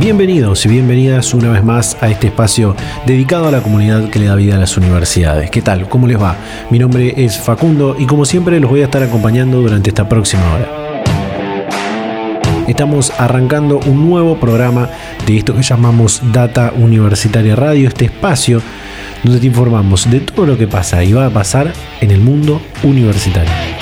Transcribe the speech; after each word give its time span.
Bienvenidos 0.00 0.64
y 0.64 0.70
bienvenidas 0.70 1.34
una 1.34 1.50
vez 1.50 1.62
más 1.62 1.98
a 2.00 2.08
este 2.08 2.28
espacio 2.28 2.74
dedicado 3.04 3.48
a 3.48 3.50
la 3.50 3.62
comunidad 3.62 4.08
que 4.08 4.18
le 4.18 4.24
da 4.28 4.34
vida 4.34 4.54
a 4.54 4.58
las 4.58 4.74
universidades. 4.78 5.50
¿Qué 5.50 5.60
tal? 5.60 5.90
¿Cómo 5.90 6.06
les 6.06 6.18
va? 6.18 6.36
Mi 6.70 6.78
nombre 6.78 7.12
es 7.22 7.38
Facundo 7.38 7.94
y 7.98 8.06
como 8.06 8.24
siempre 8.24 8.58
los 8.60 8.70
voy 8.70 8.80
a 8.80 8.84
estar 8.84 9.02
acompañando 9.02 9.60
durante 9.60 9.90
esta 9.90 10.08
próxima 10.08 10.42
hora. 10.54 10.68
Estamos 12.66 13.12
arrancando 13.18 13.78
un 13.86 14.08
nuevo 14.08 14.40
programa 14.40 14.88
de 15.26 15.36
esto 15.36 15.54
que 15.54 15.62
llamamos 15.62 16.22
Data 16.32 16.72
Universitaria 16.74 17.54
Radio, 17.54 17.86
este 17.86 18.06
espacio 18.06 18.62
donde 19.22 19.38
te 19.38 19.48
informamos 19.48 20.10
de 20.10 20.20
todo 20.20 20.46
lo 20.46 20.56
que 20.56 20.66
pasa 20.66 21.04
y 21.04 21.12
va 21.12 21.26
a 21.26 21.30
pasar 21.30 21.74
en 22.00 22.10
el 22.10 22.20
mundo 22.20 22.62
universitario. 22.82 23.79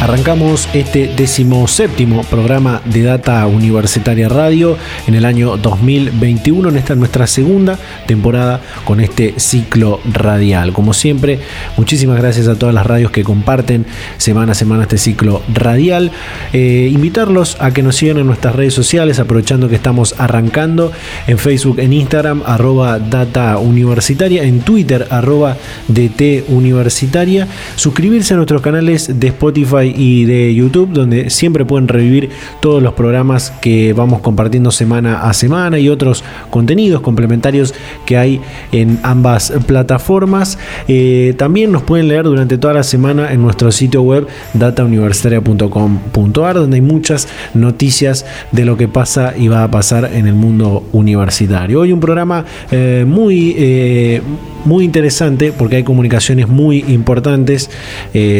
Arrancamos 0.00 0.68
este 0.74 1.08
decimoséptimo 1.08 2.22
programa 2.22 2.80
de 2.84 3.02
Data 3.02 3.44
Universitaria 3.48 4.28
Radio 4.28 4.78
en 5.08 5.14
el 5.14 5.24
año 5.24 5.56
2021, 5.56 6.68
en 6.68 6.76
esta 6.76 6.94
nuestra 6.94 7.26
segunda 7.26 7.76
temporada 8.06 8.60
con 8.84 9.00
este 9.00 9.34
ciclo 9.38 10.00
radial. 10.10 10.72
Como 10.72 10.94
siempre, 10.94 11.40
muchísimas 11.76 12.16
gracias 12.16 12.46
a 12.46 12.54
todas 12.54 12.76
las 12.76 12.86
radios 12.86 13.10
que 13.10 13.24
comparten 13.24 13.86
semana 14.18 14.52
a 14.52 14.54
semana 14.54 14.84
este 14.84 14.98
ciclo 14.98 15.42
radial. 15.52 16.12
Eh, 16.52 16.88
invitarlos 16.92 17.56
a 17.58 17.72
que 17.72 17.82
nos 17.82 17.96
sigan 17.96 18.18
en 18.18 18.26
nuestras 18.28 18.54
redes 18.54 18.74
sociales, 18.74 19.18
aprovechando 19.18 19.68
que 19.68 19.74
estamos 19.74 20.14
arrancando 20.16 20.92
en 21.26 21.38
Facebook, 21.38 21.80
en 21.80 21.92
Instagram, 21.92 22.44
arroba 22.46 23.00
Data 23.00 23.58
Universitaria, 23.58 24.44
en 24.44 24.60
Twitter, 24.60 25.08
arroba 25.10 25.56
DT 25.88 26.44
Universitaria. 26.46 27.48
Suscribirse 27.74 28.34
a 28.34 28.36
nuestros 28.36 28.62
canales 28.62 29.18
de 29.18 29.26
Spotify 29.26 29.87
y 29.96 30.24
de 30.24 30.54
YouTube, 30.54 30.92
donde 30.92 31.30
siempre 31.30 31.64
pueden 31.64 31.88
revivir 31.88 32.30
todos 32.60 32.82
los 32.82 32.94
programas 32.94 33.52
que 33.60 33.92
vamos 33.92 34.20
compartiendo 34.20 34.70
semana 34.70 35.22
a 35.22 35.32
semana 35.32 35.78
y 35.78 35.88
otros 35.88 36.24
contenidos 36.50 37.00
complementarios 37.00 37.74
que 38.06 38.16
hay 38.16 38.40
en 38.72 38.98
ambas 39.02 39.52
plataformas. 39.66 40.58
Eh, 40.88 41.34
también 41.36 41.72
nos 41.72 41.82
pueden 41.82 42.08
leer 42.08 42.24
durante 42.24 42.56
toda 42.58 42.74
la 42.74 42.82
semana 42.82 43.32
en 43.32 43.42
nuestro 43.42 43.72
sitio 43.72 44.02
web 44.02 44.26
datauniversitaria.com.ar, 44.54 46.54
donde 46.54 46.76
hay 46.76 46.82
muchas 46.82 47.28
noticias 47.54 48.26
de 48.52 48.64
lo 48.64 48.76
que 48.76 48.88
pasa 48.88 49.34
y 49.36 49.48
va 49.48 49.64
a 49.64 49.70
pasar 49.70 50.10
en 50.12 50.26
el 50.26 50.34
mundo 50.34 50.84
universitario. 50.92 51.80
Hoy 51.80 51.92
un 51.92 52.00
programa 52.00 52.44
eh, 52.70 53.04
muy, 53.06 53.54
eh, 53.58 54.22
muy 54.64 54.84
interesante 54.84 55.52
porque 55.52 55.76
hay 55.76 55.84
comunicaciones 55.84 56.48
muy 56.48 56.84
importantes 56.88 57.70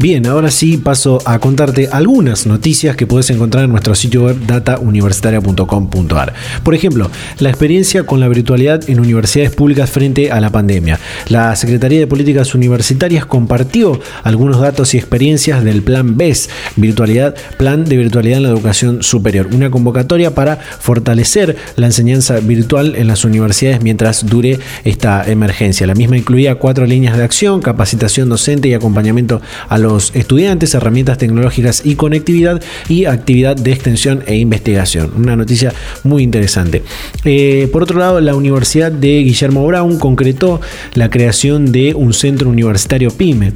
Bien, 0.00 0.28
ahora 0.28 0.52
sí 0.52 0.76
paso 0.76 1.18
a 1.24 1.40
contarte 1.40 1.88
algunas 1.90 2.46
noticias 2.46 2.94
que 2.94 3.08
puedes 3.08 3.30
encontrar 3.30 3.64
en 3.64 3.72
nuestro 3.72 3.96
sitio 3.96 4.26
web 4.26 4.36
datauniversitaria.com.ar. 4.46 6.34
Por 6.62 6.76
ejemplo, 6.76 7.10
la 7.40 7.48
experiencia 7.48 8.04
con 8.04 8.20
la 8.20 8.28
virtualidad 8.28 8.88
en 8.88 9.00
universidades 9.00 9.52
públicas 9.56 9.90
frente 9.90 10.30
a 10.30 10.40
la 10.40 10.50
pandemia. 10.50 11.00
La 11.26 11.56
Secretaría 11.56 11.98
de 11.98 12.06
Políticas 12.06 12.54
Universitarias 12.54 13.26
compartió 13.26 14.00
algunos 14.22 14.60
datos 14.60 14.94
y 14.94 14.98
experiencias 14.98 15.64
del 15.64 15.82
Plan 15.82 16.16
BES, 16.16 16.48
Virtualidad, 16.76 17.34
Plan 17.56 17.84
de 17.84 17.96
Virtualidad 17.96 18.36
en 18.36 18.44
la 18.44 18.50
Educación 18.50 19.02
Superior, 19.02 19.48
una 19.52 19.68
convocatoria 19.68 20.32
para 20.32 20.58
fortalecer 20.58 21.56
la 21.74 21.86
enseñanza 21.86 22.38
virtual 22.38 22.94
en 22.94 23.08
las 23.08 23.24
universidades 23.24 23.82
mientras 23.82 24.24
dure 24.26 24.60
esta 24.84 25.28
emergencia. 25.28 25.88
La 25.88 25.96
misma 25.96 26.18
incluía 26.18 26.54
cuatro 26.54 26.86
líneas 26.86 27.16
de 27.16 27.24
acción, 27.24 27.60
capacitación 27.60 28.28
docente 28.28 28.68
y 28.68 28.74
acompañamiento 28.74 29.42
a 29.68 29.76
los 29.76 29.87
estudiantes, 29.96 30.74
herramientas 30.74 31.18
tecnológicas 31.18 31.84
y 31.84 31.94
conectividad 31.94 32.62
y 32.88 33.06
actividad 33.06 33.56
de 33.56 33.72
extensión 33.72 34.22
e 34.26 34.36
investigación. 34.36 35.12
Una 35.16 35.36
noticia 35.36 35.72
muy 36.04 36.22
interesante. 36.22 36.82
Eh, 37.24 37.68
por 37.72 37.82
otro 37.82 37.98
lado, 37.98 38.20
la 38.20 38.34
Universidad 38.34 38.92
de 38.92 39.22
Guillermo 39.22 39.66
Brown 39.66 39.98
concretó 39.98 40.60
la 40.94 41.10
creación 41.10 41.72
de 41.72 41.94
un 41.94 42.12
centro 42.12 42.50
universitario 42.50 43.10
PYME 43.10 43.52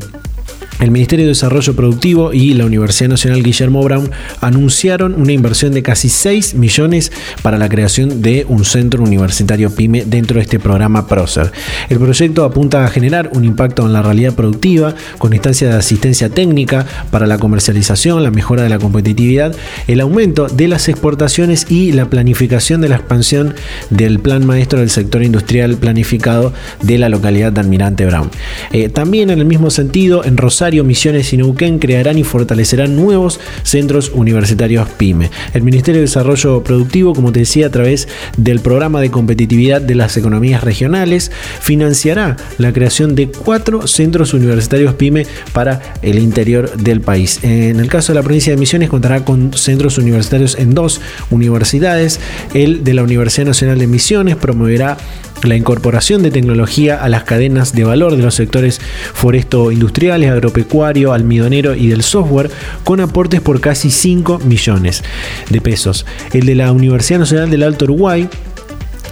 el 0.83 0.91
Ministerio 0.91 1.27
de 1.27 1.31
Desarrollo 1.31 1.77
Productivo 1.77 2.33
y 2.33 2.55
la 2.55 2.67
Universidad 2.67 3.11
Nacional 3.11 3.45
Guillermo 3.45 3.85
Brown 3.85 4.11
anunciaron 4.41 5.15
una 5.15 5.31
inversión 5.31 5.73
de 5.73 5.83
casi 5.85 6.09
6 6.09 6.55
millones 6.55 7.13
para 7.41 7.57
la 7.57 7.69
creación 7.69 8.21
de 8.21 8.45
un 8.49 8.65
centro 8.65 9.05
universitario 9.05 9.73
PYME 9.73 10.05
dentro 10.05 10.39
de 10.39 10.43
este 10.43 10.59
programa 10.59 11.07
PROCER. 11.07 11.53
El 11.89 11.99
proyecto 11.99 12.45
apunta 12.45 12.85
a 12.85 12.89
generar 12.89 13.31
un 13.33 13.45
impacto 13.45 13.87
en 13.87 13.93
la 13.93 14.03
realidad 14.03 14.35
productiva 14.35 14.97
con 15.19 15.33
instancias 15.33 15.71
de 15.71 15.79
asistencia 15.79 16.29
técnica 16.31 16.85
para 17.13 17.29
la 17.29 17.39
comercialización, 17.39 18.25
la 18.25 18.33
mejora 18.33 18.65
de 18.65 18.69
la 18.69 18.81
competitividad, 18.81 19.55
el 19.87 20.01
aumento 20.01 20.49
de 20.49 20.67
las 20.67 20.89
exportaciones 20.89 21.71
y 21.71 21.93
la 21.93 22.07
planificación 22.07 22.81
de 22.81 22.89
la 22.89 22.97
expansión 22.97 23.55
del 23.91 24.19
plan 24.19 24.45
maestro 24.45 24.81
del 24.81 24.91
sector 24.91 25.23
industrial 25.23 25.77
planificado 25.77 26.53
de 26.83 26.99
la 26.99 27.09
localidad 27.09 27.53
de 27.53 27.61
Almirante 27.61 28.05
Brown. 28.05 28.31
Eh, 28.73 28.89
también 28.89 29.31
en 29.31 29.39
el 29.39 29.45
mismo 29.45 29.71
sentido, 29.71 30.25
en 30.25 30.37
Rosario, 30.37 30.72
Misiones 30.83 31.31
y 31.33 31.37
Neuquén 31.37 31.79
crearán 31.79 32.17
y 32.17 32.25
fortalecerán 32.25 32.97
nuevos 32.97 33.39
centros 33.63 34.11
universitarios 34.15 34.89
PYME. 34.89 35.31
El 35.53 35.63
Ministerio 35.63 36.01
de 36.01 36.07
Desarrollo 36.07 36.65
Productivo, 36.65 37.13
como 37.15 37.31
te 37.31 37.41
decía, 37.41 37.67
a 37.67 37.71
través 37.71 38.09
del 38.39 38.61
programa 38.61 39.03
de 39.03 39.11
competitividad 39.11 39.83
de 39.83 39.95
las 39.95 40.17
economías 40.17 40.65
regionales, 40.65 41.31
financiará 41.61 42.39
la 42.57 42.73
creación 42.73 43.15
de 43.15 43.29
cuatro 43.29 43.87
centros 43.87 44.33
universitarios 44.33 44.95
PYME 44.95 45.27
para 45.53 45.95
el 46.01 46.19
interior 46.19 46.75
del 46.79 47.03
país. 47.03 47.41
En 47.43 47.79
el 47.79 47.89
caso 47.89 48.13
de 48.13 48.19
la 48.19 48.23
provincia 48.23 48.55
de 48.55 48.57
Misiones 48.57 48.89
contará 48.89 49.25
con 49.25 49.53
centros 49.53 49.99
universitarios 49.99 50.59
en 50.59 50.75
dos 50.75 51.03
universidades. 51.31 52.21
El 52.55 52.85
de 52.85 52.95
la 52.95 53.03
Universidad 53.03 53.47
Nacional 53.47 53.79
de 53.79 53.87
Misiones 53.87 54.37
promoverá 54.37 54.97
la 55.45 55.57
incorporación 55.57 56.23
de 56.23 56.31
tecnología 56.31 57.03
a 57.03 57.09
las 57.09 57.25
cadenas 57.25 57.73
de 57.75 57.85
valor 57.85 58.17
de 58.17 58.23
los 58.23 58.35
sectores 58.35 58.81
foresto-industriales, 59.15 60.31
agropecuario, 60.31 61.13
almidonero 61.13 61.75
y 61.75 61.89
del 61.89 62.03
software, 62.03 62.51
con 62.85 63.01
aportes 63.01 63.41
por 63.41 63.61
casi 63.61 63.91
5 63.91 64.41
millones 64.41 65.03
de 65.51 65.61
pesos. 65.61 66.07
El 66.33 66.47
de 66.47 66.55
la 66.55 66.73
Universidad 66.73 67.21
Nacional 67.21 67.51
del 67.51 67.63
Alto 67.63 67.85
Uruguay 67.85 68.29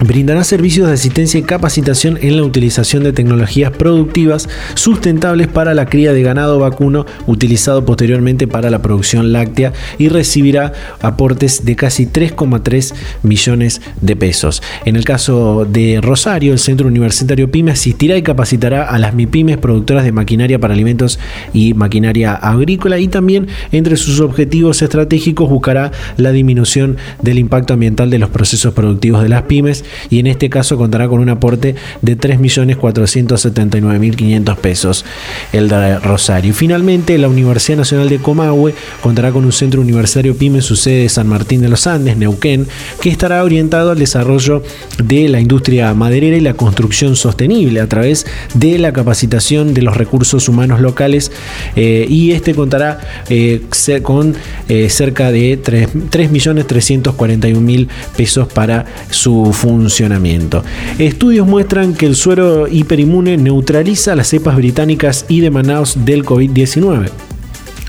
Brindará 0.00 0.44
servicios 0.44 0.88
de 0.88 0.94
asistencia 0.94 1.38
y 1.38 1.42
capacitación 1.42 2.18
en 2.22 2.38
la 2.38 2.42
utilización 2.42 3.04
de 3.04 3.12
tecnologías 3.12 3.70
productivas 3.70 4.48
sustentables 4.72 5.46
para 5.46 5.74
la 5.74 5.84
cría 5.84 6.14
de 6.14 6.22
ganado 6.22 6.58
vacuno 6.58 7.04
utilizado 7.26 7.84
posteriormente 7.84 8.48
para 8.48 8.70
la 8.70 8.80
producción 8.80 9.30
láctea 9.30 9.74
y 9.98 10.08
recibirá 10.08 10.72
aportes 11.02 11.66
de 11.66 11.76
casi 11.76 12.06
3,3 12.06 12.94
millones 13.22 13.82
de 14.00 14.16
pesos. 14.16 14.62
En 14.86 14.96
el 14.96 15.04
caso 15.04 15.66
de 15.70 16.00
Rosario, 16.00 16.54
el 16.54 16.58
Centro 16.58 16.88
Universitario 16.88 17.50
PYME 17.50 17.72
asistirá 17.72 18.16
y 18.16 18.22
capacitará 18.22 18.84
a 18.84 18.98
las 18.98 19.12
MIPYMES 19.12 19.58
productoras 19.58 20.04
de 20.04 20.12
maquinaria 20.12 20.58
para 20.58 20.72
alimentos 20.72 21.18
y 21.52 21.74
maquinaria 21.74 22.32
agrícola 22.32 22.98
y 22.98 23.08
también 23.08 23.48
entre 23.70 23.96
sus 23.96 24.20
objetivos 24.20 24.80
estratégicos 24.80 25.50
buscará 25.50 25.92
la 26.16 26.32
disminución 26.32 26.96
del 27.20 27.38
impacto 27.38 27.74
ambiental 27.74 28.08
de 28.08 28.18
los 28.18 28.30
procesos 28.30 28.72
productivos 28.72 29.22
de 29.22 29.28
las 29.28 29.42
pymes 29.42 29.84
y 30.08 30.18
en 30.18 30.26
este 30.26 30.50
caso 30.50 30.76
contará 30.76 31.06
con 31.08 31.20
un 31.20 31.28
aporte 31.28 31.76
de 32.02 32.18
3.479.500 32.18 34.56
pesos 34.56 35.04
el 35.52 35.68
de 35.68 35.98
Rosario. 35.98 36.54
Finalmente, 36.54 37.18
la 37.18 37.28
Universidad 37.28 37.78
Nacional 37.78 38.08
de 38.08 38.18
Comahue 38.18 38.74
contará 39.02 39.32
con 39.32 39.44
un 39.44 39.52
centro 39.52 39.80
universitario 39.80 40.36
PYME 40.36 40.58
en 40.58 40.62
su 40.62 40.76
sede 40.76 41.02
de 41.02 41.08
San 41.08 41.26
Martín 41.26 41.62
de 41.62 41.68
los 41.68 41.86
Andes, 41.86 42.16
Neuquén, 42.16 42.66
que 43.00 43.10
estará 43.10 43.42
orientado 43.44 43.90
al 43.90 43.98
desarrollo 43.98 44.62
de 45.02 45.28
la 45.28 45.40
industria 45.40 45.92
maderera 45.94 46.36
y 46.36 46.40
la 46.40 46.54
construcción 46.54 47.16
sostenible 47.16 47.80
a 47.80 47.88
través 47.88 48.26
de 48.54 48.78
la 48.78 48.92
capacitación 48.92 49.74
de 49.74 49.82
los 49.82 49.96
recursos 49.96 50.48
humanos 50.48 50.80
locales 50.80 51.32
eh, 51.76 52.06
y 52.08 52.32
este 52.32 52.54
contará 52.54 52.98
eh, 53.28 53.62
con 54.02 54.34
eh, 54.68 54.88
cerca 54.90 55.30
de 55.32 55.62
3.341.000 55.62 57.88
pesos 58.16 58.48
para 58.48 58.86
su 59.10 59.52
funcionamiento. 59.80 60.62
Estudios 60.98 61.46
muestran 61.46 61.94
que 61.94 62.04
el 62.04 62.14
suero 62.14 62.68
hiperinmune 62.68 63.38
neutraliza 63.38 64.14
las 64.14 64.28
cepas 64.28 64.56
británicas 64.56 65.24
y 65.26 65.40
de 65.40 65.50
Manaus 65.50 66.04
del 66.04 66.22
COVID-19. 66.22 67.29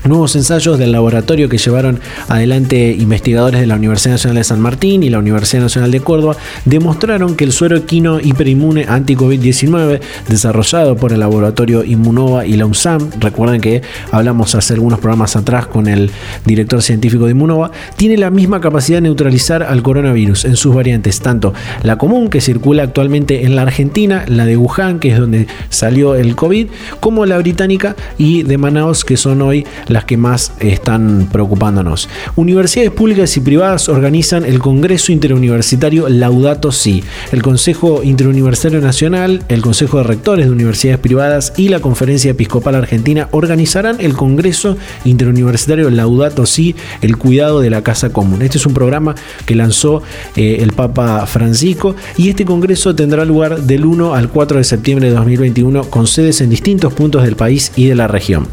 Nuevos 0.04 0.34
ensayos 0.34 0.78
del 0.80 0.90
laboratorio 0.90 1.48
que 1.48 1.58
llevaron 1.58 2.00
adelante 2.26 2.90
investigadores 2.98 3.60
de 3.60 3.68
la 3.68 3.76
Universidad 3.76 4.14
Nacional 4.14 4.38
de 4.38 4.44
San 4.44 4.60
Martín 4.60 5.04
y 5.04 5.10
la 5.10 5.20
Universidad 5.20 5.62
Nacional 5.62 5.92
de 5.92 6.00
Córdoba 6.00 6.36
demostraron 6.64 7.36
que 7.36 7.44
el 7.44 7.52
suero 7.52 7.76
equino 7.76 8.18
hiperinmune 8.18 8.84
anti-COVID-19 8.88 10.00
desarrollado 10.28 10.96
por 10.96 11.12
el 11.12 11.20
laboratorio 11.20 11.84
Inmunova 11.84 12.44
y 12.44 12.54
la 12.54 12.66
UNSAM, 12.66 13.10
recuerden 13.20 13.60
que 13.60 13.82
hablamos 14.10 14.56
hace 14.56 14.74
algunos 14.74 14.98
programas 14.98 15.36
atrás 15.36 15.66
con 15.66 15.86
el 15.86 16.10
director 16.44 16.82
científico 16.82 17.26
de 17.26 17.30
Inmunova, 17.30 17.70
tiene 17.94 18.16
la 18.16 18.30
misma 18.30 18.60
capacidad 18.60 18.96
de 18.96 19.02
neutralizar 19.02 19.62
al 19.62 19.84
coronavirus 19.84 20.46
en 20.46 20.56
sus 20.56 20.74
variantes, 20.74 21.20
tanto 21.20 21.54
la 21.84 21.96
común 21.96 22.28
que 22.28 22.40
circula 22.40 22.82
actualmente 22.82 23.44
en 23.44 23.54
la 23.54 23.62
Argentina, 23.62 24.24
la 24.26 24.46
de 24.46 24.56
Wuhan, 24.56 24.98
que 24.98 25.12
es 25.12 25.18
donde 25.18 25.46
salió 25.68 26.16
el 26.16 26.34
COVID, 26.34 26.66
como 26.98 27.24
la 27.24 27.38
británica 27.38 27.94
y 28.18 28.42
de 28.42 28.58
Manaus, 28.58 29.04
que 29.04 29.16
son 29.16 29.42
hoy 29.42 29.64
las 29.92 30.04
que 30.04 30.16
más 30.16 30.52
están 30.60 31.28
preocupándonos. 31.30 32.08
Universidades 32.36 32.90
públicas 32.90 33.36
y 33.36 33.40
privadas 33.40 33.88
organizan 33.88 34.44
el 34.44 34.58
Congreso 34.58 35.12
Interuniversitario 35.12 36.08
Laudato 36.08 36.72
Si. 36.72 37.04
El 37.30 37.42
Consejo 37.42 38.02
Interuniversitario 38.02 38.80
Nacional, 38.80 39.44
el 39.48 39.62
Consejo 39.62 39.98
de 39.98 40.04
Rectores 40.04 40.46
de 40.46 40.52
Universidades 40.52 41.00
Privadas 41.00 41.52
y 41.56 41.68
la 41.68 41.80
Conferencia 41.80 42.30
Episcopal 42.30 42.74
Argentina 42.74 43.28
organizarán 43.32 43.96
el 44.00 44.14
Congreso 44.14 44.76
Interuniversitario 45.04 45.90
Laudato 45.90 46.46
Si, 46.46 46.74
el 47.00 47.16
cuidado 47.16 47.60
de 47.60 47.70
la 47.70 47.82
casa 47.82 48.10
común. 48.10 48.42
Este 48.42 48.58
es 48.58 48.66
un 48.66 48.74
programa 48.74 49.14
que 49.46 49.54
lanzó 49.54 50.02
eh, 50.36 50.58
el 50.60 50.72
Papa 50.72 51.26
Francisco 51.26 51.94
y 52.16 52.28
este 52.28 52.44
congreso 52.44 52.94
tendrá 52.94 53.24
lugar 53.24 53.62
del 53.62 53.84
1 53.84 54.14
al 54.14 54.28
4 54.28 54.58
de 54.58 54.64
septiembre 54.64 55.08
de 55.08 55.14
2021 55.14 55.84
con 55.84 56.06
sedes 56.06 56.40
en 56.40 56.50
distintos 56.50 56.92
puntos 56.92 57.22
del 57.22 57.36
país 57.36 57.72
y 57.76 57.86
de 57.86 57.94
la 57.94 58.08
región. 58.08 58.46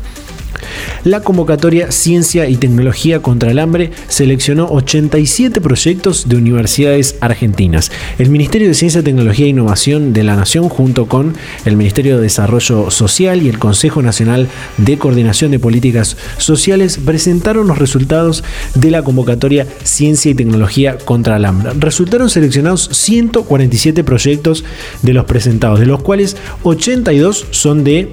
La 1.03 1.21
convocatoria 1.21 1.91
Ciencia 1.91 2.49
y 2.49 2.57
Tecnología 2.57 3.21
contra 3.21 3.51
el 3.51 3.59
Hambre 3.59 3.91
seleccionó 4.07 4.67
87 4.67 5.61
proyectos 5.61 6.27
de 6.27 6.35
universidades 6.35 7.15
argentinas. 7.21 7.91
El 8.17 8.29
Ministerio 8.29 8.67
de 8.67 8.73
Ciencia, 8.73 9.01
Tecnología 9.01 9.45
e 9.45 9.49
Innovación 9.49 10.11
de 10.11 10.23
la 10.23 10.35
Nación, 10.35 10.67
junto 10.67 11.07
con 11.07 11.35
el 11.65 11.77
Ministerio 11.77 12.17
de 12.17 12.23
Desarrollo 12.23 12.91
Social 12.91 13.41
y 13.41 13.49
el 13.49 13.59
Consejo 13.59 14.01
Nacional 14.01 14.49
de 14.77 14.97
Coordinación 14.97 15.51
de 15.51 15.59
Políticas 15.59 16.17
Sociales, 16.37 16.99
presentaron 17.03 17.67
los 17.67 17.77
resultados 17.77 18.43
de 18.75 18.91
la 18.91 19.03
convocatoria 19.03 19.67
Ciencia 19.83 20.31
y 20.31 20.35
Tecnología 20.35 20.97
contra 20.97 21.37
el 21.37 21.45
Hambre. 21.45 21.71
Resultaron 21.79 22.29
seleccionados 22.29 22.89
147 22.91 24.03
proyectos 24.03 24.65
de 25.01 25.13
los 25.13 25.25
presentados, 25.25 25.79
de 25.79 25.85
los 25.85 26.01
cuales 26.01 26.35
82 26.63 27.47
son 27.51 27.83
de 27.83 28.11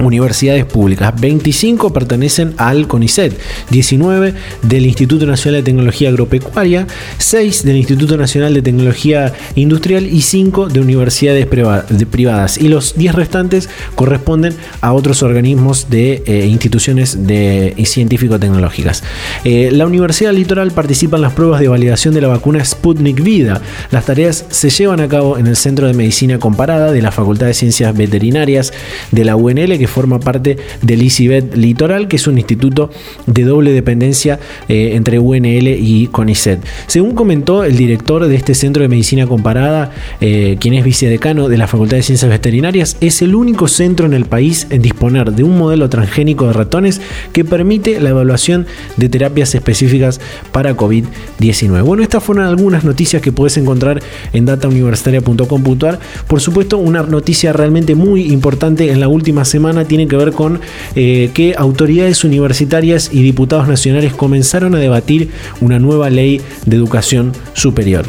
universidades 0.00 0.64
públicas, 0.64 1.12
25 1.20 1.92
pertenecen 1.92 2.54
al 2.56 2.86
CONICET, 2.86 3.38
19 3.70 4.34
del 4.62 4.86
Instituto 4.86 5.26
Nacional 5.26 5.60
de 5.60 5.64
Tecnología 5.64 6.08
Agropecuaria, 6.08 6.86
6 7.18 7.64
del 7.64 7.76
Instituto 7.76 8.16
Nacional 8.16 8.54
de 8.54 8.62
Tecnología 8.62 9.32
Industrial 9.54 10.06
y 10.06 10.22
5 10.22 10.68
de 10.68 10.80
universidades 10.80 11.46
privadas. 11.46 12.58
Y 12.58 12.68
los 12.68 12.94
10 12.96 13.14
restantes 13.14 13.68
corresponden 13.94 14.54
a 14.80 14.92
otros 14.92 15.22
organismos 15.22 15.90
de 15.90 16.22
eh, 16.26 16.46
instituciones 16.46 17.26
de, 17.26 17.74
científico-tecnológicas. 17.84 19.02
Eh, 19.44 19.70
la 19.72 19.86
Universidad 19.86 20.32
Litoral 20.32 20.70
participa 20.70 21.16
en 21.16 21.22
las 21.22 21.32
pruebas 21.32 21.60
de 21.60 21.68
validación 21.68 22.14
de 22.14 22.20
la 22.20 22.28
vacuna 22.28 22.64
Sputnik 22.64 23.22
Vida. 23.22 23.60
Las 23.90 24.06
tareas 24.06 24.44
se 24.50 24.70
llevan 24.70 25.00
a 25.00 25.08
cabo 25.08 25.38
en 25.38 25.46
el 25.46 25.56
Centro 25.56 25.86
de 25.86 25.94
Medicina 25.94 26.38
Comparada 26.38 26.92
de 26.92 27.02
la 27.02 27.12
Facultad 27.12 27.46
de 27.46 27.54
Ciencias 27.54 27.94
Veterinarias 27.96 28.72
de 29.10 29.24
la 29.24 29.36
UNL 29.36 29.78
que 29.78 29.86
forma 29.92 30.18
parte 30.18 30.56
del 30.82 31.02
ICIBET 31.02 31.54
Litoral, 31.54 32.08
que 32.08 32.16
es 32.16 32.26
un 32.26 32.38
instituto 32.38 32.90
de 33.26 33.44
doble 33.44 33.70
dependencia 33.72 34.40
eh, 34.68 34.92
entre 34.94 35.18
UNL 35.20 35.68
y 35.68 36.08
CONICET. 36.10 36.64
Según 36.88 37.14
comentó 37.14 37.62
el 37.64 37.76
director 37.76 38.26
de 38.26 38.34
este 38.34 38.54
centro 38.54 38.82
de 38.82 38.88
medicina 38.88 39.26
comparada, 39.26 39.92
eh, 40.20 40.56
quien 40.58 40.74
es 40.74 40.84
vicedecano 40.84 41.48
de 41.48 41.58
la 41.58 41.68
Facultad 41.68 41.98
de 41.98 42.02
Ciencias 42.02 42.30
Veterinarias, 42.30 42.96
es 43.00 43.22
el 43.22 43.34
único 43.34 43.68
centro 43.68 44.06
en 44.06 44.14
el 44.14 44.24
país 44.24 44.66
en 44.70 44.82
disponer 44.82 45.32
de 45.32 45.44
un 45.44 45.56
modelo 45.58 45.88
transgénico 45.88 46.46
de 46.46 46.54
ratones 46.54 47.00
que 47.32 47.44
permite 47.44 48.00
la 48.00 48.10
evaluación 48.10 48.66
de 48.96 49.08
terapias 49.08 49.54
específicas 49.54 50.20
para 50.50 50.76
COVID-19. 50.76 51.82
Bueno, 51.82 52.02
estas 52.02 52.24
fueron 52.24 52.46
algunas 52.46 52.84
noticias 52.84 53.22
que 53.22 53.32
puedes 53.32 53.56
encontrar 53.56 54.02
en 54.32 54.46
datauniversitaria.com.ar. 54.46 55.98
Por 56.26 56.40
supuesto, 56.40 56.78
una 56.78 57.02
noticia 57.02 57.52
realmente 57.52 57.94
muy 57.94 58.32
importante 58.32 58.90
en 58.90 59.00
la 59.00 59.08
última 59.08 59.44
semana 59.44 59.71
tiene 59.86 60.08
que 60.08 60.16
ver 60.16 60.32
con 60.32 60.60
eh, 60.94 61.30
que 61.34 61.54
autoridades 61.56 62.24
universitarias 62.24 63.10
y 63.12 63.22
diputados 63.22 63.68
nacionales 63.68 64.12
comenzaron 64.12 64.74
a 64.74 64.78
debatir 64.78 65.30
una 65.60 65.78
nueva 65.78 66.10
ley 66.10 66.40
de 66.66 66.76
educación 66.76 67.32
superior. 67.54 68.04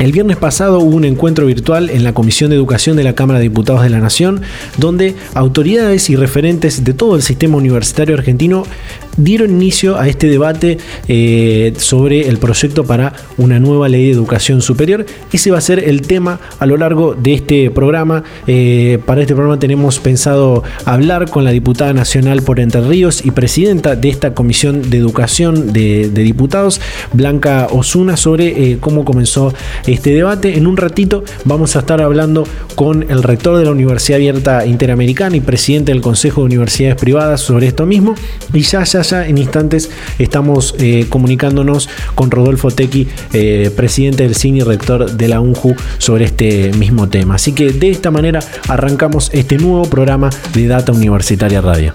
El 0.00 0.12
viernes 0.12 0.38
pasado 0.38 0.78
hubo 0.80 0.96
un 0.96 1.04
encuentro 1.04 1.44
virtual 1.44 1.90
en 1.90 2.04
la 2.04 2.14
Comisión 2.14 2.48
de 2.48 2.56
Educación 2.56 2.96
de 2.96 3.04
la 3.04 3.14
Cámara 3.14 3.38
de 3.38 3.42
Diputados 3.42 3.82
de 3.82 3.90
la 3.90 3.98
Nación, 3.98 4.40
donde 4.78 5.14
autoridades 5.34 6.08
y 6.08 6.16
referentes 6.16 6.84
de 6.84 6.94
todo 6.94 7.16
el 7.16 7.22
sistema 7.22 7.58
universitario 7.58 8.14
argentino 8.16 8.64
dieron 9.24 9.50
inicio 9.50 9.98
a 9.98 10.08
este 10.08 10.28
debate 10.28 10.78
eh, 11.08 11.72
sobre 11.76 12.28
el 12.28 12.38
proyecto 12.38 12.84
para 12.84 13.12
una 13.36 13.58
nueva 13.58 13.88
ley 13.88 14.06
de 14.06 14.12
educación 14.12 14.62
superior. 14.62 15.06
Ese 15.32 15.50
va 15.50 15.58
a 15.58 15.60
ser 15.60 15.78
el 15.78 16.02
tema 16.02 16.40
a 16.58 16.66
lo 16.66 16.76
largo 16.76 17.14
de 17.14 17.34
este 17.34 17.70
programa. 17.70 18.24
Eh, 18.46 18.98
para 19.06 19.20
este 19.20 19.34
programa 19.34 19.58
tenemos 19.58 19.98
pensado 19.98 20.62
hablar 20.84 21.30
con 21.30 21.44
la 21.44 21.50
diputada 21.50 21.92
nacional 21.92 22.42
por 22.42 22.60
Entre 22.60 22.80
Ríos 22.80 23.24
y 23.24 23.30
presidenta 23.30 23.96
de 23.96 24.08
esta 24.08 24.34
Comisión 24.34 24.90
de 24.90 24.98
Educación 24.98 25.72
de, 25.72 26.08
Diputados, 26.08 26.80
Blanca 27.12 27.68
Osuna, 27.70 28.16
sobre 28.16 28.72
eh, 28.72 28.78
cómo 28.80 29.04
comenzó 29.04 29.54
este 29.86 30.12
debate. 30.12 30.56
En 30.56 30.66
un 30.66 30.76
ratito 30.76 31.24
vamos 31.44 31.76
a 31.76 31.80
estar 31.80 32.00
hablando 32.00 32.46
con 32.74 33.04
el 33.10 33.22
rector 33.22 33.58
de 33.58 33.64
la 33.64 33.70
Universidad 33.70 34.16
Abierta 34.16 34.66
Interamericana 34.66 35.36
y 35.36 35.40
presidente 35.40 35.92
del 35.92 36.00
Consejo 36.00 36.42
de 36.42 36.46
Universidades 36.46 36.96
Privadas 36.96 37.40
sobre 37.40 37.66
esto 37.66 37.86
mismo. 37.86 38.14
Y 38.52 38.60
ya, 38.60 38.84
ya, 38.84 39.02
ya 39.10 39.26
en 39.26 39.38
instantes 39.38 39.90
estamos 40.18 40.74
eh, 40.78 41.06
comunicándonos 41.08 41.88
con 42.14 42.30
Rodolfo 42.30 42.70
Tequi, 42.70 43.08
eh, 43.32 43.70
presidente 43.74 44.22
del 44.22 44.34
CINI 44.34 44.60
y 44.60 44.62
rector 44.62 45.10
de 45.10 45.28
la 45.28 45.40
UNJU, 45.40 45.74
sobre 45.98 46.26
este 46.26 46.72
mismo 46.72 47.08
tema. 47.08 47.36
Así 47.36 47.52
que 47.52 47.72
de 47.72 47.90
esta 47.90 48.10
manera 48.10 48.40
arrancamos 48.68 49.30
este 49.32 49.58
nuevo 49.58 49.84
programa 49.84 50.30
de 50.54 50.66
Data 50.66 50.92
Universitaria 50.92 51.60
Radio. 51.60 51.94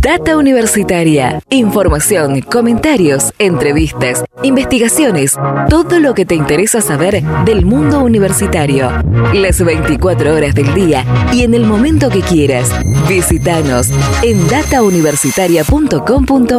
Data 0.00 0.36
Universitaria. 0.36 1.40
Información, 1.50 2.40
comentarios, 2.42 3.32
entrevistas, 3.38 4.24
investigaciones, 4.42 5.36
todo 5.68 6.00
lo 6.00 6.14
que 6.14 6.26
te 6.26 6.34
interesa 6.34 6.80
saber 6.80 7.22
del 7.44 7.64
mundo 7.64 8.00
universitario. 8.00 8.90
Las 9.34 9.62
24 9.62 10.34
horas 10.34 10.54
del 10.54 10.74
día 10.74 11.04
y 11.32 11.42
en 11.42 11.54
el 11.54 11.64
momento 11.64 12.10
que 12.10 12.20
quieras. 12.20 12.70
Visítanos 13.08 13.90
en 14.22 14.46
datauniversitaria.com.ar. 14.48 16.49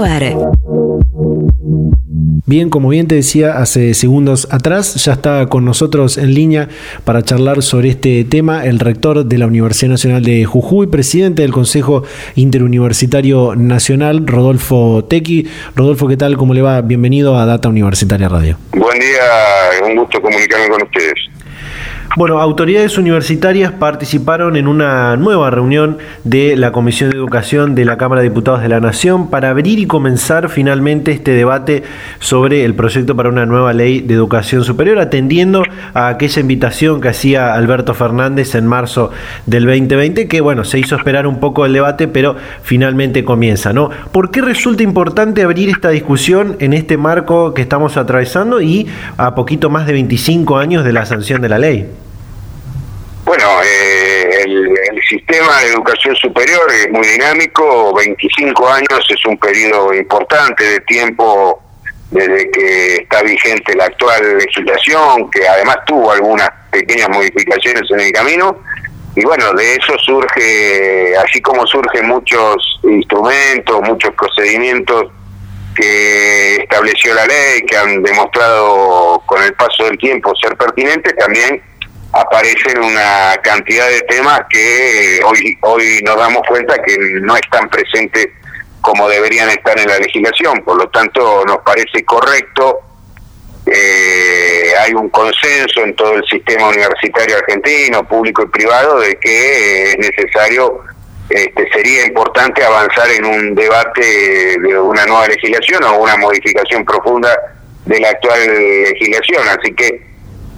Bien, 2.45 2.69
como 2.69 2.89
bien 2.89 3.07
te 3.07 3.15
decía 3.15 3.57
hace 3.57 3.93
segundos 3.93 4.47
atrás, 4.51 4.95
ya 5.03 5.13
está 5.13 5.45
con 5.47 5.65
nosotros 5.65 6.17
en 6.17 6.33
línea 6.33 6.69
para 7.03 7.23
charlar 7.23 7.61
sobre 7.61 7.89
este 7.89 8.23
tema 8.23 8.65
el 8.65 8.79
rector 8.79 9.25
de 9.25 9.37
la 9.37 9.47
Universidad 9.47 9.91
Nacional 9.91 10.23
de 10.23 10.45
Jujuy, 10.45 10.87
presidente 10.87 11.41
del 11.41 11.51
Consejo 11.51 12.03
Interuniversitario 12.35 13.55
Nacional, 13.55 14.25
Rodolfo 14.27 15.03
Tequi. 15.03 15.47
Rodolfo, 15.75 16.07
¿qué 16.07 16.17
tal? 16.17 16.37
¿Cómo 16.37 16.53
le 16.53 16.61
va? 16.61 16.81
Bienvenido 16.81 17.37
a 17.37 17.45
Data 17.45 17.67
Universitaria 17.67 18.29
Radio. 18.29 18.57
Buen 18.71 18.99
día, 18.99 19.87
un 19.87 19.95
gusto 19.97 20.21
comunicarme 20.21 20.69
con 20.69 20.83
ustedes. 20.83 21.30
Bueno, 22.17 22.41
autoridades 22.41 22.97
universitarias 22.97 23.71
participaron 23.71 24.57
en 24.57 24.67
una 24.67 25.15
nueva 25.15 25.49
reunión 25.49 25.97
de 26.25 26.57
la 26.57 26.73
Comisión 26.73 27.09
de 27.09 27.15
Educación 27.15 27.73
de 27.73 27.85
la 27.85 27.97
Cámara 27.97 28.21
de 28.21 28.27
Diputados 28.27 28.61
de 28.61 28.67
la 28.67 28.81
Nación 28.81 29.29
para 29.29 29.49
abrir 29.49 29.79
y 29.79 29.85
comenzar 29.85 30.49
finalmente 30.49 31.13
este 31.13 31.31
debate 31.31 31.83
sobre 32.19 32.65
el 32.65 32.75
proyecto 32.75 33.15
para 33.15 33.29
una 33.29 33.45
nueva 33.45 33.71
ley 33.71 34.01
de 34.01 34.13
educación 34.13 34.65
superior, 34.65 34.99
atendiendo 34.99 35.63
a 35.93 36.09
aquella 36.09 36.41
invitación 36.41 36.99
que 36.99 37.07
hacía 37.07 37.53
Alberto 37.53 37.93
Fernández 37.93 38.55
en 38.55 38.67
marzo 38.67 39.11
del 39.45 39.65
2020, 39.65 40.27
que 40.27 40.41
bueno, 40.41 40.65
se 40.65 40.79
hizo 40.79 40.97
esperar 40.97 41.25
un 41.25 41.39
poco 41.39 41.65
el 41.65 41.71
debate, 41.71 42.09
pero 42.09 42.35
finalmente 42.61 43.23
comienza. 43.23 43.71
¿Por 44.11 44.31
qué 44.31 44.41
resulta 44.41 44.83
importante 44.83 45.43
abrir 45.43 45.69
esta 45.69 45.87
discusión 45.91 46.57
en 46.59 46.73
este 46.73 46.97
marco 46.97 47.53
que 47.53 47.61
estamos 47.61 47.95
atravesando 47.95 48.59
y 48.59 48.85
a 49.15 49.33
poquito 49.33 49.69
más 49.69 49.87
de 49.87 49.93
25 49.93 50.57
años 50.57 50.83
de 50.83 50.91
la 50.91 51.05
sanción 51.05 51.41
de 51.41 51.47
la 51.47 51.57
ley? 51.57 51.87
Eh, 53.71 54.43
el, 54.43 55.01
sistema 55.07 55.61
de 55.61 55.73
educación 55.73 56.15
superior 56.15 56.71
es 56.71 56.89
muy 56.89 57.05
dinámico, 57.05 57.93
25 57.95 58.67
años 58.69 59.05
es 59.09 59.25
un 59.25 59.37
periodo 59.37 59.93
importante 59.93 60.63
de 60.63 60.79
tiempo 60.81 61.61
desde 62.11 62.49
que 62.51 62.95
está 62.95 63.21
vigente 63.21 63.75
la 63.75 63.85
actual 63.85 64.37
legislación, 64.37 65.29
que 65.31 65.45
además 65.47 65.77
tuvo 65.85 66.11
algunas 66.11 66.49
pequeñas 66.71 67.09
modificaciones 67.09 67.83
en 67.91 67.99
el 67.99 68.11
camino, 68.13 68.57
y 69.15 69.23
bueno, 69.25 69.51
de 69.53 69.75
eso 69.75 69.97
surge, 69.99 71.13
así 71.17 71.41
como 71.41 71.67
surgen 71.67 72.07
muchos 72.07 72.79
instrumentos, 72.83 73.81
muchos 73.81 74.13
procedimientos 74.15 75.11
que 75.75 76.55
estableció 76.55 77.13
la 77.13 77.25
ley, 77.25 77.61
que 77.67 77.77
han 77.77 78.01
demostrado 78.01 79.21
con 79.25 79.43
el 79.43 79.53
paso 79.53 79.85
del 79.85 79.97
tiempo 79.97 80.33
ser 80.35 80.55
pertinentes, 80.55 81.13
también 81.17 81.61
aparecen 82.13 82.83
una 82.83 83.37
cantidad 83.41 83.87
de 83.87 84.01
temas 84.01 84.41
que 84.49 85.21
hoy 85.23 85.57
hoy 85.61 86.01
nos 86.03 86.17
damos 86.17 86.41
cuenta 86.47 86.81
que 86.81 86.97
no 87.21 87.35
están 87.37 87.69
presentes 87.69 88.27
como 88.81 89.07
deberían 89.07 89.49
estar 89.49 89.79
en 89.79 89.87
la 89.87 89.99
legislación. 89.99 90.63
Por 90.63 90.77
lo 90.77 90.89
tanto, 90.89 91.45
nos 91.45 91.59
parece 91.59 92.03
correcto. 92.03 92.79
Eh, 93.65 94.73
hay 94.79 94.93
un 94.93 95.09
consenso 95.09 95.81
en 95.81 95.95
todo 95.95 96.15
el 96.15 96.23
sistema 96.25 96.67
universitario 96.69 97.37
argentino, 97.37 98.07
público 98.07 98.43
y 98.43 98.47
privado, 98.47 98.99
de 98.99 99.15
que 99.17 99.91
es 99.91 99.97
necesario, 99.99 100.79
este, 101.29 101.71
sería 101.71 102.07
importante 102.07 102.63
avanzar 102.63 103.09
en 103.11 103.25
un 103.25 103.55
debate 103.55 104.57
de 104.59 104.79
una 104.79 105.05
nueva 105.05 105.27
legislación 105.27 105.83
o 105.83 105.99
una 105.99 106.17
modificación 106.17 106.83
profunda 106.83 107.29
de 107.85 107.99
la 107.99 108.09
actual 108.09 108.39
legislación. 108.83 109.47
Así 109.47 109.73
que 109.75 110.10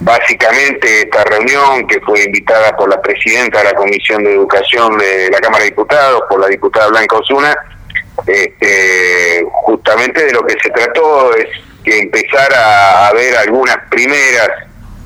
Básicamente 0.03 1.03
esta 1.03 1.23
reunión 1.23 1.87
que 1.87 1.97
fue 2.01 2.23
invitada 2.23 2.75
por 2.75 2.89
la 2.89 3.01
presidenta 3.01 3.59
de 3.59 3.63
la 3.63 3.73
Comisión 3.73 4.21
de 4.21 4.33
Educación 4.33 4.97
de 4.97 5.29
la 5.31 5.39
Cámara 5.39 5.63
de 5.63 5.69
Diputados, 5.69 6.23
por 6.27 6.41
la 6.41 6.47
diputada 6.47 6.89
Blanca 6.89 7.15
Osuna, 7.15 7.55
este, 8.27 9.45
justamente 9.49 10.25
de 10.25 10.33
lo 10.33 10.45
que 10.45 10.55
se 10.61 10.69
trató 10.71 11.33
es 11.35 11.47
que 11.85 11.99
empezar 11.99 12.51
a, 12.53 13.13
ver 13.13 13.33
algunas 13.37 13.77
primeras 13.89 14.49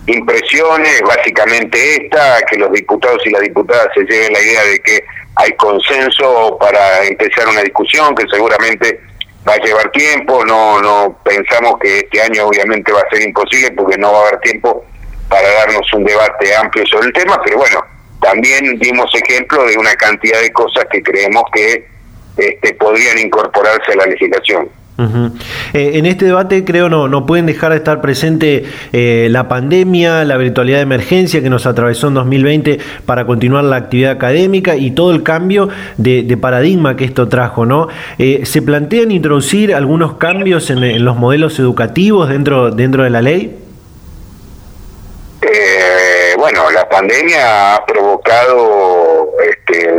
impresiones, 0.08 1.00
básicamente 1.02 2.04
esta, 2.04 2.42
que 2.50 2.58
los 2.58 2.72
diputados 2.72 3.22
y 3.26 3.30
las 3.30 3.42
diputadas 3.42 3.90
se 3.94 4.02
lleven 4.04 4.34
la 4.34 4.42
idea 4.42 4.64
de 4.64 4.80
que 4.80 5.06
hay 5.36 5.52
consenso 5.58 6.58
para 6.60 7.04
empezar 7.04 7.48
una 7.48 7.62
discusión 7.62 8.16
que 8.16 8.26
seguramente 8.32 9.00
va 9.48 9.54
a 9.54 9.58
llevar 9.58 9.92
tiempo, 9.92 10.44
no, 10.46 10.82
no 10.82 11.18
pensamos 11.24 11.80
que 11.80 12.00
este 12.00 12.22
año 12.22 12.48
obviamente 12.48 12.92
va 12.92 13.00
a 13.00 13.10
ser 13.10 13.22
imposible 13.22 13.72
porque 13.72 13.98
no 13.98 14.12
va 14.12 14.20
a 14.20 14.28
haber 14.28 14.40
tiempo 14.42 14.86
para 15.30 15.48
darnos 15.50 15.94
un 15.94 16.04
debate 16.04 16.56
amplio 16.56 16.86
sobre 16.86 17.08
el 17.08 17.14
tema, 17.14 17.40
pero 17.44 17.58
bueno, 17.58 17.80
también 18.22 18.78
dimos 18.80 19.10
ejemplo 19.14 19.64
de 19.66 19.78
una 19.78 19.96
cantidad 19.96 20.42
de 20.42 20.52
cosas 20.52 20.86
que 20.92 21.02
creemos 21.02 21.44
que 21.54 21.88
este, 22.38 22.74
podrían 22.76 23.18
incorporarse 23.20 23.94
a 23.94 23.96
la 23.96 24.06
legislación. 24.06 24.70
Eh, 25.00 25.92
en 25.94 26.08
este 26.08 26.26
debate 26.26 26.66
creo 26.66 26.90
no, 26.90 27.08
no 27.08 27.28
pueden 27.28 27.46
dejar 27.46 27.72
de 27.72 27.78
estar 27.78 28.02
presente 28.02 28.66
eh, 28.94 29.28
la 29.30 29.48
pandemia, 29.48 30.26
la 30.26 30.38
virtualidad 30.38 30.78
de 30.78 30.84
emergencia 30.84 31.42
que 31.42 31.52
nos 31.52 31.68
atravesó 31.68 32.08
en 32.08 32.16
2020 32.16 32.80
para 33.06 33.26
continuar 33.26 33.64
la 33.64 33.76
actividad 33.76 34.12
académica 34.12 34.76
y 34.76 34.92
todo 34.92 35.12
el 35.12 35.22
cambio 35.22 35.70
de, 35.98 36.38
paradigma 36.38 36.96
que 36.96 37.06
esto 37.06 37.28
trajo. 37.28 37.66
¿no? 37.66 37.88
Eh, 38.18 38.42
¿Se 38.46 38.62
plantean 38.62 39.12
introducir 39.12 39.76
algunos 39.76 40.16
cambios 40.16 40.70
en, 40.72 41.04
los 41.04 41.16
modelos 41.16 41.60
educativos 41.60 42.30
dentro, 42.30 42.72
dentro 42.72 43.04
de 43.04 43.10
la 43.10 43.22
ley? 43.22 43.64
bueno, 46.38 46.70
la 46.72 46.88
pandemia 46.88 47.76
ha 47.76 47.86
provocado 47.86 49.32
este, 49.50 49.97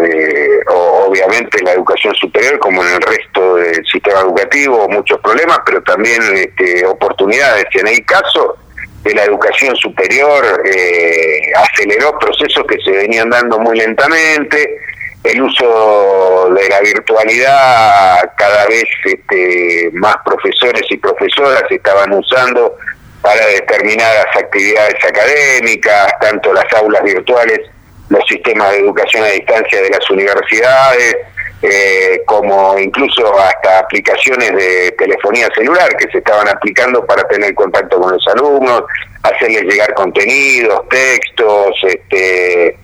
obviamente 1.09 1.59
en 1.59 1.65
la 1.65 1.73
educación 1.73 2.15
superior 2.15 2.59
como 2.59 2.83
en 2.85 2.95
el 2.95 3.03
resto 3.03 3.57
del 3.57 3.85
sistema 3.87 4.21
educativo 4.21 4.89
muchos 4.89 5.19
problemas, 5.21 5.61
pero 5.65 5.83
también 5.83 6.23
este, 6.35 6.87
oportunidades. 6.87 7.65
Y 7.73 7.79
en 7.79 7.89
el 7.89 8.05
caso 8.05 8.57
de 9.03 9.15
la 9.15 9.25
educación 9.25 9.75
superior 9.77 10.63
eh, 10.65 11.53
aceleró 11.57 12.19
procesos 12.19 12.65
que 12.67 12.79
se 12.85 12.91
venían 12.91 13.31
dando 13.31 13.59
muy 13.59 13.79
lentamente, 13.79 14.81
el 15.25 15.43
uso 15.43 16.51
de 16.55 16.69
la 16.69 16.81
virtualidad 16.81 18.33
cada 18.37 18.67
vez 18.67 18.85
este, 19.05 19.91
más 19.95 20.17
profesores 20.25 20.83
y 20.91 20.97
profesoras 20.97 21.65
estaban 21.71 22.13
usando 22.13 22.77
para 23.21 23.45
determinadas 23.47 24.27
actividades 24.37 25.05
académicas, 25.05 26.13
tanto 26.21 26.53
las 26.53 26.73
aulas 26.75 27.03
virtuales 27.03 27.61
los 28.09 28.25
sistemas 28.27 28.73
de 28.73 28.79
educación 28.79 29.25
a 29.25 29.29
distancia 29.29 29.83
de 29.83 29.91
las 29.91 30.11
universidades, 30.11 31.17
eh, 31.61 32.23
como 32.27 32.79
incluso 32.79 33.37
hasta 33.39 33.81
aplicaciones 33.81 34.55
de 34.55 34.93
telefonía 34.93 35.49
celular 35.57 35.89
que 35.97 36.09
se 36.11 36.19
estaban 36.19 36.49
aplicando 36.49 37.05
para 37.05 37.27
tener 37.27 37.55
contacto 37.55 38.01
con 38.01 38.13
los 38.13 38.27
alumnos, 38.29 38.85
hacerles 39.25 39.63
llegar 39.63 39.93
contenidos, 39.95 40.89
textos, 40.89 41.75
este, 41.83 42.79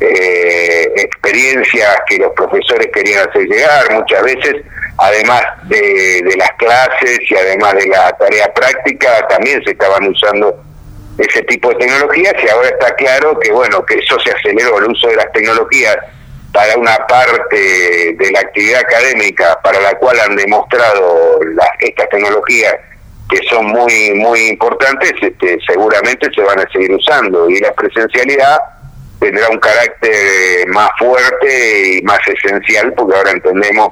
eh, 0.00 0.92
experiencias 0.96 1.96
que 2.08 2.18
los 2.18 2.32
profesores 2.34 2.88
querían 2.94 3.28
hacer 3.28 3.42
llegar, 3.46 3.90
muchas 3.90 4.22
veces, 4.22 4.56
además 4.96 5.42
de, 5.64 6.22
de 6.22 6.36
las 6.36 6.52
clases 6.52 7.18
y 7.28 7.34
además 7.34 7.74
de 7.74 7.86
la 7.88 8.12
tarea 8.12 8.52
práctica, 8.54 9.26
también 9.28 9.62
se 9.64 9.72
estaban 9.72 10.06
usando 10.06 10.56
ese 11.18 11.42
tipo 11.42 11.70
de 11.70 11.76
tecnologías 11.76 12.34
y 12.42 12.48
ahora 12.48 12.68
está 12.68 12.94
claro 12.94 13.38
que 13.40 13.52
bueno 13.52 13.84
que 13.84 13.94
eso 13.94 14.18
se 14.20 14.32
aceleró 14.32 14.78
el 14.78 14.90
uso 14.90 15.08
de 15.08 15.16
las 15.16 15.30
tecnologías 15.32 15.96
para 16.52 16.76
una 16.76 16.96
parte 17.06 17.56
de 18.18 18.30
la 18.32 18.40
actividad 18.40 18.80
académica 18.80 19.60
para 19.62 19.80
la 19.80 19.94
cual 19.94 20.18
han 20.20 20.36
demostrado 20.36 21.40
las, 21.54 21.68
estas 21.80 22.08
tecnologías 22.08 22.74
que 23.28 23.38
son 23.48 23.66
muy 23.66 24.12
muy 24.14 24.48
importantes 24.48 25.12
este, 25.20 25.58
seguramente 25.66 26.28
se 26.34 26.42
van 26.42 26.58
a 26.58 26.70
seguir 26.72 26.92
usando 26.92 27.48
y 27.48 27.60
la 27.60 27.72
presencialidad 27.72 28.58
tendrá 29.20 29.48
un 29.50 29.58
carácter 29.58 30.66
más 30.68 30.90
fuerte 30.98 31.98
y 31.98 32.02
más 32.02 32.20
esencial 32.26 32.92
porque 32.94 33.16
ahora 33.16 33.30
entendemos 33.32 33.90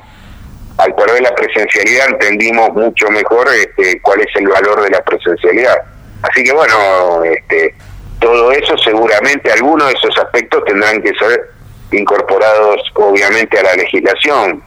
al 0.79 0.95
perder 0.95 1.23
la 1.23 1.35
presencialidad 1.35 2.09
entendimos 2.09 2.73
mucho 2.73 3.11
mejor 3.11 3.49
este, 3.53 4.01
cuál 4.01 4.21
es 4.21 4.35
el 4.37 4.49
valor 4.49 4.83
de 4.83 4.91
la 4.91 5.03
presencialidad 5.03 5.77
Así 6.23 6.43
que 6.43 6.53
bueno, 6.53 7.23
este, 7.25 7.75
todo 8.21 8.51
eso 8.53 8.77
seguramente, 8.79 9.53
algunos 9.53 9.89
de 9.89 9.95
esos 9.95 10.19
aspectos 10.19 10.65
tendrán 10.65 11.01
que 11.03 11.13
ser 11.15 11.51
incorporados 11.93 12.83
obviamente 12.95 13.59
a 13.59 13.63
la 13.63 13.75
legislación. 13.75 14.63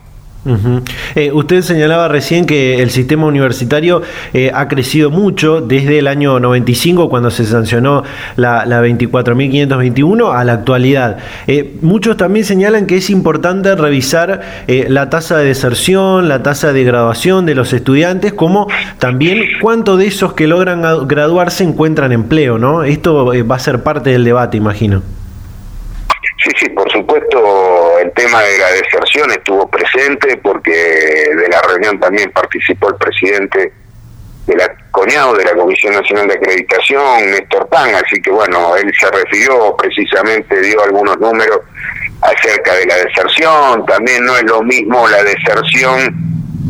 Eh, 1.13 1.31
usted 1.31 1.62
señalaba 1.62 2.07
recién 2.07 2.48
que 2.48 2.81
el 2.81 2.89
sistema 2.89 3.27
universitario 3.27 4.01
eh, 4.33 4.51
ha 4.53 4.67
crecido 4.67 5.12
mucho 5.12 5.62
desde 5.62 6.00
el 6.00 6.07
año 6.07 6.39
95, 6.39 7.10
cuando 7.10 7.29
se 7.29 7.45
sancionó 7.45 8.03
la, 8.38 8.65
24.521, 8.65 10.33
a 10.33 10.43
la 10.43 10.53
actualidad. 10.53 11.17
Eh, 11.45 11.75
muchos 11.81 12.17
también 12.17 12.43
señalan 12.43 12.88
que 12.88 12.98
es 12.98 13.12
importante 13.12 13.75
revisar 13.75 14.41
la 14.67 15.10
tasa 15.10 15.38
de 15.38 15.45
deserción, 15.45 16.27
la 16.27 16.41
tasa 16.41 16.74
de 16.74 16.83
graduación 16.83 17.45
de 17.45 17.53
los 17.53 17.74
estudiantes, 17.74 18.33
como 18.33 18.67
también 18.98 19.43
cuánto 19.62 19.98
de 19.98 20.07
esos 20.07 20.33
que 20.33 20.48
logran 20.48 21.07
graduarse 21.07 21.63
encuentran 21.63 22.12
empleo, 22.12 22.57
¿no? 22.57 22.83
Esto 22.83 23.31
va 23.48 23.55
a 23.55 23.60
ser 23.60 23.83
parte 23.83 24.10
del 24.10 24.24
debate, 24.24 24.57
imagino. 24.57 25.03
Sí, 26.43 26.50
sí, 26.60 26.69
por 26.69 26.91
supuesto 26.91 27.38
el 28.01 28.12
tema 28.13 28.41
de 28.41 28.58
la 28.58 28.72
deserción 28.72 29.31
estuvo 29.31 29.70
presente 29.70 30.38
porque 30.38 30.72
de 30.72 31.48
la 31.50 31.62
reunión 31.62 32.00
también 32.00 32.31
participó 32.31 32.89
el 32.89 32.96
presidente 32.96 33.74
de 34.48 34.55
la 34.55 34.74
Coñado 34.91 35.36
de 35.36 35.46
la 35.46 35.53
Comisión 35.53 35.93
Nacional 35.93 36.27
de 36.27 36.34
Acreditación, 36.34 37.31
Néstor 37.31 37.67
Pan, 37.70 37.93
así 37.96 38.22
que 38.22 38.31
bueno, 38.31 38.75
él 38.75 38.91
se 39.00 39.10
refirió 39.10 39.75
precisamente, 39.77 40.60
dio 40.62 40.84
algunos 40.84 41.17
números 41.20 41.60
acerca 42.22 42.74
de 42.75 42.86
la 42.88 42.96
deserción, 42.96 43.86
también 43.86 44.25
no 44.25 44.36
es 44.36 44.43
lo 44.43 44.62
mismo 44.63 45.08
la 45.08 45.24
deserción 45.24 46.13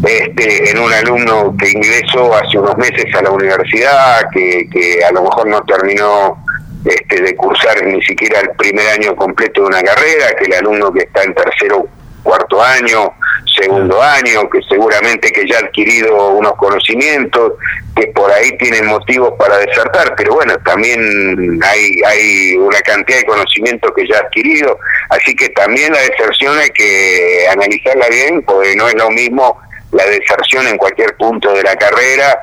este, 0.03 0.69
en 0.69 0.79
un 0.79 0.91
alumno 0.91 1.55
que 1.57 1.69
ingresó 1.69 2.33
hace 2.35 2.57
unos 2.57 2.77
meses 2.77 3.05
a 3.15 3.21
la 3.21 3.31
universidad, 3.31 4.29
que, 4.33 4.67
que 4.71 5.03
a 5.03 5.11
lo 5.11 5.23
mejor 5.23 5.47
no 5.47 5.61
terminó 5.63 6.43
este, 6.85 7.21
de 7.21 7.35
cursar 7.35 7.83
ni 7.83 8.01
siquiera 8.03 8.39
el 8.39 8.49
primer 8.51 8.87
año 8.89 9.15
completo 9.15 9.61
de 9.61 9.67
una 9.67 9.81
carrera, 9.81 10.35
que 10.37 10.45
el 10.45 10.53
alumno 10.53 10.91
que 10.91 11.03
está 11.03 11.23
en 11.23 11.33
tercero 11.33 11.87
cuarto 12.23 12.61
año, 12.61 13.13
segundo 13.59 14.01
año, 14.01 14.49
que 14.49 14.61
seguramente 14.69 15.31
que 15.31 15.47
ya 15.47 15.57
ha 15.57 15.59
adquirido 15.59 16.29
unos 16.29 16.53
conocimientos, 16.53 17.53
que 17.95 18.07
por 18.07 18.31
ahí 18.31 18.55
tienen 18.57 18.85
motivos 18.85 19.33
para 19.37 19.57
desertar, 19.57 20.13
pero 20.15 20.35
bueno, 20.35 20.57
también 20.63 21.59
hay, 21.63 22.01
hay 22.05 22.55
una 22.57 22.79
cantidad 22.81 23.19
de 23.19 23.25
conocimientos 23.25 23.91
que 23.95 24.07
ya 24.07 24.17
ha 24.17 24.21
adquirido, 24.21 24.77
así 25.09 25.35
que 25.35 25.49
también 25.49 25.91
la 25.91 25.99
deserción 25.99 26.57
hay 26.57 26.69
que 26.69 27.47
analizarla 27.51 28.07
bien, 28.09 28.41
porque 28.43 28.75
no 28.75 28.87
es 28.87 28.95
lo 28.95 29.09
mismo 29.09 29.59
la 29.91 30.05
deserción 30.05 30.67
en 30.67 30.77
cualquier 30.77 31.15
punto 31.17 31.51
de 31.53 31.63
la 31.63 31.75
carrera, 31.75 32.39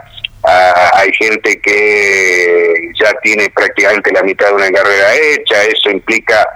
ah, 0.48 0.90
hay 0.94 1.12
gente 1.12 1.60
que 1.60 2.74
ya 3.00 3.12
tiene 3.22 3.48
prácticamente 3.50 4.12
la 4.12 4.22
mitad 4.22 4.48
de 4.48 4.54
una 4.54 4.70
carrera 4.70 5.14
hecha, 5.14 5.64
eso 5.64 5.90
implica 5.90 6.46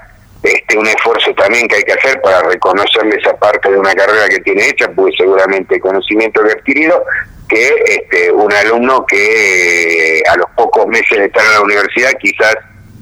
este, 0.43 0.77
un 0.77 0.87
esfuerzo 0.87 1.33
también 1.35 1.69
que 1.69 1.77
hay 1.77 1.83
que 1.85 1.93
hacer 1.93 2.21
para 2.21 2.43
reconocerle 2.43 3.17
esa 3.17 3.37
parte 3.37 3.71
de 3.71 3.79
una 3.79 3.95
carrera 3.95 4.29
que 4.29 4.41
tiene 4.41 4.69
hecha, 4.69 4.91
pues 4.91 5.15
seguramente 5.17 5.79
conocimiento 5.79 6.43
que 6.43 6.53
adquirido, 6.53 7.05
que 7.49 7.73
este, 7.87 8.33
un 8.33 8.53
alumno 8.53 9.07
que 9.07 10.19
eh, 10.19 10.23
a 10.29 10.37
los 10.37 10.51
pocos 10.57 10.87
meses 10.89 11.17
de 11.17 11.27
estar 11.27 11.45
en 11.45 11.53
la 11.53 11.61
universidad 11.61 12.11
quizás 12.21 12.57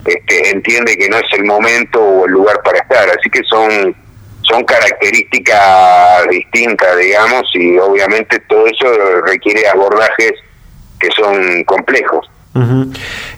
este, 0.04 0.50
entiende 0.50 0.96
que 0.96 1.08
no 1.08 1.16
es 1.16 1.32
el 1.32 1.44
momento 1.44 2.02
o 2.02 2.26
el 2.26 2.32
lugar 2.32 2.60
para 2.62 2.78
estar. 2.78 3.08
Así 3.08 3.30
que 3.30 3.42
son, 3.44 3.96
son 4.42 4.64
características 4.64 6.28
distintas, 6.28 6.96
digamos, 6.98 7.42
y 7.54 7.78
obviamente 7.78 8.38
todo 8.40 8.66
eso 8.66 8.86
requiere 9.24 9.66
abordajes 9.68 10.32
que 11.00 11.08
son 11.10 11.64
complejos 11.64 12.30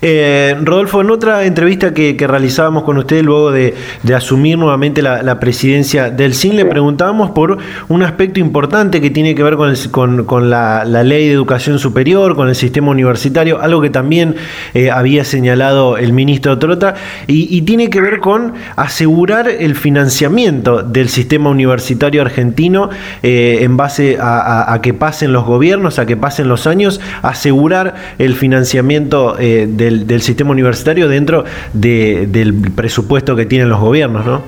eh, 0.01 0.57
Rodolfo, 0.63 1.01
en 1.01 1.11
otra 1.11 1.45
entrevista 1.45 1.95
que, 1.95 2.17
realizábamos 2.23 2.85
con 2.85 2.99
usted 2.99 3.23
luego 3.23 3.51
de, 3.51 3.75
asumir 4.15 4.59
nuevamente 4.59 5.03
la, 5.03 5.41
presidencia 5.41 6.11
del 6.11 6.35
CIN, 6.35 6.57
le 6.57 6.65
preguntábamos 6.65 7.31
por 7.31 7.59
un 7.89 8.03
aspecto 8.03 8.41
importante 8.41 9.01
que 9.01 9.11
tiene 9.11 9.35
que 9.35 9.43
ver 9.43 9.57
con, 9.91 10.25
con, 10.25 10.51
la, 10.51 10.85
ley 10.85 11.29
de 11.29 11.33
educación 11.33 11.79
superior, 11.79 12.37
con 12.37 12.49
el 12.49 12.55
sistema 12.55 12.91
universitario, 12.91 13.61
algo 13.61 13.81
que 13.81 13.91
también 13.91 14.37
eh, 14.75 14.91
había 14.91 15.25
señalado 15.25 15.97
el 15.97 16.13
ministro 16.13 16.59
Trota, 16.59 16.95
y, 17.27 17.63
tiene 17.63 17.91
que 17.91 18.01
ver 18.01 18.19
con 18.19 18.55
asegurar 18.77 19.49
el 19.49 19.77
financiamiento 19.77 20.83
del 20.83 21.09
sistema 21.09 21.49
universitario 21.49 22.21
argentino 22.23 22.91
eh, 23.23 23.59
en 23.61 23.77
base 23.77 24.19
a 24.21 24.79
que 24.83 24.93
pasen 24.95 25.33
los 25.33 25.45
gobiernos, 25.45 25.99
a 25.99 26.07
que 26.07 26.17
pasen 26.17 26.49
los 26.49 26.67
años, 26.67 27.01
asegurar 27.23 27.95
el 28.19 28.35
financiamiento 28.35 29.12
eh, 29.39 29.67
del, 29.69 30.23
sistema 30.23 30.51
universitario 30.51 31.09
dentro 31.09 31.45
del 31.73 32.55
presupuesto 32.75 33.37
que 33.37 33.47
tienen 33.47 33.69
los 33.69 33.81
gobiernos, 33.81 34.25
¿no? 34.25 34.43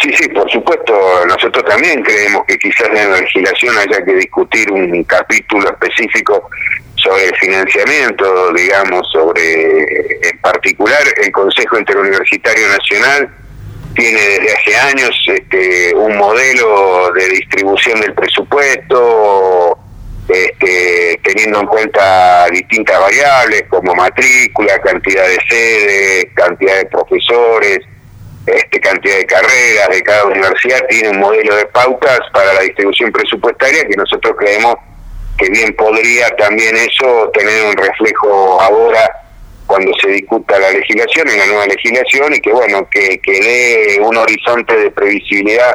Sí, 0.00 0.10
sí, 0.14 0.28
por 0.28 0.50
supuesto. 0.50 0.92
Nosotros 1.26 1.64
también 1.64 2.02
creemos 2.02 2.42
que 2.46 2.58
quizás 2.58 2.88
en 2.88 3.10
la 3.10 3.20
legislación 3.20 3.76
haya 3.78 4.04
que 4.04 4.14
discutir 4.14 4.70
un 4.70 5.04
capítulo 5.04 5.68
específico 5.70 6.48
sobre 6.96 7.26
el 7.26 7.36
financiamiento, 7.36 8.52
digamos, 8.52 9.08
sobre, 9.12 9.82
en 10.28 10.38
particular, 10.40 11.02
el 11.22 11.32
Consejo 11.32 11.78
Interuniversitario 11.78 12.68
Nacional 12.68 13.28
tiene 13.94 14.20
desde 14.20 14.54
hace 14.54 14.76
años 14.76 15.10
este, 15.26 15.94
un 15.94 16.16
modelo 16.16 17.12
de 17.12 17.28
distribución 17.28 18.00
del 18.00 18.14
presupuesto 18.14 19.78
este, 20.28 21.20
teniendo 21.24 21.60
en 21.60 21.66
cuenta 21.66 22.46
distintas 22.50 23.00
variables 23.00 23.64
como 23.68 23.94
matrícula, 23.94 24.78
cantidad 24.80 25.26
de 25.26 25.38
sedes, 25.48 26.26
cantidad 26.34 26.78
de 26.78 26.86
profesores, 26.86 27.80
este, 28.46 28.80
cantidad 28.80 29.16
de 29.16 29.26
carreras 29.26 29.88
de 29.90 30.02
cada 30.02 30.24
universidad, 30.24 30.80
tiene 30.88 31.10
un 31.10 31.18
modelo 31.18 31.56
de 31.56 31.66
pautas 31.66 32.20
para 32.32 32.52
la 32.54 32.60
distribución 32.60 33.12
presupuestaria 33.12 33.84
que 33.84 33.96
nosotros 33.96 34.34
creemos 34.38 34.76
que 35.38 35.48
bien 35.50 35.74
podría 35.74 36.28
también 36.36 36.76
eso 36.76 37.30
tener 37.34 37.64
un 37.64 37.76
reflejo 37.76 38.60
ahora 38.60 39.10
cuando 39.66 39.92
se 40.02 40.08
discuta 40.10 40.58
la 40.58 40.70
legislación, 40.70 41.28
en 41.30 41.38
la 41.38 41.46
nueva 41.46 41.66
legislación, 41.66 42.34
y 42.34 42.40
que 42.40 42.52
bueno, 42.52 42.86
que, 42.90 43.18
que 43.22 43.40
dé 43.40 44.00
un 44.00 44.16
horizonte 44.16 44.76
de 44.76 44.90
previsibilidad 44.90 45.72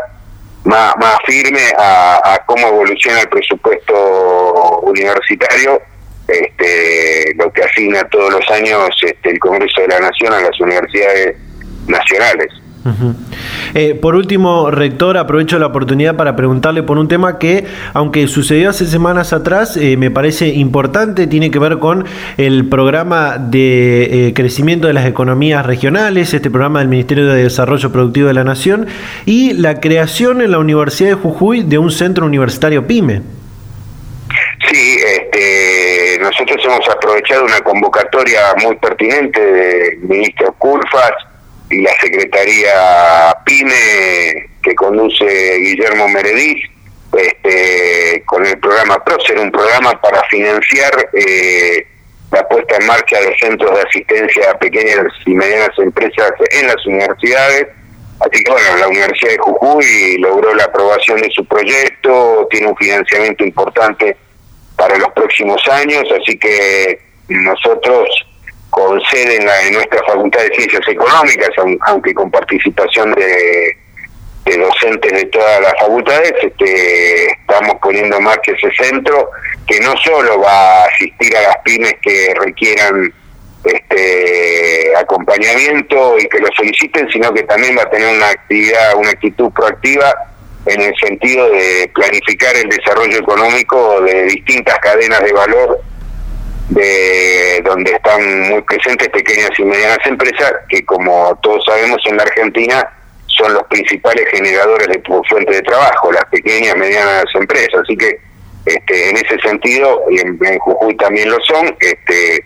más, 0.67 0.95
firme 1.25 1.73
a, 1.77 2.39
cómo 2.45 2.67
evoluciona 2.67 3.21
el 3.21 3.29
presupuesto 3.29 4.79
universitario, 4.81 5.81
este, 6.27 7.33
lo 7.35 7.51
que 7.51 7.63
asigna 7.63 8.03
todos 8.09 8.33
los 8.33 8.51
años 8.51 8.89
este, 9.01 9.31
el 9.31 9.39
Congreso 9.39 9.81
de 9.81 9.87
la 9.87 9.99
Nación 9.99 10.33
a 10.33 10.41
las 10.41 10.59
universidades 10.59 11.37
nacionales. 11.87 12.47
Eh, 13.73 13.95
por 13.95 14.15
último, 14.15 14.71
rector, 14.71 15.17
aprovecho 15.17 15.59
la 15.59 15.67
oportunidad 15.67 16.15
para 16.15 16.35
preguntarle 16.35 16.83
por 16.83 16.97
un 16.97 17.07
tema 17.07 17.37
que, 17.37 17.65
aunque 17.93 18.27
sucedió 18.27 18.69
hace 18.69 18.85
semanas 18.85 19.33
atrás, 19.33 19.77
eh, 19.77 19.97
me 19.97 20.11
parece 20.11 20.47
importante, 20.49 21.27
tiene 21.27 21.51
que 21.51 21.59
ver 21.59 21.79
con 21.79 22.05
el 22.37 22.67
programa 22.69 23.37
de 23.37 24.27
eh, 24.27 24.33
crecimiento 24.33 24.87
de 24.87 24.93
las 24.93 25.05
economías 25.05 25.65
regionales, 25.65 26.33
este 26.33 26.49
programa 26.49 26.79
del 26.79 26.87
Ministerio 26.87 27.27
de 27.27 27.43
Desarrollo 27.43 27.91
Productivo 27.91 28.27
de 28.27 28.33
la 28.33 28.43
Nación, 28.43 28.87
y 29.25 29.53
la 29.53 29.79
creación 29.79 30.41
en 30.41 30.51
la 30.51 30.59
Universidad 30.59 31.09
de 31.09 31.15
Jujuy 31.15 31.63
de 31.63 31.77
un 31.77 31.91
centro 31.91 32.25
universitario 32.25 32.85
PYME. 32.87 33.21
Sí, 34.69 34.97
este, 34.97 36.19
nosotros 36.19 36.57
hemos 36.65 36.87
aprovechado 36.89 37.45
una 37.45 37.59
convocatoria 37.61 38.39
muy 38.63 38.75
pertinente 38.75 39.39
del 39.39 39.99
ministro 39.99 40.53
Culfas, 40.57 41.13
y 41.69 41.81
la 41.81 41.91
Secretaría 41.99 43.35
PYME 43.45 44.49
que 44.63 44.75
conduce 44.75 45.57
Guillermo 45.57 46.07
Meredith, 46.07 46.63
este, 47.17 48.23
con 48.25 48.45
el 48.45 48.57
programa 48.59 49.03
PROCER, 49.03 49.39
un 49.39 49.51
programa 49.51 49.99
para 50.01 50.23
financiar 50.25 51.09
eh, 51.13 51.87
la 52.31 52.47
puesta 52.47 52.75
en 52.75 52.85
marcha 52.85 53.19
de 53.19 53.35
centros 53.39 53.71
de 53.73 53.81
asistencia 53.81 54.51
a 54.51 54.59
pequeñas 54.59 55.07
y 55.25 55.33
medianas 55.33 55.71
empresas 55.77 56.31
en 56.51 56.67
las 56.67 56.85
universidades. 56.85 57.67
Así 58.19 58.43
que 58.43 58.51
bueno, 58.51 58.77
la 58.77 58.87
Universidad 58.87 59.31
de 59.31 59.37
Jujuy 59.37 60.17
logró 60.19 60.53
la 60.55 60.65
aprobación 60.65 61.21
de 61.21 61.29
su 61.31 61.45
proyecto, 61.45 62.47
tiene 62.49 62.67
un 62.67 62.77
financiamiento 62.77 63.43
importante 63.43 64.17
para 64.75 64.97
los 64.97 65.11
próximos 65.13 65.61
años, 65.69 66.03
así 66.21 66.37
que 66.37 66.99
nosotros 67.29 68.07
con 68.69 69.01
sede 69.01 69.37
en, 69.37 69.73
nuestra 69.73 70.01
Facultad 70.05 70.41
de 70.41 70.55
Ciencias 70.55 70.87
Económicas, 70.87 71.49
aunque 71.87 72.13
con 72.13 72.29
participación 72.29 73.13
de, 73.13 73.77
docentes 74.57 75.11
de 75.11 75.25
todas 75.25 75.61
las 75.61 75.73
facultades, 75.79 76.33
este, 76.41 77.25
estamos 77.31 77.75
poniendo 77.81 78.17
en 78.17 78.23
marcha 78.23 78.51
ese 78.53 78.71
centro 78.81 79.29
que 79.67 79.79
no 79.81 79.95
solo 79.97 80.39
va 80.39 80.83
a 80.83 80.85
asistir 80.85 81.35
a 81.35 81.41
las 81.41 81.57
pymes 81.63 81.95
que 82.01 82.33
requieran 82.39 83.13
este 83.65 84.95
acompañamiento 84.95 86.17
y 86.17 86.27
que 86.29 86.39
lo 86.39 86.47
soliciten, 86.55 87.09
sino 87.09 87.33
que 87.33 87.43
también 87.43 87.77
va 87.77 87.83
a 87.83 87.89
tener 87.89 88.15
una 88.15 88.29
actividad, 88.29 88.95
una 88.95 89.09
actitud 89.09 89.51
proactiva 89.51 90.13
en 90.65 90.81
el 90.81 90.93
sentido 90.97 91.49
de 91.49 91.89
planificar 91.93 92.55
el 92.55 92.69
desarrollo 92.69 93.17
económico 93.17 94.01
de 94.01 94.23
distintas 94.23 94.77
cadenas 94.79 95.23
de 95.23 95.33
valor 95.33 95.81
de 96.69 97.61
donde 97.63 97.91
están 97.91 98.49
muy 98.49 98.61
presentes 98.63 99.07
pequeñas 99.09 99.51
y 99.57 99.63
medianas 99.63 99.99
empresas 100.05 100.53
que 100.69 100.83
como 100.85 101.37
todos 101.41 101.63
sabemos 101.65 102.01
en 102.05 102.17
la 102.17 102.23
Argentina 102.23 102.89
son 103.27 103.53
los 103.53 103.63
principales 103.63 104.25
generadores 104.31 104.87
de 104.87 105.01
fuente 105.29 105.53
de 105.53 105.61
trabajo, 105.61 106.11
las 106.11 106.25
pequeñas 106.25 106.75
y 106.75 106.79
medianas 106.79 107.25
empresas, 107.35 107.81
así 107.83 107.95
que 107.95 108.19
este, 108.65 109.09
en 109.09 109.17
ese 109.17 109.39
sentido, 109.39 110.01
y 110.09 110.19
en, 110.19 110.59
Jujuy 110.59 110.95
también 110.97 111.29
lo 111.29 111.37
son, 111.41 111.67
este, 111.79 112.43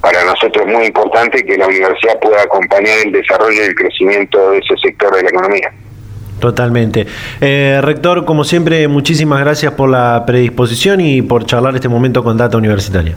para 0.00 0.24
nosotros 0.24 0.66
es 0.66 0.72
muy 0.72 0.86
importante 0.86 1.44
que 1.44 1.56
la 1.58 1.66
universidad 1.66 2.18
pueda 2.20 2.42
acompañar 2.42 2.98
el 3.04 3.12
desarrollo 3.12 3.62
y 3.62 3.66
el 3.66 3.74
crecimiento 3.74 4.52
de 4.52 4.58
ese 4.58 4.74
sector 4.82 5.14
de 5.16 5.22
la 5.24 5.28
economía. 5.28 5.70
Totalmente. 6.38 7.06
Eh, 7.42 7.80
rector, 7.82 8.24
como 8.24 8.44
siempre, 8.44 8.88
muchísimas 8.88 9.40
gracias 9.40 9.74
por 9.74 9.90
la 9.90 10.24
predisposición 10.26 11.02
y 11.02 11.20
por 11.20 11.44
charlar 11.44 11.74
este 11.74 11.88
momento 11.88 12.24
con 12.24 12.38
Data 12.38 12.56
Universitaria. 12.56 13.16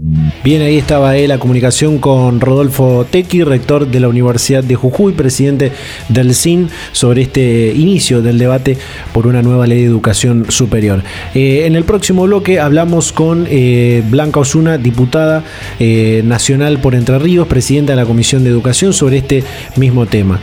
Bien, 0.00 0.62
ahí 0.62 0.78
estaba 0.78 1.16
él, 1.16 1.28
la 1.28 1.38
comunicación 1.38 1.98
con 1.98 2.40
Rodolfo 2.40 3.04
Tequi, 3.10 3.42
rector 3.42 3.88
de 3.88 3.98
la 3.98 4.06
Universidad 4.06 4.62
de 4.62 4.76
Jujuy, 4.76 5.12
presidente 5.12 5.72
del 6.08 6.36
CIN, 6.36 6.68
sobre 6.92 7.22
este 7.22 7.72
inicio 7.74 8.22
del 8.22 8.38
debate 8.38 8.78
por 9.12 9.26
una 9.26 9.42
nueva 9.42 9.66
ley 9.66 9.80
de 9.80 9.86
educación 9.86 10.46
superior. 10.50 11.02
Eh, 11.34 11.66
en 11.66 11.74
el 11.74 11.82
próximo 11.82 12.22
bloque 12.22 12.60
hablamos 12.60 13.10
con 13.10 13.48
eh, 13.50 14.04
Blanca 14.08 14.38
Osuna, 14.38 14.78
diputada 14.78 15.42
eh, 15.80 16.22
nacional 16.24 16.78
por 16.78 16.94
Entre 16.94 17.18
Ríos, 17.18 17.48
presidenta 17.48 17.92
de 17.92 17.96
la 17.96 18.06
Comisión 18.06 18.44
de 18.44 18.50
Educación, 18.50 18.92
sobre 18.92 19.18
este 19.18 19.42
mismo 19.74 20.06
tema. 20.06 20.40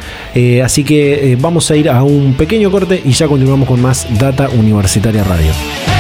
así 0.63 0.83
que 0.83 1.37
vamos 1.39 1.71
a 1.71 1.77
ir 1.77 1.89
a 1.89 2.03
un 2.03 2.33
pequeño 2.33 2.69
corte 2.71 3.01
y 3.05 3.11
ya 3.11 3.29
continuamos 3.29 3.69
con 3.69 3.81
más 3.81 4.05
Data 4.19 4.49
Universitaria 4.49 5.23
Radio. 5.23 5.94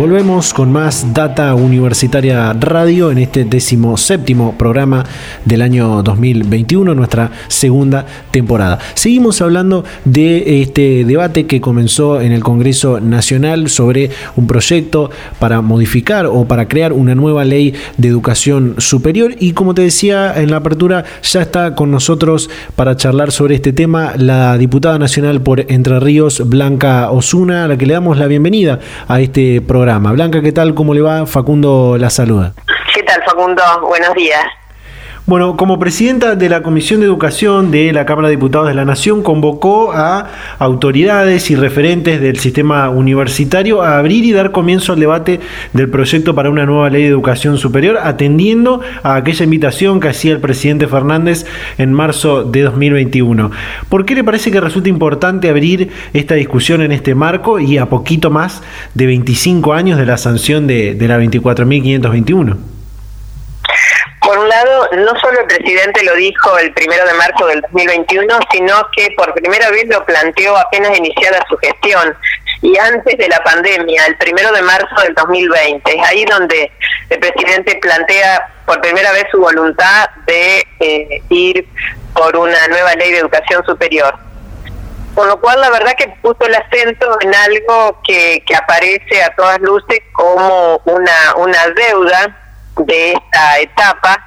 Volvemos 0.00 0.54
con 0.54 0.72
más 0.72 1.12
Data 1.12 1.54
Universitaria 1.54 2.54
Radio 2.54 3.10
en 3.10 3.18
este 3.18 3.44
décimo 3.44 3.98
séptimo 3.98 4.56
programa 4.56 5.04
del 5.44 5.60
año 5.60 6.02
2021, 6.02 6.94
nuestra 6.94 7.30
segunda 7.48 8.06
temporada. 8.30 8.78
Seguimos 8.94 9.42
hablando 9.42 9.84
de 10.06 10.62
este 10.62 11.04
debate 11.04 11.44
que 11.44 11.60
comenzó 11.60 12.18
en 12.22 12.32
el 12.32 12.42
Congreso 12.42 12.98
Nacional 12.98 13.68
sobre 13.68 14.08
un 14.36 14.46
proyecto 14.46 15.10
para 15.38 15.60
modificar 15.60 16.24
o 16.24 16.46
para 16.46 16.66
crear 16.66 16.94
una 16.94 17.14
nueva 17.14 17.44
ley 17.44 17.74
de 17.98 18.08
educación 18.08 18.76
superior 18.78 19.34
y 19.38 19.52
como 19.52 19.74
te 19.74 19.82
decía 19.82 20.32
en 20.40 20.50
la 20.50 20.56
apertura 20.56 21.04
ya 21.22 21.42
está 21.42 21.74
con 21.74 21.90
nosotros 21.90 22.48
para 22.74 22.96
charlar 22.96 23.32
sobre 23.32 23.56
este 23.56 23.74
tema 23.74 24.14
la 24.16 24.56
diputada 24.56 24.98
nacional 24.98 25.42
por 25.42 25.70
Entre 25.70 26.00
Ríos, 26.00 26.48
Blanca 26.48 27.10
Osuna, 27.10 27.64
a 27.64 27.68
la 27.68 27.76
que 27.76 27.84
le 27.84 27.92
damos 27.92 28.16
la 28.16 28.28
bienvenida 28.28 28.80
a 29.06 29.20
este 29.20 29.60
programa. 29.60 29.89
Blanca, 29.98 30.40
¿qué 30.40 30.52
tal? 30.52 30.74
¿Cómo 30.74 30.94
le 30.94 31.00
va? 31.00 31.26
Facundo 31.26 31.96
la 31.98 32.10
saluda. 32.10 32.52
¿Qué 32.94 33.02
tal, 33.02 33.20
Facundo? 33.24 33.62
Buenos 33.82 34.14
días. 34.14 34.44
Bueno, 35.30 35.56
como 35.56 35.78
presidenta 35.78 36.34
de 36.34 36.48
la 36.48 36.60
Comisión 36.60 36.98
de 36.98 37.06
Educación 37.06 37.70
de 37.70 37.92
la 37.92 38.04
Cámara 38.04 38.26
de 38.26 38.34
Diputados 38.34 38.66
de 38.66 38.74
la 38.74 38.84
Nación, 38.84 39.22
convocó 39.22 39.92
a 39.92 40.26
autoridades 40.58 41.52
y 41.52 41.54
referentes 41.54 42.20
del 42.20 42.40
sistema 42.40 42.90
universitario 42.90 43.80
a 43.80 43.96
abrir 43.96 44.24
y 44.24 44.32
dar 44.32 44.50
comienzo 44.50 44.92
al 44.92 44.98
debate 44.98 45.38
del 45.72 45.88
proyecto 45.88 46.34
para 46.34 46.50
una 46.50 46.66
nueva 46.66 46.90
ley 46.90 47.04
de 47.04 47.10
educación 47.10 47.58
superior, 47.58 47.98
atendiendo 48.02 48.80
a 49.04 49.14
aquella 49.14 49.44
invitación 49.44 50.00
que 50.00 50.08
hacía 50.08 50.32
el 50.32 50.40
presidente 50.40 50.88
Fernández 50.88 51.46
en 51.78 51.92
marzo 51.92 52.42
de 52.42 52.62
2021. 52.62 53.52
¿Por 53.88 54.06
qué 54.06 54.16
le 54.16 54.24
parece 54.24 54.50
que 54.50 54.60
resulta 54.60 54.88
importante 54.88 55.48
abrir 55.48 55.90
esta 56.12 56.34
discusión 56.34 56.82
en 56.82 56.90
este 56.90 57.14
marco 57.14 57.60
y 57.60 57.78
a 57.78 57.86
poquito 57.86 58.30
más 58.30 58.64
de 58.94 59.06
25 59.06 59.74
años 59.74 59.96
de 59.96 60.06
la 60.06 60.16
sanción 60.16 60.66
de, 60.66 60.96
la 60.98 61.20
24.521? 61.20 62.79
Por 64.20 64.38
un 64.38 64.48
lado, 64.48 64.88
no 64.92 65.18
solo 65.18 65.40
el 65.40 65.46
presidente 65.46 66.04
lo 66.04 66.14
dijo 66.14 66.58
el 66.58 66.72
primero 66.74 67.06
de 67.06 67.14
marzo 67.14 67.46
del 67.46 67.62
2021, 67.62 68.38
sino 68.52 68.74
que 68.94 69.10
por 69.16 69.32
primera 69.34 69.70
vez 69.70 69.84
lo 69.88 70.04
planteó 70.04 70.56
apenas 70.56 70.96
iniciada 70.98 71.44
su 71.48 71.56
gestión 71.56 72.16
y 72.62 72.76
antes 72.76 73.16
de 73.16 73.28
la 73.28 73.42
pandemia, 73.42 74.04
el 74.06 74.16
primero 74.18 74.52
de 74.52 74.62
marzo 74.62 74.94
del 75.02 75.14
2020. 75.14 75.96
Es 75.96 76.08
ahí 76.08 76.24
donde 76.26 76.70
el 77.08 77.18
presidente 77.18 77.78
plantea 77.80 78.52
por 78.66 78.80
primera 78.82 79.10
vez 79.12 79.24
su 79.30 79.40
voluntad 79.40 80.10
de 80.26 80.66
eh, 80.80 81.22
ir 81.30 81.66
por 82.14 82.36
una 82.36 82.68
nueva 82.68 82.94
ley 82.94 83.12
de 83.12 83.18
educación 83.18 83.64
superior. 83.64 84.14
Con 85.14 85.26
lo 85.26 85.40
cual, 85.40 85.60
la 85.60 85.70
verdad 85.70 85.94
que 85.96 86.08
puso 86.22 86.44
el 86.46 86.54
acento 86.54 87.18
en 87.20 87.34
algo 87.34 88.00
que, 88.06 88.44
que 88.46 88.54
aparece 88.54 89.22
a 89.22 89.34
todas 89.34 89.58
luces 89.60 90.00
como 90.12 90.80
una, 90.84 91.34
una 91.36 91.68
deuda 91.68 92.39
de 92.76 93.12
esta 93.12 93.58
etapa 93.60 94.26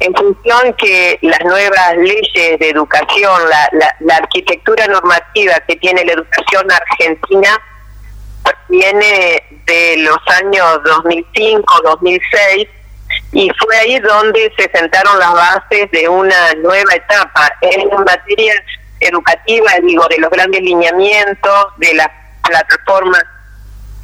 en 0.00 0.12
función 0.14 0.74
que 0.74 1.18
las 1.22 1.40
nuevas 1.44 1.96
leyes 1.96 2.58
de 2.58 2.70
educación, 2.70 3.40
la, 3.48 3.94
la, 4.00 4.16
arquitectura 4.16 4.86
normativa 4.88 5.54
que 5.68 5.76
tiene 5.76 6.04
la 6.04 6.14
educación 6.14 6.66
argentina, 6.72 7.60
viene 8.68 9.42
de 9.66 9.96
los 9.98 10.18
años 10.42 10.80
2005-2006 10.82 12.68
y 13.32 13.50
fue 13.50 13.76
ahí 13.76 13.98
donde 14.00 14.52
se 14.56 14.70
sentaron 14.76 15.18
las 15.20 15.32
bases 15.32 15.90
de 15.92 16.08
una 16.08 16.52
nueva 16.54 16.94
etapa 16.94 17.52
en 17.60 17.88
materia 18.04 18.54
educativa, 19.00 19.70
digo, 19.82 20.06
de 20.08 20.18
los 20.18 20.30
grandes 20.30 20.62
lineamientos, 20.62 21.66
de 21.76 21.94
las 21.94 22.08
plataformas 22.42 23.22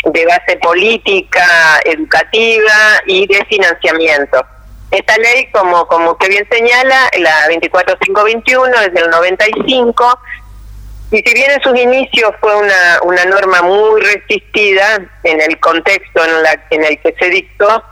de 0.04 0.26
base 0.26 0.56
política, 0.62 1.80
educativa 1.84 3.02
y 3.06 3.26
de 3.26 3.44
financiamiento. 3.46 4.44
Esta 4.90 5.18
ley, 5.18 5.50
como, 5.52 5.86
como 5.86 6.12
usted 6.12 6.28
bien 6.28 6.48
señala, 6.50 7.10
la 7.18 7.48
24521 7.48 8.80
es 8.80 8.94
del 8.94 9.10
95, 9.10 10.20
y 11.10 11.18
si 11.18 11.34
bien 11.34 11.50
en 11.50 11.62
sus 11.62 11.78
inicios 11.78 12.32
fue 12.40 12.54
una, 12.56 13.00
una 13.02 13.24
norma 13.26 13.62
muy 13.62 14.00
resistida 14.00 14.98
en 15.24 15.40
el 15.40 15.58
contexto 15.60 16.24
en, 16.24 16.42
la, 16.42 16.66
en 16.70 16.84
el 16.84 16.98
que 17.00 17.14
se 17.18 17.28
dictó, 17.30 17.82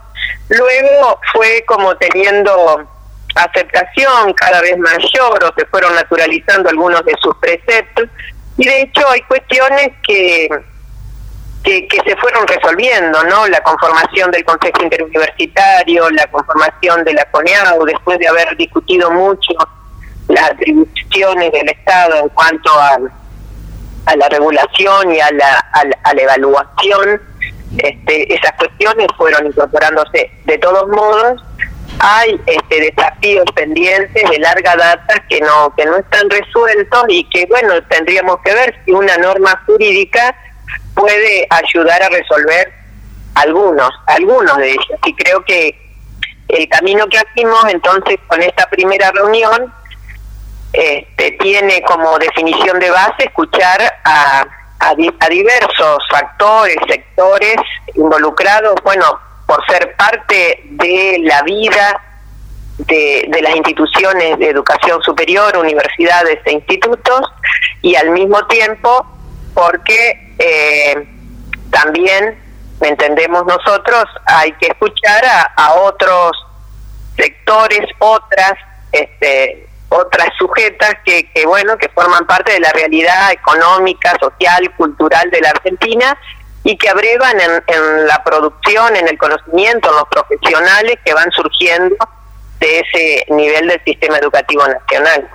luego 0.48 1.20
fue 1.32 1.64
como 1.66 1.96
teniendo 1.96 2.86
aceptación 3.34 4.32
cada 4.34 4.60
vez 4.62 4.78
mayor 4.78 5.44
o 5.44 5.54
se 5.58 5.66
fueron 5.66 5.94
naturalizando 5.94 6.70
algunos 6.70 7.04
de 7.04 7.14
sus 7.20 7.36
preceptos, 7.36 8.08
y 8.56 8.66
de 8.66 8.82
hecho 8.82 9.06
hay 9.10 9.20
cuestiones 9.22 9.90
que 10.06 10.48
que, 11.66 12.00
se 12.06 12.16
fueron 12.16 12.46
resolviendo, 12.46 13.24
¿no? 13.24 13.46
La 13.48 13.60
conformación 13.60 14.30
del 14.30 14.44
Consejo 14.44 14.82
Interuniversitario, 14.82 16.08
la 16.10 16.26
conformación 16.28 17.04
de 17.04 17.14
la 17.14 17.24
CONEAU, 17.30 17.84
después 17.84 18.18
de 18.18 18.28
haber 18.28 18.56
discutido 18.56 19.10
mucho 19.10 19.52
las 20.28 20.50
atribuciones 20.52 21.52
del 21.52 21.68
Estado 21.68 22.22
en 22.22 22.28
cuanto 22.30 22.70
a, 22.72 22.98
a 24.06 24.16
la 24.16 24.28
regulación 24.28 25.12
y 25.12 25.20
a 25.20 25.30
la, 25.32 25.58
a 26.04 26.14
la, 26.14 26.22
evaluación, 26.22 27.20
este, 27.78 28.32
esas 28.32 28.52
cuestiones 28.52 29.08
fueron 29.16 29.46
incorporándose. 29.46 30.30
De 30.44 30.58
todos 30.58 30.88
modos, 30.88 31.42
hay 31.98 32.40
este, 32.46 32.92
desafíos 32.92 33.44
pendientes 33.54 34.30
de 34.30 34.38
larga 34.38 34.76
data 34.76 35.24
que 35.28 35.40
no 35.40 35.74
que 35.76 35.86
no 35.86 35.96
están 35.96 36.28
resueltos 36.28 37.04
y 37.08 37.24
que 37.30 37.46
bueno 37.46 37.82
tendríamos 37.84 38.36
que 38.44 38.52
ver 38.52 38.74
si 38.84 38.92
una 38.92 39.16
norma 39.16 39.62
jurídica 39.64 40.36
puede 40.96 41.46
ayudar 41.50 42.02
a 42.02 42.08
resolver 42.08 42.72
algunos, 43.36 43.90
algunos 44.06 44.56
de 44.56 44.70
ellos. 44.70 44.98
Y 45.04 45.14
creo 45.14 45.44
que 45.44 45.78
el 46.48 46.68
camino 46.68 47.06
que 47.06 47.18
hacemos 47.18 47.64
entonces 47.68 48.18
con 48.26 48.42
esta 48.42 48.66
primera 48.70 49.12
reunión 49.12 49.72
este, 50.72 51.32
tiene 51.32 51.82
como 51.82 52.18
definición 52.18 52.78
de 52.80 52.90
base 52.90 53.24
escuchar 53.24 53.80
a, 54.04 54.46
a, 54.80 54.94
diversos 55.28 55.98
factores, 56.10 56.76
sectores 56.88 57.56
involucrados, 57.94 58.74
bueno, 58.82 59.04
por 59.46 59.64
ser 59.66 59.94
parte 59.96 60.62
de 60.64 61.18
la 61.22 61.42
vida 61.42 62.00
de, 62.78 63.26
de, 63.28 63.42
las 63.42 63.56
instituciones 63.56 64.38
de 64.38 64.50
educación 64.50 65.02
superior, 65.02 65.56
universidades 65.56 66.40
e 66.44 66.52
institutos, 66.52 67.22
y 67.80 67.94
al 67.96 68.10
mismo 68.10 68.44
tiempo 68.46 69.06
porque 69.54 70.25
eh, 70.38 71.08
también 71.70 72.42
entendemos 72.80 73.46
nosotros 73.46 74.04
hay 74.26 74.52
que 74.52 74.66
escuchar 74.66 75.24
a, 75.56 75.74
otros 75.74 76.32
sectores 77.16 77.88
otras 77.98 78.52
este 78.92 79.66
otras 79.88 80.28
sujetas 80.38 80.94
que, 81.04 81.30
que 81.32 81.46
bueno 81.46 81.78
que 81.78 81.88
forman 81.88 82.26
parte 82.26 82.52
de 82.52 82.60
la 82.60 82.72
realidad 82.72 83.32
económica 83.32 84.14
social 84.20 84.70
cultural 84.76 85.30
de 85.30 85.40
la 85.40 85.50
Argentina 85.50 86.18
y 86.64 86.76
que 86.76 86.88
abrevan 86.88 87.40
en, 87.40 87.62
en 87.66 88.06
la 88.06 88.22
producción 88.24 88.94
en 88.96 89.08
el 89.08 89.16
conocimiento 89.16 89.88
en 89.88 89.96
los 89.96 90.08
profesionales 90.08 90.98
que 91.04 91.14
van 91.14 91.30
surgiendo 91.30 91.96
de 92.60 92.80
ese 92.80 93.26
nivel 93.30 93.68
del 93.68 93.82
sistema 93.84 94.18
educativo 94.18 94.66
nacional 94.66 95.30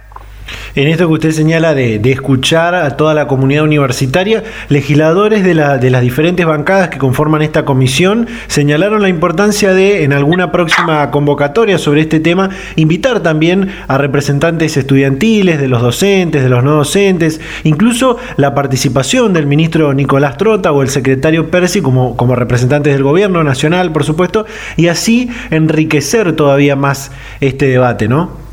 En 0.76 0.88
esto 0.88 1.08
que 1.08 1.14
usted 1.14 1.32
señala 1.32 1.74
de, 1.74 2.02
escuchar 2.12 2.76
a 2.76 2.98
toda 2.98 3.14
la 3.14 3.28
comunidad 3.28 3.64
universitaria, 3.64 4.44
legisladores 4.70 5.44
de, 5.44 5.54
de, 5.54 5.90
las 5.90 6.02
diferentes 6.02 6.46
bancadas 6.46 6.90
que 6.90 6.98
conforman 6.98 7.42
esta 7.42 7.66
comisión 7.66 8.28
señalaron 8.48 9.02
la 9.02 9.10
importancia 9.10 9.74
de, 9.74 10.04
en 10.04 10.14
alguna 10.14 10.52
próxima 10.52 11.10
convocatoria 11.12 11.78
sobre 11.78 12.02
este 12.02 12.20
tema, 12.20 12.50
invitar 12.76 13.22
también 13.22 13.70
a 13.88 13.98
representantes 13.98 14.78
estudiantiles, 14.78 15.60
de 15.60 15.68
los 15.68 15.82
docentes, 15.82 16.44
de 16.44 16.50
los 16.50 16.64
no 16.64 16.76
docentes, 16.76 17.42
incluso 17.64 18.18
la 18.38 18.54
participación 18.54 19.34
del 19.34 19.48
ministro 19.48 19.94
Nicolás 19.94 20.38
Trota 20.38 20.72
o 20.72 20.82
el 20.82 20.90
secretario 20.90 21.50
Percy 21.50 21.82
como, 21.82 22.16
como 22.18 22.36
representantes 22.36 22.94
del 22.94 23.04
gobierno 23.04 23.44
nacional, 23.44 23.92
por 23.92 24.04
supuesto, 24.04 24.46
y 24.78 24.88
así 24.88 25.30
enriquecer 25.50 26.34
todavía 26.34 26.76
más 26.76 27.12
este 27.40 27.68
debate, 27.68 28.08
¿no? 28.08 28.51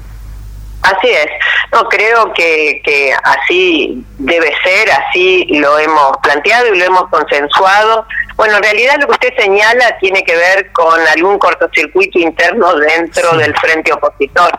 Así 0.89 1.09
es. 1.09 1.27
No, 1.73 1.87
creo 1.89 2.33
que, 2.33 2.81
que 2.83 3.13
así 3.25 4.03
debe 4.19 4.53
ser, 4.63 4.91
así 4.91 5.45
lo 5.51 5.79
hemos 5.79 6.17
planteado 6.23 6.75
y 6.75 6.79
lo 6.79 6.85
hemos 6.87 7.09
consensuado. 7.11 8.07
Bueno, 8.37 8.57
en 8.57 8.63
realidad 8.63 8.97
lo 9.01 9.07
que 9.07 9.13
usted 9.13 9.37
señala 9.37 9.99
tiene 9.99 10.23
que 10.23 10.35
ver 10.35 10.73
con 10.73 10.99
algún 11.09 11.39
cortocircuito 11.39 12.19
interno 12.19 12.75
dentro 12.77 13.37
del 13.37 13.55
frente 13.57 13.93
opositor, 13.93 14.51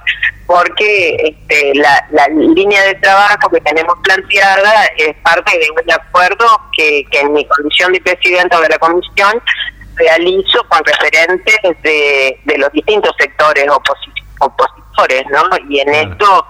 porque 0.45 1.15
este, 1.15 1.73
la, 1.75 2.05
la, 2.11 2.27
línea 2.27 2.83
de 2.83 2.95
trabajo 2.95 3.49
que 3.49 3.61
tenemos 3.61 3.95
planteada 4.03 4.85
es 4.97 5.15
parte 5.23 5.57
de 5.57 5.71
un 5.71 5.91
acuerdo 5.91 6.45
que, 6.75 7.05
que 7.09 7.21
en 7.21 7.33
mi 7.33 7.45
condición 7.45 7.93
de 7.93 8.01
presidenta 8.01 8.59
de 8.59 8.69
la 8.69 8.77
comisión 8.77 9.41
realizo 9.95 10.63
con 10.67 10.83
referentes 10.83 11.55
de, 11.81 12.39
de 12.43 12.57
los 12.57 12.71
distintos 12.71 13.15
sectores 13.17 13.65
opositores, 13.69 14.25
¿no? 15.31 15.43
Y 15.69 15.79
en 15.79 15.93
esto 15.93 16.45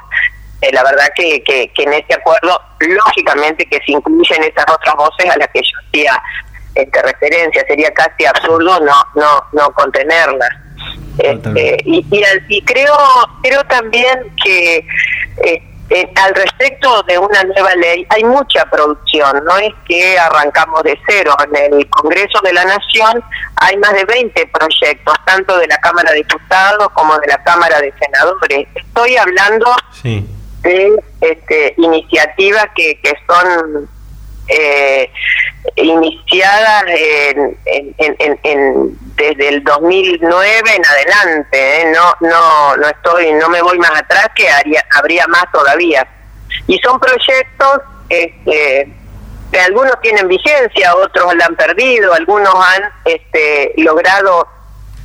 eh, 0.61 0.71
la 0.73 0.83
verdad 0.83 1.07
que, 1.15 1.41
que, 1.43 1.71
en 1.77 1.93
este 1.93 2.15
acuerdo, 2.15 2.59
lógicamente 2.79 3.65
que 3.65 3.77
se 3.85 3.93
incluyen 3.93 4.43
esas 4.43 4.65
otras 4.69 4.95
voces 4.95 5.29
a 5.29 5.37
las 5.37 5.47
que 5.49 5.61
yo 5.61 5.79
hacía 5.87 6.21
este, 6.75 7.01
referencia, 7.01 7.63
sería 7.67 7.91
casi 7.93 8.25
absurdo 8.25 8.79
no 8.81 8.95
no 9.15 9.43
no 9.53 9.71
contenerlas. 9.73 10.49
Este, 11.17 11.77
y, 11.85 12.05
y, 12.49 12.61
creo 12.63 12.95
creo 13.41 13.63
también 13.65 14.33
que 14.43 14.85
eh, 15.43 15.61
eh, 15.89 16.11
al 16.15 16.35
respecto 16.35 17.03
de 17.03 17.17
una 17.17 17.43
nueva 17.43 17.73
ley 17.75 18.05
hay 18.09 18.23
mucha 18.23 18.65
producción, 18.65 19.43
no 19.45 19.57
es 19.57 19.73
que 19.87 20.17
arrancamos 20.17 20.83
de 20.83 20.99
cero. 21.07 21.35
En 21.51 21.73
el 21.73 21.89
Congreso 21.89 22.39
de 22.43 22.53
la 22.53 22.65
Nación 22.65 23.23
hay 23.57 23.77
más 23.77 23.93
de 23.93 24.05
20 24.05 24.47
proyectos, 24.47 25.15
tanto 25.25 25.57
de 25.57 25.67
la 25.67 25.77
Cámara 25.77 26.11
de 26.11 26.17
Diputados 26.17 26.89
como 26.93 27.17
de 27.19 27.27
la 27.27 27.43
Cámara 27.43 27.79
de 27.79 27.93
Senadores. 27.99 28.67
Estoy 28.75 29.17
hablando 29.17 29.73
sí 29.91 30.27
de 30.61 30.91
este, 31.21 31.73
iniciativas 31.77 32.67
que, 32.75 32.99
que 33.01 33.13
son 33.27 33.89
eh, 34.49 35.11
iniciadas 35.75 36.83
en, 36.87 37.57
en, 37.65 38.39
en, 38.43 38.97
desde 39.15 39.49
el 39.49 39.63
2009 39.63 40.61
en 40.75 40.85
adelante 40.85 41.81
¿eh? 41.81 41.93
no 41.93 42.27
no 42.27 42.77
no 42.77 42.87
estoy 42.87 43.33
no 43.33 43.49
me 43.49 43.61
voy 43.61 43.77
más 43.77 43.91
atrás 43.91 44.29
que 44.35 44.49
haría, 44.49 44.83
habría 44.97 45.27
más 45.27 45.45
todavía 45.51 46.07
y 46.67 46.79
son 46.79 46.99
proyectos 46.99 47.81
este, 48.09 48.91
que 49.51 49.59
algunos 49.59 49.99
tienen 50.01 50.27
vigencia 50.27 50.95
otros 50.95 51.35
la 51.35 51.45
han 51.45 51.55
perdido 51.55 52.13
algunos 52.13 52.53
han 52.55 52.83
este, 53.05 53.73
logrado 53.77 54.47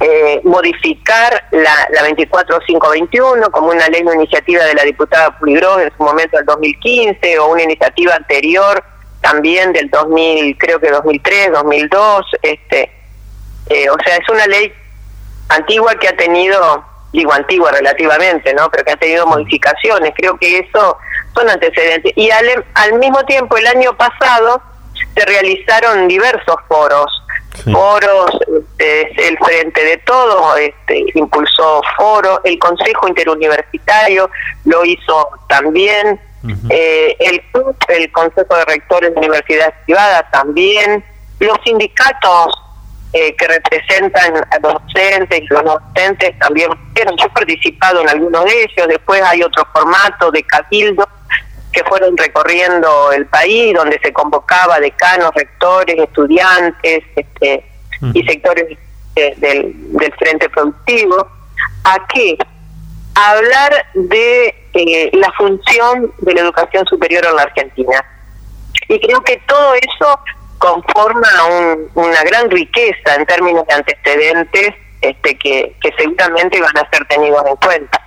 eh, 0.01 0.41
modificar 0.45 1.45
la, 1.51 1.89
la 1.93 2.03
24521 2.03 3.51
como 3.51 3.69
una 3.69 3.89
ley 3.89 4.03
de 4.03 4.15
iniciativa 4.15 4.65
de 4.65 4.75
la 4.75 4.83
diputada 4.83 5.39
Puligros 5.39 5.83
en 5.83 5.93
su 5.97 6.03
momento 6.03 6.37
del 6.37 6.47
2015 6.47 7.39
o 7.39 7.53
una 7.53 7.63
iniciativa 7.63 8.15
anterior 8.15 8.83
también 9.25 9.73
del 9.73 9.89
2000, 9.89 10.59
creo 10.59 10.79
que 10.79 10.91
2003, 10.91 11.53
2002, 11.53 12.27
este, 12.43 12.93
eh, 13.71 13.89
o 13.89 13.97
sea, 14.05 14.17
es 14.17 14.29
una 14.29 14.47
ley 14.47 14.71
antigua 15.49 15.95
que 15.95 16.09
ha 16.09 16.17
tenido, 16.17 16.85
digo 17.13 17.33
antigua 17.33 17.73
relativamente, 17.73 18.53
¿no? 18.53 18.71
Pero 18.71 18.85
que 18.85 18.93
ha 18.93 18.97
tenido 18.97 19.27
modificaciones, 19.27 20.13
creo 20.15 20.37
que 20.37 20.59
eso 20.59 20.99
son 21.35 21.49
antecedentes. 21.49 22.13
Y 22.17 22.31
al, 22.31 22.65
al 22.75 22.99
mismo 22.99 23.25
tiempo, 23.25 23.57
el 23.57 23.67
año 23.67 23.97
pasado 23.97 24.61
se 25.17 25.25
realizaron 25.25 26.07
diversos 26.07 26.57
foros 26.69 27.11
foros, 27.73 28.31
este, 28.79 29.29
el 29.29 29.39
Frente 29.39 29.85
de 29.85 29.97
Todos 29.99 30.59
este, 30.59 31.05
impulsó 31.15 31.81
foro, 31.97 32.41
el 32.45 32.59
Consejo 32.59 33.09
Interuniversitario 33.09 34.29
lo 34.65 34.85
hizo 34.85 35.29
también, 35.49 36.21
eh, 36.71 37.17
el 37.21 37.43
el 37.89 38.13
Consejo 38.13 38.57
de 38.57 38.65
Rectores 38.67 39.15
de 39.15 39.19
Universidades 39.19 39.75
Privadas 39.85 40.25
también, 40.31 41.05
los 41.41 41.59
sindicatos 41.65 42.55
eh, 43.13 43.35
que 43.37 43.47
representan 43.47 44.37
a 44.37 44.59
los 44.61 44.75
docentes 44.83 45.41
y 45.41 45.47
los 45.47 45.65
docentes 45.65 46.39
también, 46.39 46.71
yo 46.95 47.27
he 47.27 47.31
participado 47.31 48.01
en 48.03 48.09
algunos 48.09 48.45
de 48.45 48.63
ellos, 48.63 48.89
después 48.89 49.23
hay 49.23 49.43
otro 49.43 49.67
formato 49.73 50.31
de 50.31 50.43
cabildo 50.43 51.09
que 51.73 51.83
fueron 51.85 52.17
recorriendo 52.17 53.13
el 53.13 53.27
país, 53.27 53.75
donde 53.75 53.99
se 54.03 54.13
convocaba 54.13 54.79
decanos, 54.79 55.33
rectores, 55.35 55.97
estudiantes 55.99 57.03
este, 57.17 57.65
y 58.13 58.23
sectores 58.25 58.79
del, 59.15 59.75
del 59.97 60.13
frente 60.15 60.49
productivo. 60.51 61.27
¿A 61.85 62.07
qué? 62.13 62.39
Hablar 63.15 63.87
de 63.95 64.55
eh, 64.75 65.11
la 65.13 65.31
función 65.33 66.13
de 66.19 66.35
la 66.35 66.41
educación 66.41 66.85
superior 66.87 67.25
en 67.27 67.37
la 67.37 67.43
Argentina. 67.43 68.05
Y 68.89 69.01
creo 69.01 69.23
que 69.23 69.41
todo 69.47 69.75
eso 69.75 70.21
conforma 70.59 71.29
una 71.95 72.23
gran 72.25 72.51
riqueza 72.51 73.15
en 73.17 73.27
términos 73.27 73.67
de 73.67 73.75
antecedentes 73.75 74.75
este, 75.01 75.39
que 75.39 75.77
seguramente 75.97 76.61
van 76.61 76.77
a 76.79 76.91
ser 76.91 77.07
tenidos 77.07 77.43
en 77.47 77.57
cuenta. 77.57 78.01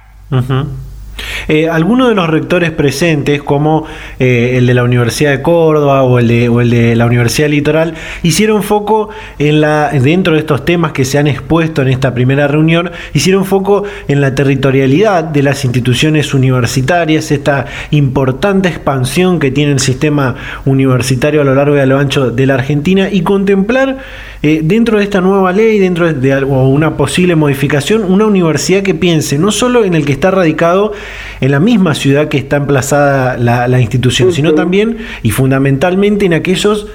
Eh, 1.48 1.70
algunos 1.70 2.10
de 2.10 2.16
los 2.16 2.30
rectores 2.30 2.72
presentes, 2.72 3.42
como 3.42 3.86
eh, 4.20 4.56
el 4.58 4.68
de 4.68 4.74
la 4.74 4.84
Universidad 4.84 5.32
de 5.32 5.42
Córdoba 5.42 6.04
o 6.04 6.20
el 6.20 6.28
de, 6.28 6.50
o 6.50 6.62
el 6.62 6.70
de 6.70 6.96
la 6.96 7.06
Universidad 7.06 7.50
Litoral, 7.50 7.94
hicieron 8.24 8.64
foco 8.64 9.10
en 9.40 9.62
la, 9.62 9.90
dentro 9.90 10.34
de 10.34 10.40
estos 10.40 10.66
temas 10.66 10.92
que 10.92 11.06
se 11.06 11.18
han 11.18 11.28
expuesto 11.28 11.82
en 11.82 11.90
esta 11.90 12.14
primera 12.14 12.48
reunión, 12.48 12.92
hicieron 13.14 13.46
foco 13.46 13.84
en 14.08 14.22
la 14.22 14.36
territorialidad 14.36 15.24
de 15.24 15.44
las 15.44 15.66
instituciones 15.66 16.34
universitarias, 16.34 17.32
esta 17.32 17.66
importante 17.92 18.70
expansión 18.70 19.40
que 19.40 19.52
tiene 19.52 19.72
el 19.72 19.80
sistema 19.80 20.36
universitario 20.66 21.42
a 21.42 21.44
lo 21.44 21.56
largo 21.56 21.76
y 21.78 21.80
a 21.80 21.86
lo 21.86 21.98
ancho 21.98 22.32
de 22.32 22.46
la 22.46 22.56
Argentina 22.56 23.10
y 23.12 23.22
contemplar 23.22 23.98
eh, 24.44 24.62
dentro 24.64 24.98
de 24.98 25.04
esta 25.04 25.22
nueva 25.22 25.52
ley, 25.52 25.80
dentro 25.80 26.14
de 26.14 26.44
una 26.46 26.96
posible 26.96 27.36
modificación, 27.36 28.04
una 28.04 28.26
universidad 28.26 28.84
que 28.84 28.94
piense 28.94 29.38
no 29.38 29.52
solo 29.52 29.84
en 29.84 29.94
el 29.94 30.06
que 30.06 30.12
está 30.12 30.32
radicado 30.32 30.94
en 31.42 31.52
la 31.52 31.60
misma 31.60 31.96
ciudad 31.96 32.28
que 32.30 32.38
está 32.38 32.58
emplazada 32.58 33.38
la, 33.38 33.80
institución, 33.80 34.32
sino 34.32 34.54
también 34.54 34.98
y 35.24 35.32
fundamentalmente 35.32 36.26
en 36.26 36.34
aquellos 36.34 36.88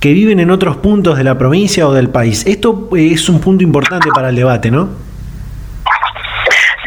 que 0.00 0.12
viven 0.12 0.40
en 0.40 0.50
otros 0.50 0.76
puntos 0.78 1.18
de 1.18 1.24
la 1.24 1.36
provincia 1.36 1.86
o 1.86 1.92
del 1.92 2.08
país. 2.08 2.46
Esto 2.46 2.88
eh, 2.96 3.10
es 3.12 3.28
un 3.28 3.40
punto 3.40 3.62
importante 3.64 4.08
para 4.14 4.30
el 4.30 4.36
debate, 4.36 4.70
¿no? 4.70 4.88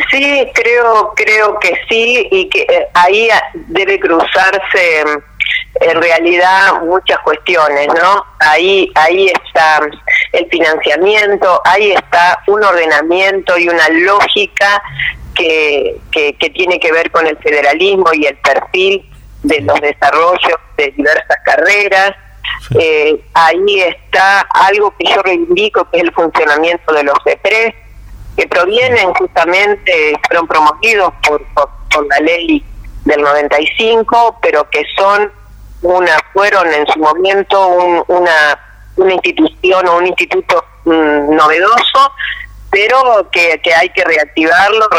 Sí, 0.09 0.47
creo, 0.53 1.13
creo 1.15 1.59
que 1.59 1.73
sí, 1.89 2.27
y 2.31 2.49
que 2.49 2.61
eh, 2.61 2.87
ahí 2.93 3.29
debe 3.67 3.99
cruzarse 3.99 5.03
en 5.75 6.01
realidad 6.01 6.81
muchas 6.83 7.19
cuestiones, 7.19 7.87
¿no? 7.87 8.25
Ahí, 8.39 8.91
ahí 8.95 9.27
está 9.27 9.81
el 10.31 10.47
financiamiento, 10.49 11.61
ahí 11.65 11.91
está 11.91 12.39
un 12.47 12.63
ordenamiento 12.63 13.57
y 13.57 13.69
una 13.69 13.89
lógica 13.89 14.81
que, 15.33 15.99
que, 16.11 16.49
tiene 16.49 16.79
que 16.79 16.91
ver 16.91 17.11
con 17.11 17.25
el 17.27 17.37
federalismo 17.37 18.05
y 18.13 18.25
el 18.25 18.37
perfil 18.37 19.09
de 19.43 19.61
los 19.61 19.79
desarrollos 19.81 20.59
de 20.77 20.91
diversas 20.91 21.37
carreras. 21.43 22.15
Eh, 22.79 23.19
ahí 23.33 23.81
está 23.81 24.41
algo 24.41 24.93
que 24.97 25.05
yo 25.13 25.21
reivindico, 25.21 25.89
que 25.89 25.97
es 25.97 26.03
el 26.03 26.13
funcionamiento 26.13 26.93
de 26.93 27.03
los 27.03 27.17
EPRES, 27.25 27.73
que 28.37 28.47
provienen 28.47 29.13
justamente, 29.13 30.13
fueron 30.27 30.47
promovidos 30.47 31.13
por, 31.27 31.43
por, 31.53 31.69
por 31.91 32.07
la 32.07 32.19
ley 32.19 32.63
del 33.05 33.21
95, 33.21 34.39
pero 34.41 34.69
que 34.69 34.83
son 34.95 35.31
una 35.83 36.17
fueron 36.31 36.73
en 36.73 36.87
su 36.87 36.99
momento 36.99 37.67
una, 38.07 38.59
una 38.95 39.13
institución 39.13 39.87
o 39.87 39.97
un 39.97 40.07
instituto 40.07 40.63
mm, 40.85 41.35
novedoso, 41.35 42.11
pero 42.73 43.29
que, 43.31 43.61
que 43.63 43.73
hay 43.73 43.87
que 43.89 44.03
reactivarlo, 44.03 44.89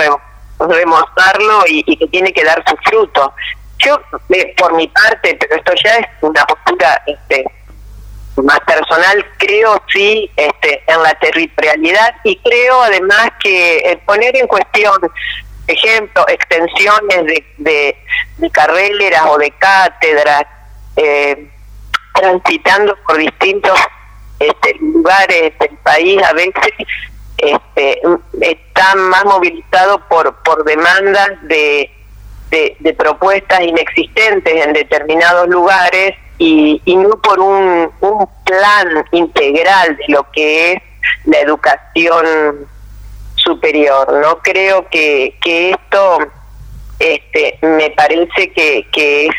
remostrarlo 0.60 1.64
y, 1.66 1.82
que 1.96 2.06
tiene 2.06 2.32
que 2.32 2.44
dar 2.44 2.62
su 2.68 2.76
fruto. 2.88 3.34
Yo, 3.78 4.00
por 4.56 4.74
mi 4.74 4.86
parte, 4.86 5.36
pero 5.40 5.56
esto 5.56 5.72
ya 5.84 5.96
es 5.96 6.06
una 6.20 6.46
postura 6.46 7.02
este, 7.06 7.44
más 8.36 8.60
personal, 8.60 9.26
creo 9.38 9.82
sí 9.92 10.30
este, 10.36 10.84
en 10.86 11.02
la 11.02 11.12
territorialidad 11.16 12.14
y 12.22 12.36
creo 12.36 12.80
además 12.80 13.30
que 13.42 14.00
poner 14.06 14.36
en 14.36 14.46
cuestión 14.46 14.94
ejemplo, 15.66 16.24
extensiones 16.28 17.26
de, 17.26 17.44
de, 17.58 17.96
o 19.28 19.38
de 19.38 19.50
cátedras, 19.52 20.44
eh, 20.96 21.50
transitando 22.14 22.96
por 23.06 23.16
distintos 23.18 23.78
este, 24.38 24.76
lugares 24.80 25.58
del 25.58 25.76
país, 25.78 26.22
a 26.22 26.32
veces 26.34 26.72
este, 27.44 28.00
están 28.40 28.98
más 29.08 29.24
movilizados 29.24 30.00
por, 30.08 30.34
por 30.42 30.64
demandas 30.64 31.30
de, 31.42 31.90
de, 32.50 32.94
propuestas 32.94 33.60
inexistentes 33.62 34.66
en 34.66 34.72
determinados 34.72 35.48
lugares 35.48 36.14
y, 36.38 36.80
no 36.86 37.10
por 37.20 37.40
un, 37.40 37.90
un 38.00 38.28
plan 38.44 39.04
integral 39.12 39.96
de 39.96 40.04
lo 40.08 40.30
que 40.32 40.72
es 40.72 40.82
la 41.24 41.40
educación 41.40 42.66
superior. 43.36 44.12
No 44.20 44.38
creo 44.38 44.88
que, 44.88 45.36
que 45.42 45.70
esto 45.70 46.18
este, 46.98 47.58
me 47.62 47.90
parece 47.90 48.52
que, 48.52 48.86
que 48.92 49.26
es, 49.26 49.34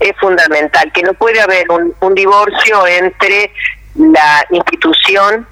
es 0.00 0.16
fundamental, 0.18 0.92
que 0.92 1.02
no 1.02 1.14
puede 1.14 1.40
haber 1.40 1.66
un 1.70 2.14
divorcio 2.14 2.86
entre 2.86 3.50
la 3.94 4.46
institución 4.50 5.46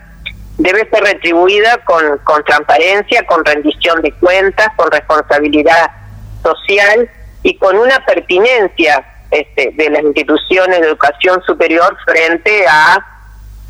debe 0.57 0.89
ser 0.89 1.03
retribuida 1.03 1.79
con, 1.85 2.19
con 2.19 2.45
transparencia, 2.45 3.27
con 3.27 3.45
rendición 3.45 4.03
de 4.03 4.13
cuentas, 4.13 4.69
con 4.77 4.91
responsabilidad 4.91 5.91
social 6.43 7.11
y 7.43 7.57
con 7.57 7.77
una 7.77 8.05
pertinencia 8.05 9.05
este, 9.31 9.71
de 9.75 9.91
las 9.91 10.03
instituciones 10.03 10.81
de 10.81 10.87
educación 10.89 11.43
superior 11.43 11.97
frente 12.05 12.67
a 12.69 12.99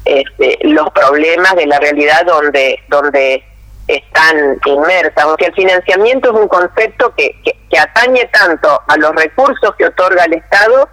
este, 0.05 0.59
los 0.63 0.91
problemas 0.91 1.55
de 1.57 1.67
la 1.67 1.79
realidad 1.79 2.25
donde 2.27 2.79
donde 2.89 3.45
están 3.87 4.59
inmersas. 4.65 5.25
O 5.25 5.37
sea, 5.39 5.49
el 5.49 5.55
financiamiento 5.55 6.31
es 6.31 6.41
un 6.41 6.49
concepto 6.49 7.13
que, 7.17 7.35
que, 7.43 7.79
atañe 7.79 8.25
tanto 8.33 8.81
a 8.87 8.97
los 8.97 9.15
recursos 9.15 9.75
que 9.77 9.87
otorga 9.87 10.25
el 10.25 10.35
Estado 10.35 10.89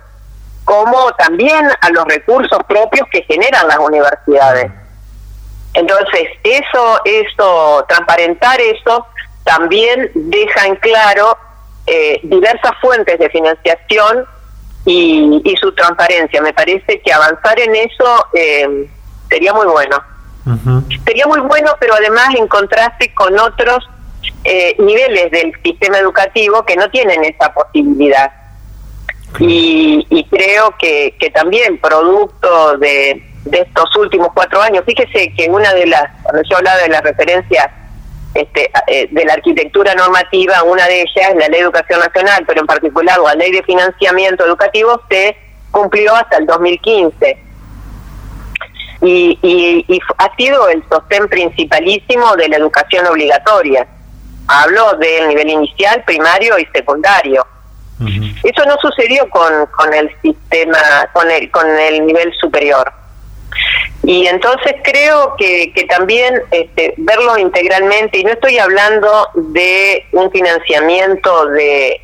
como 0.64 1.12
también 1.14 1.66
a 1.82 1.90
los 1.92 2.06
recursos 2.06 2.60
propios 2.68 3.08
que 3.12 3.24
generan 3.24 3.68
las 3.68 3.78
universidades. 3.78 4.72
Entonces, 5.74 6.24
eso, 6.44 7.00
eso, 7.06 7.86
transparentar 7.88 8.60
eso, 8.60 9.06
también 9.44 10.12
deja 10.14 10.66
en 10.66 10.76
claro 10.78 11.38
eh, 11.86 12.20
diversas 12.24 12.72
fuentes 12.82 13.18
de 13.18 13.30
financiación 13.30 14.28
y, 14.88 15.56
su 15.60 15.72
transparencia. 15.74 16.42
Me 16.42 16.54
parece 16.54 17.02
que 17.02 17.12
avanzar 17.12 17.60
en 17.60 17.76
eso 17.76 18.26
eh, 18.34 18.90
sería 19.30 19.54
muy 19.54 19.68
bueno. 19.68 19.98
Sería 21.06 21.28
muy 21.28 21.42
bueno, 21.42 21.72
pero 21.78 21.94
además 21.96 22.30
en 22.38 22.48
contraste 22.48 23.14
con 23.14 23.38
otros 23.38 23.90
eh, 24.46 24.78
niveles 24.80 25.30
del 25.30 25.52
sistema 25.62 25.98
educativo 25.98 26.66
que 26.66 26.78
no 26.78 26.90
tienen 26.90 27.22
esa 27.26 27.54
posibilidad. 27.54 28.32
Y, 29.40 30.08
y, 30.10 30.24
creo 30.24 30.74
que, 30.80 31.16
que 31.20 31.30
también 31.32 31.78
producto 31.80 32.78
de, 32.78 33.22
de 33.44 33.60
estos 33.60 33.94
últimos 33.98 34.30
cuatro 34.34 34.62
años, 34.62 34.86
fíjese 34.86 35.34
que 35.36 35.50
una 35.50 35.74
de 35.74 35.88
las, 35.88 36.06
cuando 36.24 36.42
yo 36.50 36.58
hablaba 36.58 36.78
de 36.78 36.88
las 36.88 37.04
referencias 37.04 37.68
este, 38.40 38.70
eh, 38.88 39.08
de 39.12 39.26
la 39.26 39.34
arquitectura 39.34 39.96
normativa, 39.96 40.64
una 40.64 40.86
de 40.86 41.02
ellas, 41.02 41.36
la 41.36 41.48
Ley 41.48 41.60
de 41.60 41.60
Educación 41.60 42.00
Nacional, 42.00 42.44
pero 42.48 42.62
en 42.62 42.68
particular 42.68 43.18
la 43.20 43.34
Ley 43.34 43.52
de 43.52 43.64
Financiamiento 43.64 44.46
Educativo, 44.46 45.02
se 45.10 45.36
cumplió 45.72 46.16
hasta 46.16 46.38
el 46.38 46.46
2015. 46.46 47.44
Y, 49.02 49.38
y, 49.88 50.00
ha 50.18 50.36
sido 50.36 50.70
el 50.70 50.84
sostén 50.90 51.28
principalísimo 51.28 52.36
de 52.36 52.50
la 52.50 52.58
educación 52.58 53.06
obligatoria. 53.08 53.88
Hablo 54.48 54.94
del 54.98 55.28
nivel 55.28 55.50
inicial, 55.50 56.04
primario 56.06 56.58
y 56.58 56.66
secundario. 56.68 57.46
Eso 58.44 58.66
no 58.66 58.78
sucedió 58.80 59.28
con, 59.30 59.66
con 59.76 59.94
el 59.94 60.10
sistema, 60.22 60.78
con 61.14 61.30
el, 61.32 61.50
con 61.50 61.68
el 61.68 62.06
nivel 62.06 62.32
superior. 62.40 62.92
Y 64.08 64.26
entonces 64.26 64.74
creo 64.86 65.36
que, 65.38 65.74
que 65.74 65.84
también 65.84 66.42
este, 66.52 66.94
verlo 66.96 67.38
integralmente, 67.38 68.20
y 68.20 68.24
no 68.24 68.32
estoy 68.32 68.58
hablando 68.58 69.28
de 69.36 70.06
un 70.14 70.32
financiamiento 70.32 71.48
de 71.48 72.00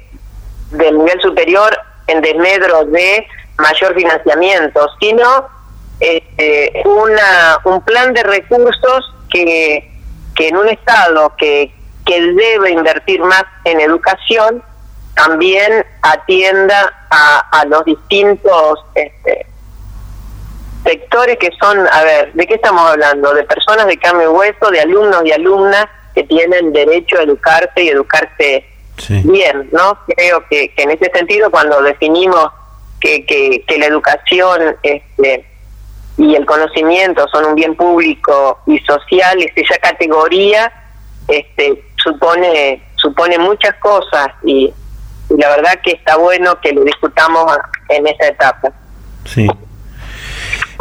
del 0.72 0.98
nivel 0.98 1.22
superior 1.22 1.80
en 2.08 2.20
desmedro 2.20 2.84
de 2.88 3.26
mayor 3.58 3.96
financiamiento, 3.96 4.86
sino 5.00 5.48
este, 6.02 6.84
una, 6.84 7.60
un 7.64 7.80
plan 7.82 8.14
de 8.14 8.24
recursos 8.24 9.16
que, 9.32 9.90
que 10.36 10.50
en 10.50 10.58
un 10.58 10.68
Estado 10.68 11.34
que, 11.38 11.72
que 12.06 12.20
debe 12.20 12.72
invertir 12.72 13.22
más 13.22 13.46
en 13.64 13.80
educación, 13.80 14.62
también 15.16 15.86
atienda 16.02 16.92
a, 17.10 17.62
a 17.62 17.66
los 17.66 17.86
distintos 17.86 18.84
este, 18.94 19.46
sectores 20.84 21.38
que 21.38 21.50
son, 21.60 21.78
a 21.92 22.04
ver, 22.04 22.34
¿de 22.34 22.46
qué 22.46 22.56
estamos 22.56 22.90
hablando? 22.90 23.34
De 23.34 23.44
personas 23.44 23.88
de 23.88 23.98
carne 23.98 24.26
y 24.26 24.28
hueso, 24.28 24.70
de 24.72 24.82
alumnos 24.82 25.24
y 25.26 25.32
alumnas 25.32 25.88
que 26.14 26.24
tienen 26.24 26.74
derecho 26.74 27.18
a 27.18 27.24
educarse 27.24 27.84
y 27.84 27.90
educarse 27.90 28.66
bien, 29.24 29.70
¿no? 29.72 29.98
Creo 30.16 30.44
que, 30.50 30.70
que, 30.76 30.84
en 30.84 30.92
ese 30.92 31.10
sentido 31.12 31.50
cuando 31.50 31.82
definimos 31.82 32.48
que, 33.00 33.26
que, 33.26 33.64
que 33.68 33.78
la 33.78 33.88
educación 33.88 34.76
este, 34.84 35.46
y 36.18 36.36
el 36.36 36.46
conocimiento 36.46 37.28
son 37.30 37.46
un 37.46 37.56
bien 37.56 37.76
público 37.76 38.60
y 38.68 38.80
social, 38.80 39.38
esa 39.56 39.78
categoría 39.80 40.72
este, 41.28 41.84
supone 41.96 42.84
supone 42.96 43.38
muchas 43.38 43.76
cosas 43.76 44.28
y, 44.44 44.74
y 45.30 45.38
la 45.38 45.50
verdad 45.50 45.80
que 45.84 45.92
está 45.92 46.16
bueno 46.18 46.60
que 46.62 46.72
lo 46.72 46.84
discutamos 46.84 47.46
en 47.90 48.08
esta 48.08 48.28
etapa. 48.28 48.72
Sí. 49.26 49.48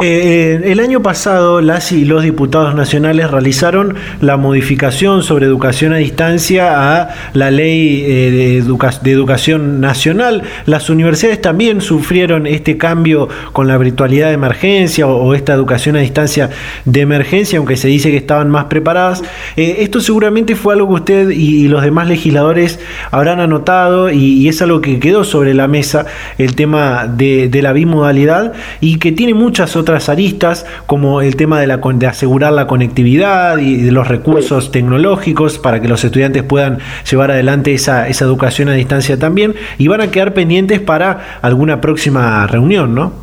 Eh, 0.05 0.59
el 0.65 0.81
año 0.81 1.01
pasado 1.01 1.61
las 1.61 1.93
y 1.93 2.03
los 2.03 2.23
diputados 2.23 2.75
nacionales 2.75 3.31
realizaron 3.31 3.95
la 4.19 4.35
modificación 4.35 5.23
sobre 5.23 5.45
educación 5.45 5.93
a 5.93 5.95
distancia 5.95 6.99
a 6.99 7.15
la 7.31 7.51
ley 7.51 8.03
eh, 8.05 8.61
de, 8.65 9.11
educación 9.13 9.79
nacional. 9.79 10.43
Las 10.65 10.89
universidades 10.89 11.39
también 11.39 11.79
sufrieron 11.79 12.47
este 12.47 12.75
cambio 12.75 13.29
con 13.53 13.69
la 13.69 13.77
virtualidad 13.77 14.27
de 14.27 14.33
emergencia 14.33 15.07
o, 15.07 15.33
esta 15.35 15.53
educación 15.53 15.95
a 15.95 15.99
distancia 15.99 16.49
de 16.83 16.99
emergencia, 16.99 17.59
aunque 17.59 17.77
se 17.77 17.87
dice 17.87 18.11
que 18.11 18.17
estaban 18.17 18.49
más 18.49 18.65
preparadas. 18.65 19.23
Eh, 19.55 19.77
esto 19.79 20.01
seguramente 20.01 20.57
fue 20.57 20.73
algo 20.73 20.89
que 20.89 20.93
usted 20.95 21.29
y, 21.29 21.69
los 21.69 21.81
demás 21.81 22.09
legisladores 22.09 22.77
habrán 23.09 23.39
anotado 23.39 24.11
y, 24.11 24.49
es 24.49 24.61
algo 24.61 24.81
que 24.81 24.99
quedó 24.99 25.23
sobre 25.23 25.53
la 25.53 25.69
mesa, 25.69 26.07
el 26.37 26.55
tema 26.55 27.07
de, 27.07 27.47
de 27.47 27.61
la 27.61 27.71
bimodalidad 27.71 28.51
y 28.81 28.97
que 28.97 29.13
tiene 29.13 29.33
muchas 29.33 29.77
otras 29.77 29.92
aristas, 30.09 30.65
como 30.85 31.21
el 31.21 31.35
tema 31.35 31.59
de, 31.59 31.67
la, 31.67 31.77
de 31.77 32.07
asegurar 32.07 32.53
la 32.53 32.67
conectividad 32.67 33.57
y 33.57 33.81
de 33.81 33.91
los 33.91 34.07
recursos 34.07 34.71
tecnológicos 34.71 35.59
para 35.59 35.81
que 35.81 35.87
los 35.87 36.03
estudiantes 36.03 36.43
puedan 36.43 36.79
llevar 37.09 37.31
adelante 37.31 37.73
esa, 37.73 38.07
esa 38.07 38.25
educación 38.25 38.69
a 38.69 38.73
distancia 38.73 39.17
también, 39.17 39.55
y 39.77 39.87
van 39.87 40.01
a 40.01 40.11
quedar 40.11 40.33
pendientes 40.33 40.79
para 40.79 41.39
alguna 41.41 41.81
próxima 41.81 42.45
reunión, 42.47 42.95
¿no? 42.95 43.13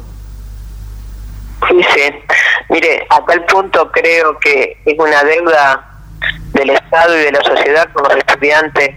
Sí, 1.68 1.76
sí. 1.94 2.00
Mire, 2.68 3.06
a 3.10 3.24
tal 3.24 3.44
punto 3.44 3.90
creo 3.92 4.38
que 4.38 4.76
es 4.84 4.98
una 4.98 5.22
deuda 5.24 5.86
del 6.52 6.70
Estado 6.70 7.18
y 7.18 7.24
de 7.24 7.32
la 7.32 7.42
sociedad 7.42 7.88
con 7.92 8.04
los 8.04 8.16
estudiantes. 8.16 8.90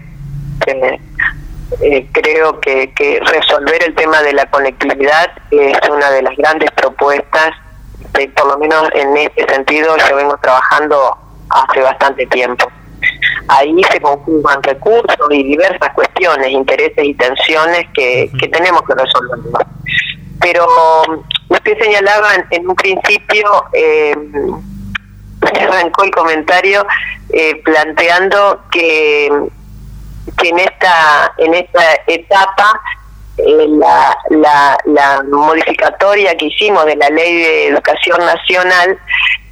Eh, 0.68 2.08
creo 2.12 2.60
que, 2.60 2.94
que 2.94 3.20
resolver 3.20 3.84
el 3.84 3.96
tema 3.96 4.22
de 4.22 4.34
la 4.34 4.46
conectividad 4.46 5.32
es 5.50 5.90
una 5.90 6.12
de 6.12 6.22
las 6.22 6.38
grandes 6.38 6.70
propuestas 6.72 7.52
por 8.36 8.48
lo 8.48 8.58
menos 8.58 8.90
en 8.94 9.18
este 9.18 9.46
sentido 9.48 9.96
yo 9.98 10.16
vengo 10.16 10.38
trabajando 10.38 11.18
hace 11.50 11.82
bastante 11.82 12.26
tiempo. 12.28 12.72
Ahí 13.48 13.82
se 13.92 14.00
conjugan 14.00 14.64
recursos 14.64 15.28
y 15.30 15.44
diversas 15.44 15.94
cuestiones, 15.94 16.50
intereses 16.50 17.04
y 17.04 17.14
tensiones 17.14 17.86
que, 17.94 18.32
que 18.40 18.48
tenemos 18.48 18.82
que 18.84 18.94
resolver. 18.96 19.40
Pero 20.40 20.66
usted 21.50 21.78
señalaba 21.80 22.30
en, 22.50 22.68
un 22.68 22.76
principio, 22.76 23.66
eh, 23.74 24.16
arrancó 25.42 26.04
el 26.04 26.12
comentario 26.12 26.86
eh, 27.30 27.62
planteando 27.64 28.62
que, 28.72 29.30
que 30.38 30.50
en 30.50 30.60
esta 30.60 31.34
en 31.38 31.54
esta 31.54 31.82
etapa 32.08 32.80
eh, 33.38 33.68
la, 33.70 34.16
la, 34.30 34.78
la, 34.86 35.24
modificatoria 35.24 36.36
que 36.38 36.46
hicimos 36.46 36.86
de 36.86 36.96
la 36.96 37.10
ley 37.10 37.36
de 37.36 37.68
educación 37.70 38.20
nacional 38.20 39.00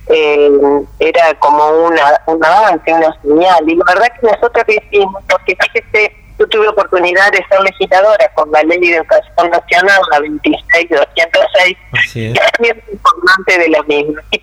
eh, 0.08 0.52
era 1.00 1.34
como 1.40 1.68
una, 1.88 2.22
un 2.28 2.44
avance, 2.46 2.94
una 2.94 3.16
señal. 3.22 3.70
Y 3.70 3.76
la 3.76 3.84
verdad 3.88 4.08
que 4.20 4.28
nosotros 4.28 4.66
hicimos, 4.68 5.24
porque 5.28 5.58
fíjese, 5.60 6.16
yo 6.38 6.48
tuve 6.48 6.68
oportunidad 6.68 7.32
de 7.32 7.46
ser 7.50 7.62
legisladora 7.62 8.32
con 8.34 8.52
la 8.52 8.64
ley 8.64 8.80
de 8.80 8.98
educación 8.98 9.50
nacional, 9.50 10.02
la 10.12 10.20
26206, 10.20 11.78
que 12.14 12.32
es 12.32 12.60
muy 12.60 12.70
importante 12.70 13.58
de 13.58 13.70
la 13.70 13.84
misma. 13.84 14.22
Y 14.32 14.40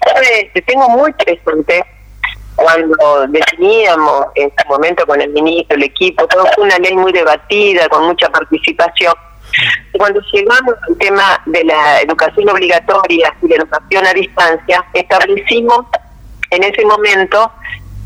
te 0.52 0.62
tengo 0.62 0.88
muy 0.88 1.12
presente 1.12 1.84
cuando 2.56 3.26
definíamos 3.28 4.26
en 4.34 4.48
ese 4.48 4.68
momento 4.68 5.06
con 5.06 5.20
el 5.20 5.30
ministro, 5.30 5.76
el 5.76 5.84
equipo, 5.84 6.26
todo 6.26 6.44
fue 6.54 6.64
una 6.64 6.78
ley 6.78 6.94
muy 6.94 7.12
debatida, 7.12 7.88
con 7.88 8.06
mucha 8.06 8.28
participación. 8.30 9.14
Cuando 9.92 10.20
llegamos 10.32 10.74
al 10.88 10.96
tema 10.98 11.40
de 11.46 11.64
la 11.64 12.00
educación 12.00 12.48
obligatoria 12.48 13.34
y 13.42 13.48
la 13.48 13.56
educación 13.56 14.06
a 14.06 14.14
distancia, 14.14 14.84
establecimos 14.94 15.86
en 16.50 16.64
ese 16.64 16.84
momento 16.84 17.52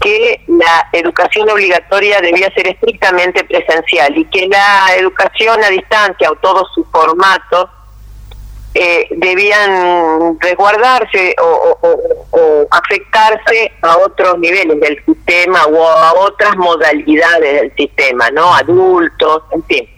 que 0.01 0.40
la 0.49 0.88
educación 0.93 1.49
obligatoria 1.49 2.20
debía 2.20 2.53
ser 2.55 2.66
estrictamente 2.66 3.45
presencial 3.45 4.16
y 4.16 4.24
que 4.26 4.49
la 4.49 4.97
educación 4.97 5.62
a 5.62 5.68
distancia 5.68 6.30
o 6.30 6.36
todos 6.36 6.68
sus 6.74 6.86
formatos 6.90 7.70
eh, 8.74 9.07
debían 9.11 10.40
resguardarse 10.40 11.36
o, 11.40 12.66
afectarse 12.70 13.70
a 13.82 13.99
otros 13.99 14.38
niveles 14.38 14.80
del 14.80 15.05
sistema 15.05 15.66
o 15.66 15.86
a 15.86 16.14
otras 16.14 16.57
modalidades 16.57 17.61
del 17.61 17.74
sistema, 17.76 18.30
¿no? 18.30 18.55
Adultos, 18.55 19.43
en 19.53 19.64
fin. 19.64 19.88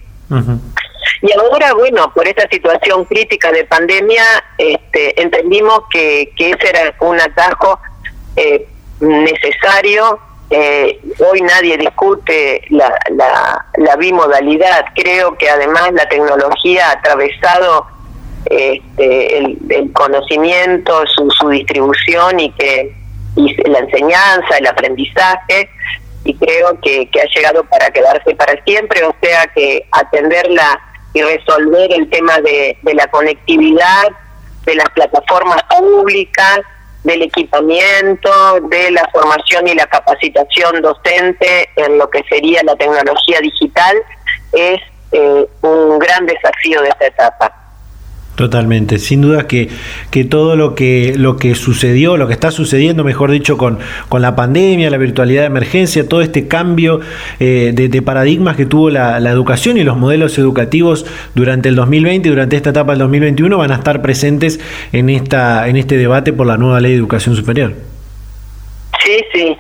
Y 1.25 1.33
ahora, 1.33 1.73
bueno, 1.73 2.13
por 2.13 2.29
esta 2.29 2.47
situación 2.51 3.07
crítica 3.07 3.51
de 3.51 3.65
pandemia, 3.65 4.23
este, 4.59 5.19
entendimos 5.23 5.85
que, 5.91 6.31
que 6.37 6.51
ese 6.51 6.69
era 6.69 6.95
un 7.01 7.19
atajo 7.19 7.81
eh, 8.37 8.69
necesario. 9.01 10.19
Eh, 10.51 11.01
hoy 11.27 11.41
nadie 11.41 11.79
discute 11.79 12.61
la, 12.69 12.95
la, 13.09 13.65
la, 13.79 13.97
bimodalidad. 13.97 14.85
Creo 14.95 15.39
que 15.39 15.49
además 15.49 15.93
la 15.95 16.07
tecnología 16.11 16.91
ha 16.91 16.93
atravesado 16.93 17.87
este, 18.45 19.39
el, 19.39 19.59
el, 19.71 19.93
conocimiento, 19.95 21.07
su, 21.07 21.31
su 21.31 21.49
distribución 21.49 22.39
y 22.39 22.53
que 22.53 22.95
y 23.37 23.55
la 23.67 23.79
enseñanza, 23.79 24.59
el 24.59 24.67
aprendizaje, 24.67 25.71
y 26.25 26.35
creo 26.35 26.79
que, 26.83 27.09
que 27.09 27.23
ha 27.23 27.27
llegado 27.35 27.65
para 27.65 27.91
quedarse 27.91 28.35
para 28.35 28.63
siempre, 28.65 29.03
o 29.05 29.17
sea 29.23 29.47
que 29.55 29.87
atenderla 29.91 30.81
y 31.15 31.23
resolver 31.23 31.93
el 31.93 32.11
tema 32.11 32.39
de, 32.41 32.77
de 32.83 32.95
la 32.95 33.07
conectividad, 33.07 34.09
de 34.67 34.75
las 34.75 34.89
plataformas 34.91 35.63
públicas, 35.79 36.61
del 37.05 37.23
equipamiento, 37.23 38.31
de 38.63 38.91
la 38.91 39.09
formación 39.13 39.69
y 39.69 39.75
la 39.75 39.87
capacitación 39.87 40.83
docente 40.83 41.69
en 41.77 41.99
lo 41.99 42.09
que 42.11 42.23
sería 42.25 42.63
la 42.65 42.75
tecnología 42.77 43.41
digital, 43.41 43.97
es 44.53 44.81
eh, 45.13 45.47
un 45.61 45.99
gran 45.99 46.27
desafío 46.27 46.83
de 46.83 46.89
esta 46.89 47.07
etapa. 47.07 47.64
Totalmente, 48.35 48.99
sin 48.99 49.21
duda 49.21 49.47
que, 49.47 49.69
que 50.11 50.25
todo 50.25 50.57
lo 50.57 50.75
que, 50.75 51.15
lo 51.17 51.37
que 51.37 51.55
sucedió, 51.55 52.17
lo 52.17 52.27
que 52.27 52.33
está 52.33 52.51
sucediendo, 52.51 53.05
mejor 53.05 53.31
dicho, 53.31 53.57
con, 53.57 53.79
con 54.09 54.23
la 54.23 54.35
pandemia, 54.35 54.91
la 54.91 54.97
virtualidad 54.97 55.43
de 55.43 55.47
emergencia, 55.47 56.09
todo 56.09 56.21
este 56.21 56.49
cambio 56.49 57.01
eh, 57.39 57.71
de, 57.73 58.03
paradigmas 58.03 58.57
que 58.57 58.67
tuvo 58.67 58.91
la, 58.91 59.19
educación 59.31 59.77
y 59.77 59.85
los 59.85 59.97
modelos 59.97 60.37
educativos 60.37 61.07
durante 61.37 61.69
el 61.69 61.77
2020 61.77 62.27
y 62.27 62.31
durante 62.31 62.57
esta 62.57 62.71
etapa 62.71 62.93
del 62.93 62.99
2021 63.01 63.57
van 63.57 63.71
a 63.71 63.77
estar 63.77 64.03
presentes 64.03 64.59
en, 64.93 65.11
esta, 65.11 65.69
en 65.69 65.77
este 65.77 65.97
debate 65.97 66.33
por 66.33 66.49
la 66.49 66.57
nueva 66.57 66.81
ley 66.81 66.91
de 66.91 66.99
educación 66.99 67.37
superior. 67.37 67.73
Sí, 69.05 69.25
sí, 69.33 69.57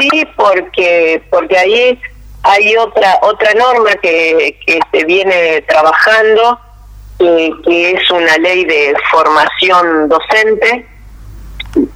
sí, 0.00 0.26
porque, 0.34 1.20
porque 1.28 1.58
ahí 1.58 1.98
hay 2.42 2.76
otra, 2.76 3.18
otra 3.20 3.52
norma 3.52 3.90
que, 4.02 4.56
que 4.66 4.80
se 4.90 5.04
viene 5.04 5.62
trabajando 5.68 6.58
que 7.64 7.90
es 7.92 8.10
una 8.10 8.36
ley 8.38 8.64
de 8.64 8.94
formación 9.10 10.08
docente. 10.08 10.86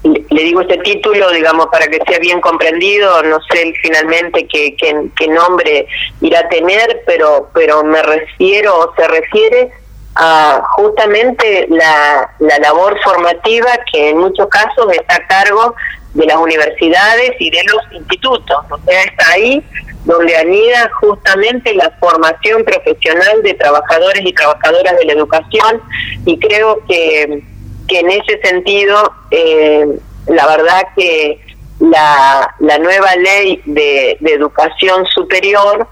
Le 0.03 0.43
digo 0.43 0.61
este 0.63 0.79
título, 0.79 1.31
digamos, 1.31 1.67
para 1.67 1.87
que 1.87 2.01
sea 2.09 2.19
bien 2.19 2.41
comprendido, 2.41 3.23
no 3.23 3.39
sé 3.51 3.73
finalmente 3.81 4.47
qué, 4.49 4.75
qué, 4.77 5.29
nombre 5.29 5.87
irá 6.21 6.41
a 6.41 6.49
tener, 6.49 7.03
pero, 7.07 7.49
pero 7.55 7.85
me 7.85 8.03
refiero 8.03 8.77
o 8.77 8.95
se 8.97 9.07
refiere 9.07 9.71
a 10.17 10.63
justamente 10.75 11.69
la, 11.71 12.29
la 12.41 12.59
labor 12.59 12.99
formativa 13.05 13.71
que 13.93 14.11
en 14.11 14.19
muchos 14.19 14.49
casos 14.49 14.93
está 14.93 15.15
a 15.15 15.27
cargo 15.29 15.77
de 16.15 16.27
las 16.27 16.37
universidades 16.37 17.33
y 17.39 17.51
de 17.51 17.63
los 17.65 17.93
institutos. 17.93 18.59
O 18.71 18.79
sea, 18.79 19.03
está 19.05 19.31
ahí 19.31 19.63
donde 20.09 20.35
anida 20.35 20.91
justamente 21.01 21.75
la 21.75 21.91
formación 22.01 22.65
profesional 22.65 23.43
de 23.43 23.53
trabajadores 23.53 24.23
y 24.25 24.33
trabajadoras 24.33 24.99
de 24.99 25.05
la 25.05 25.13
educación 25.13 25.83
y 26.25 26.39
creo 26.39 26.83
que, 26.89 27.43
que 27.87 28.01
en 28.01 28.11
ese 28.13 28.41
sentido 28.43 29.13
eh, 29.31 29.87
la 30.29 30.47
verdad 30.47 30.83
que 30.97 31.39
la, 31.81 32.55
la 32.59 32.79
nueva 32.79 33.17
ley 33.17 33.61
de, 33.67 34.17
educación 34.23 35.05
superior 35.15 35.87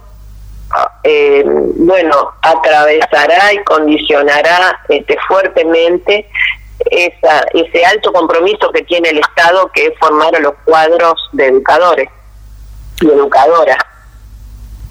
eh, 1.04 1.44
bueno 1.44 2.32
atravesará 2.40 3.52
y 3.52 3.62
condicionará 3.64 4.80
este 4.88 5.14
fuertemente 5.28 6.26
esa, 6.90 7.44
ese 7.52 7.84
alto 7.84 8.14
compromiso 8.14 8.70
que 8.72 8.82
tiene 8.82 9.10
el 9.10 9.18
Estado 9.18 9.70
que 9.74 9.88
es 9.88 9.98
formar 9.98 10.34
a 10.34 10.40
los 10.40 10.54
cuadros 10.64 11.20
de 11.32 11.48
educadores 11.48 12.08
y 13.02 13.08
educadoras 13.08 13.76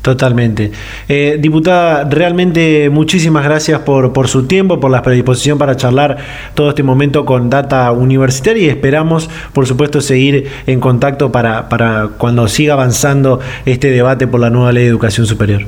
Totalmente. 0.05 0.71
Eh, 1.09 1.37
diputada, 1.39 2.03
realmente 2.07 2.91
muchísimas 2.91 3.43
gracias 3.43 3.79
por, 3.79 4.13
por 4.13 4.27
su 4.27 4.45
tiempo, 4.45 4.79
por 4.79 4.91
la 4.91 5.01
predisposición 5.01 5.57
para 5.57 5.75
charlar 5.77 6.17
todo 6.53 6.69
este 6.69 6.83
momento 6.83 7.25
con 7.25 7.49
Data 7.49 7.91
Universitaria 7.91 8.67
y 8.67 8.69
esperamos, 8.69 9.31
por 9.51 9.65
supuesto, 9.65 10.01
seguir 10.01 10.47
en 10.67 10.79
contacto 10.79 11.31
para, 11.31 11.69
para 11.69 12.09
cuando 12.19 12.47
siga 12.47 12.73
avanzando 12.73 13.39
este 13.65 13.89
debate 13.89 14.27
por 14.27 14.39
la 14.39 14.51
nueva 14.51 14.71
ley 14.71 14.83
de 14.83 14.89
educación 14.89 15.25
superior. 15.25 15.63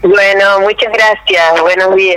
Bueno, 0.00 0.60
muchas 0.62 0.90
gracias. 0.90 1.60
Buenos 1.60 1.96
días. 1.96 2.16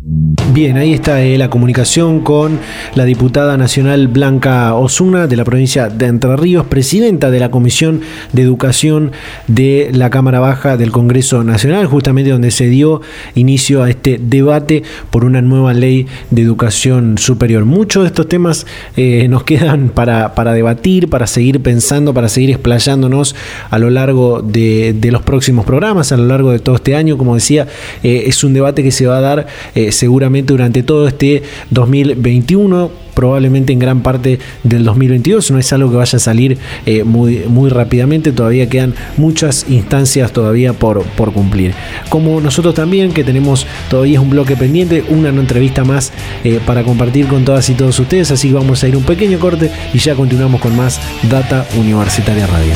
Bien, 0.53 0.77
ahí 0.77 0.93
está 0.93 1.23
eh, 1.23 1.37
la 1.37 1.49
comunicación 1.49 2.19
con 2.19 2.59
la 2.93 3.05
diputada 3.05 3.57
nacional 3.57 4.07
Blanca 4.07 4.75
Osuna 4.75 5.25
de 5.25 5.35
la 5.35 5.45
provincia 5.45 5.87
de 5.87 6.05
Entre 6.05 6.35
Ríos, 6.35 6.65
presidenta 6.67 7.31
de 7.31 7.39
la 7.39 7.49
Comisión 7.49 8.01
de 8.31 8.43
Educación 8.43 9.13
de 9.47 9.89
la 9.93 10.11
Cámara 10.11 10.39
Baja 10.39 10.77
del 10.77 10.91
Congreso 10.91 11.43
Nacional, 11.43 11.87
justamente 11.87 12.29
donde 12.29 12.51
se 12.51 12.67
dio 12.67 13.01
inicio 13.33 13.81
a 13.81 13.89
este 13.89 14.19
debate 14.21 14.83
por 15.09 15.25
una 15.25 15.41
nueva 15.41 15.73
ley 15.73 16.05
de 16.29 16.43
educación 16.43 17.17
superior. 17.17 17.65
Muchos 17.65 18.03
de 18.03 18.07
estos 18.07 18.27
temas 18.27 18.67
eh, 18.97 19.27
nos 19.27 19.43
quedan 19.43 19.89
para, 19.89 20.35
para, 20.35 20.53
debatir, 20.53 21.09
para 21.09 21.25
seguir 21.25 21.61
pensando, 21.61 22.13
para 22.13 22.29
seguir 22.29 22.51
explayándonos 22.51 23.35
a 23.71 23.79
lo 23.79 23.89
largo 23.89 24.43
de, 24.43 24.93
los 25.11 25.23
próximos 25.23 25.65
programas, 25.65 26.11
a 26.11 26.17
lo 26.17 26.25
largo 26.25 26.51
de 26.51 26.59
todo 26.59 26.75
este 26.75 26.95
año. 26.95 27.17
Como 27.17 27.33
decía, 27.33 27.67
eh, 28.03 28.25
es 28.27 28.43
un 28.43 28.53
debate 28.53 28.83
que 28.83 28.91
se 28.91 29.07
va 29.07 29.17
a 29.17 29.21
dar 29.21 29.47
seguramente 29.73 30.10
durante 30.19 30.83
todo 30.83 31.07
este 31.07 31.43
2021 31.69 33.01
probablemente 33.13 33.73
en 33.73 33.79
gran 33.79 34.01
parte 34.01 34.39
del 34.63 34.83
2022. 34.83 35.51
No 35.51 35.59
es 35.59 35.71
algo 35.73 35.91
que 35.91 35.97
vaya 35.97 36.17
a 36.17 36.19
salir 36.19 36.57
eh, 36.85 37.03
muy, 37.03 37.43
muy 37.47 37.69
rápidamente, 37.69 38.31
todavía 38.31 38.69
quedan 38.69 38.95
muchas 39.17 39.65
instancias 39.69 40.31
todavía 40.31 40.73
por, 40.73 41.03
por 41.03 41.33
cumplir. 41.33 41.73
Como 42.09 42.41
nosotros 42.41 42.73
también, 42.73 43.13
que 43.13 43.23
tenemos 43.23 43.65
todavía 43.89 44.21
un 44.21 44.29
bloque 44.29 44.55
pendiente, 44.55 45.03
una 45.09 45.29
entrevista 45.29 45.83
más 45.83 46.11
eh, 46.43 46.59
para 46.65 46.83
compartir 46.83 47.27
con 47.27 47.45
todas 47.45 47.69
y 47.69 47.73
todos 47.73 47.99
ustedes, 47.99 48.31
así 48.31 48.49
que 48.49 48.55
vamos 48.55 48.83
a 48.83 48.87
ir 48.87 48.95
un 48.95 49.03
pequeño 49.03 49.39
corte 49.39 49.71
y 49.93 49.99
ya 49.99 50.15
continuamos 50.15 50.61
con 50.61 50.75
más 50.75 50.99
Data 51.29 51.67
Universitaria 51.77 52.47
Radio. 52.47 52.73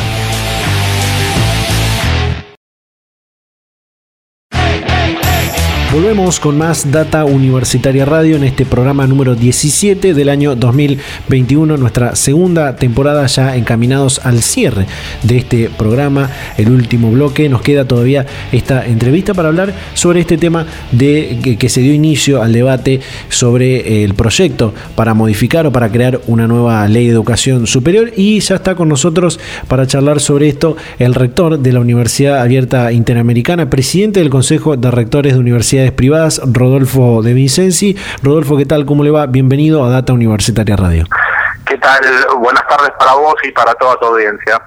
Volvemos 5.96 6.42
con 6.42 6.58
más 6.58 6.92
Data 6.92 7.24
Universitaria 7.24 8.04
Radio 8.04 8.36
en 8.36 8.44
este 8.44 8.66
programa 8.66 9.08
número 9.08 9.34
17 9.34 10.14
del 10.14 10.28
año 10.28 10.54
2021, 10.54 11.78
nuestra 11.78 12.18
segunda 12.18 12.76
temporada 12.76 13.26
ya 13.28 13.56
encaminados 13.56 14.20
al 14.26 14.42
cierre 14.42 14.88
de 15.24 15.38
este 15.38 15.70
programa, 15.70 16.30
el 16.58 16.70
último 16.70 17.12
bloque. 17.12 17.48
Nos 17.48 17.62
queda 17.62 17.86
todavía 17.86 18.26
esta 18.52 18.86
entrevista 18.86 19.34
para 19.34 19.48
hablar 19.48 19.74
sobre 19.94 20.20
este 20.20 20.38
tema 20.38 20.66
de 20.92 21.58
que, 21.58 21.70
se 21.70 21.80
dio 21.80 21.94
inicio 21.94 22.44
al 22.44 22.52
debate 22.52 23.00
sobre 23.30 24.04
el 24.04 24.16
proyecto 24.16 24.74
para 24.96 25.14
modificar 25.14 25.66
o 25.66 25.72
para 25.72 25.90
crear 25.90 26.20
una 26.28 26.46
nueva 26.46 26.86
ley 26.90 27.06
de 27.06 27.14
educación 27.14 27.68
superior 27.68 28.12
y 28.18 28.42
ya 28.42 28.56
está 28.56 28.76
con 28.76 28.90
nosotros 28.90 29.40
para 29.70 29.88
charlar 29.88 30.20
sobre 30.20 30.50
esto 30.50 30.76
el 31.00 31.16
rector 31.16 31.58
de 31.58 31.72
la 31.72 31.80
Universidad 31.80 32.42
Abierta 32.42 32.92
Interamericana, 32.92 33.70
presidente 33.70 34.20
del 34.20 34.30
Consejo 34.30 34.76
de 34.76 34.92
Rectores 34.92 35.36
de 35.36 35.40
Universidades 35.40 35.85
privadas, 35.92 36.42
Rodolfo 36.46 37.22
de 37.22 37.34
Vincenzi. 37.34 37.98
Rodolfo, 38.22 38.58
¿qué 38.58 38.66
tal? 38.66 38.86
¿Cómo 38.86 39.04
le 39.04 39.12
va? 39.12 39.26
Bienvenido 39.26 39.84
a 39.84 39.90
Data 39.90 40.14
Universitaria 40.14 40.76
Radio. 40.76 41.06
¿Qué 41.66 41.78
tal? 41.78 42.02
Buenas 42.38 42.68
tardes 42.68 42.92
para 43.00 43.14
vos 43.14 43.36
y 43.44 43.52
para 43.52 43.74
toda 43.76 43.98
tu 43.98 44.06
audiencia. 44.06 44.62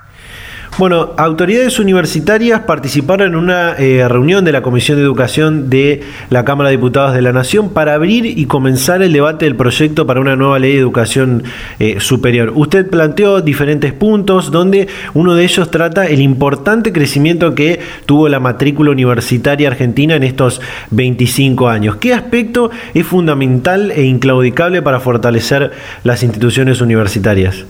Bueno, 0.78 1.10
autoridades 1.16 1.80
universitarias 1.80 2.60
participaron 2.60 3.30
en 3.30 3.34
una 3.34 3.72
eh, 3.72 4.06
reunión 4.06 4.44
de 4.44 4.52
la 4.52 4.62
Comisión 4.62 4.96
de 4.96 5.02
Educación 5.02 5.68
de 5.68 6.04
la 6.30 6.44
Cámara 6.44 6.70
de 6.70 6.76
Diputados 6.76 7.14
de 7.14 7.20
la 7.20 7.32
Nación 7.32 7.70
para 7.70 7.94
abrir 7.94 8.24
y 8.26 8.46
comenzar 8.46 9.02
el 9.02 9.12
debate 9.12 9.46
del 9.46 9.56
proyecto 9.56 10.06
para 10.06 10.20
una 10.20 10.36
nueva 10.36 10.60
ley 10.60 10.74
de 10.74 10.78
educación 10.78 11.42
eh, 11.80 11.98
superior. 11.98 12.52
Usted 12.54 12.88
planteó 12.88 13.40
diferentes 13.40 13.92
puntos 13.92 14.52
donde 14.52 14.86
uno 15.14 15.34
de 15.34 15.42
ellos 15.42 15.68
trata 15.68 16.06
el 16.06 16.20
importante 16.20 16.92
crecimiento 16.92 17.56
que 17.56 17.80
tuvo 18.06 18.28
la 18.28 18.38
matrícula 18.38 18.92
universitaria 18.92 19.66
argentina 19.66 20.14
en 20.14 20.22
estos 20.22 20.60
25 20.92 21.68
años. 21.68 21.96
¿Qué 21.96 22.14
aspecto 22.14 22.70
es 22.94 23.04
fundamental 23.04 23.90
e 23.90 24.04
inclaudicable 24.04 24.80
para 24.80 25.00
fortalecer 25.00 25.72
las 26.04 26.22
instituciones 26.22 26.80
universitarias? 26.80 27.64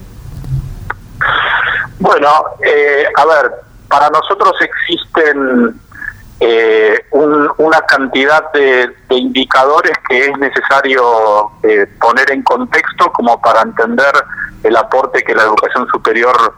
Bueno, 1.99 2.29
eh, 2.63 3.05
a 3.13 3.25
ver, 3.25 3.51
para 3.89 4.09
nosotros 4.09 4.53
existen 4.61 5.79
eh, 6.39 7.05
una 7.11 7.81
cantidad 7.81 8.51
de, 8.53 8.95
indicadores 9.09 9.91
que 10.07 10.25
es 10.25 10.37
necesario 10.37 11.51
eh, 11.63 11.85
poner 11.99 12.31
en 12.31 12.41
contexto 12.43 13.11
como 13.11 13.41
para 13.41 13.63
entender 13.63 14.13
el 14.63 14.75
aporte 14.77 15.23
que 15.23 15.35
la 15.35 15.43
educación 15.43 15.87
superior 15.91 16.53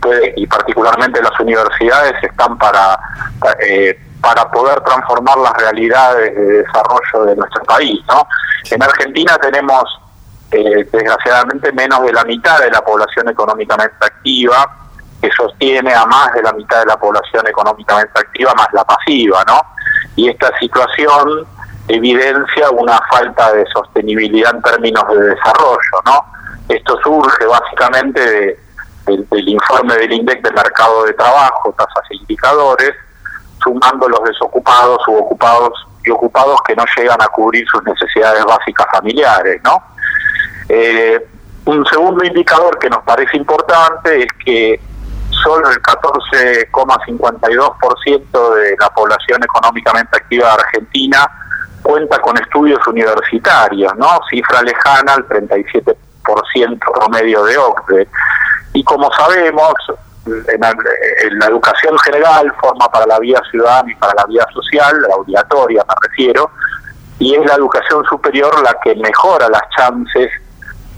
puede, 0.00 0.34
y 0.36 0.46
particularmente 0.46 1.22
las 1.22 1.38
universidades, 1.40 2.14
están 2.22 2.56
para, 2.58 2.98
para 4.20 4.50
poder 4.50 4.80
transformar 4.80 5.38
las 5.38 5.52
realidades 5.54 6.34
de 6.34 6.62
desarrollo 6.62 7.24
de 7.26 7.36
nuestro 7.36 7.62
país. 7.64 8.00
¿no? 8.08 8.26
En 8.70 8.82
Argentina 8.82 9.38
tenemos 9.38 9.84
eh, 10.50 10.88
desgraciadamente 10.92 11.72
menos 11.72 12.02
de 12.02 12.12
la 12.12 12.24
mitad 12.24 12.60
de 12.60 12.70
la 12.70 12.80
población 12.80 13.28
económicamente 13.28 13.96
activa, 14.00 14.66
que 15.20 15.30
sostiene 15.30 15.92
a 15.94 16.06
más 16.06 16.32
de 16.34 16.42
la 16.42 16.52
mitad 16.52 16.80
de 16.80 16.86
la 16.86 16.96
población 16.96 17.46
económicamente 17.46 18.12
activa, 18.14 18.52
más 18.54 18.68
la 18.72 18.84
pasiva, 18.84 19.42
¿no? 19.46 19.60
Y 20.14 20.28
esta 20.28 20.56
situación 20.58 21.46
evidencia 21.88 22.70
una 22.70 22.98
falta 23.10 23.52
de 23.52 23.64
sostenibilidad 23.72 24.54
en 24.54 24.62
términos 24.62 25.04
de 25.08 25.20
desarrollo, 25.20 26.02
¿no? 26.04 26.24
Esto 26.68 26.98
surge 27.02 27.46
básicamente 27.46 28.58
del 29.06 29.48
informe 29.48 29.94
del 29.94 30.12
INDEC 30.12 30.42
de 30.42 30.52
mercado 30.52 31.04
de 31.04 31.12
trabajo, 31.14 31.74
tasas 31.78 32.10
e 32.10 32.16
indicadores, 32.16 32.92
sumando 33.62 34.08
los 34.08 34.22
desocupados, 34.24 35.00
subocupados 35.04 35.86
y 36.04 36.10
ocupados 36.10 36.60
que 36.66 36.74
no 36.74 36.84
llegan 36.96 37.20
a 37.20 37.28
cubrir 37.28 37.66
sus 37.68 37.82
necesidades 37.84 38.44
básicas 38.44 38.86
familiares, 38.92 39.60
¿no? 39.64 39.82
Eh, 40.68 41.26
un 41.66 41.84
segundo 41.86 42.24
indicador 42.24 42.78
que 42.78 42.88
nos 42.88 43.02
parece 43.02 43.36
importante 43.36 44.22
es 44.22 44.28
que 44.44 44.80
solo 45.42 45.68
el 45.70 45.82
14,52% 45.82 48.54
de 48.54 48.76
la 48.78 48.88
población 48.90 49.42
económicamente 49.42 50.16
activa 50.16 50.46
de 50.48 50.54
Argentina 50.54 51.28
cuenta 51.82 52.20
con 52.20 52.38
estudios 52.38 52.78
universitarios, 52.86 53.94
¿no? 53.96 54.20
Cifra 54.28 54.62
lejana 54.62 55.14
al 55.14 55.26
37% 55.28 55.96
promedio 56.94 57.44
de 57.44 57.56
OCDE. 57.56 58.08
Y 58.72 58.82
como 58.82 59.08
sabemos, 59.12 59.74
en 60.26 60.60
la, 60.60 60.70
en 60.70 61.38
la, 61.38 61.46
educación 61.46 61.96
general 62.00 62.52
forma 62.60 62.88
para 62.88 63.06
la 63.06 63.20
vida 63.20 63.40
ciudadana 63.50 63.88
y 63.90 63.94
para 63.94 64.12
la 64.14 64.26
vida 64.26 64.44
social, 64.52 65.00
la 65.08 65.14
obligatoria 65.14 65.84
me 65.88 65.94
refiero, 66.08 66.50
y 67.18 67.34
es 67.34 67.46
la 67.46 67.54
educación 67.54 68.04
superior 68.04 68.62
la 68.62 68.76
que 68.82 68.94
mejora 68.96 69.48
las 69.48 69.62
chances 69.76 70.30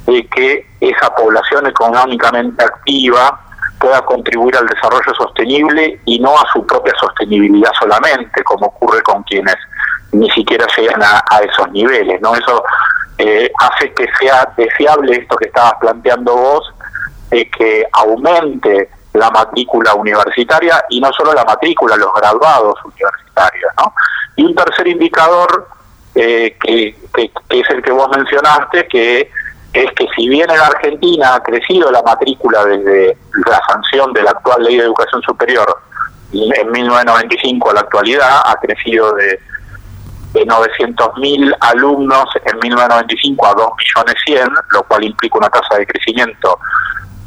de 0.07 0.27
que 0.29 0.67
esa 0.81 1.15
población 1.15 1.67
económicamente 1.67 2.65
activa 2.65 3.41
pueda 3.79 4.05
contribuir 4.05 4.57
al 4.57 4.67
desarrollo 4.67 5.15
sostenible 5.15 6.01
y 6.05 6.19
no 6.19 6.37
a 6.37 6.47
su 6.53 6.67
propia 6.67 6.95
sostenibilidad 6.99 7.71
solamente, 7.79 8.43
como 8.43 8.67
ocurre 8.67 9.03
con 9.03 9.23
quienes 9.23 9.57
ni 10.13 10.29
siquiera 10.31 10.67
llegan 10.77 11.03
a, 11.03 11.39
esos 11.41 11.71
niveles. 11.71 12.21
no 12.21 12.35
Eso 12.35 12.65
eh, 13.19 13.51
hace 13.59 13.93
que 13.93 14.07
sea 14.19 14.53
deseable 14.57 15.17
esto 15.17 15.37
que 15.37 15.47
estabas 15.47 15.75
planteando 15.81 16.35
vos, 16.35 16.75
de 17.31 17.49
que 17.51 17.87
aumente 17.93 18.91
la 19.13 19.31
matrícula 19.31 19.95
universitaria 19.95 20.85
y 20.89 21.01
no 21.01 21.13
solo 21.13 21.33
la 21.35 21.45
matrícula, 21.45 21.97
los 21.97 22.13
graduados 22.15 22.75
universitarios. 22.85 23.71
¿no? 23.79 23.93
Y 24.37 24.45
un 24.45 24.55
tercer 24.55 24.89
indicador 24.89 25.69
eh, 26.21 26.57
que, 26.61 26.97
es 27.51 27.71
el 27.71 27.81
que 27.81 27.93
vos 27.93 28.09
mencionaste, 28.11 28.89
que 28.89 29.31
es 29.73 29.91
que 29.93 30.07
si 30.17 30.29
bien 30.29 30.51
en 30.51 30.59
Argentina 30.59 31.37
ha 31.37 31.43
crecido 31.45 31.93
la 31.93 32.03
matrícula 32.03 32.65
desde 32.65 33.17
la 33.49 33.61
sanción 33.69 34.13
de 34.13 34.23
la 34.23 34.31
actual 34.33 34.65
ley 34.65 34.79
de 34.79 34.85
educación 34.85 35.23
superior 35.23 35.79
en 36.33 36.73
1995 36.73 37.71
a 37.71 37.75
la 37.75 37.81
actualidad, 37.81 38.41
ha 38.45 38.57
crecido 38.57 39.13
de, 39.13 39.39
de 40.33 40.45
900.000 40.45 41.57
alumnos 41.61 42.25
en 42.45 42.59
1995 42.59 43.47
a 43.47 43.55
2.100.000, 43.55 44.65
lo 44.73 44.83
cual 44.85 45.05
implica 45.05 45.39
una 45.39 45.51
tasa 45.51 45.77
de 45.79 45.87
crecimiento 45.87 46.59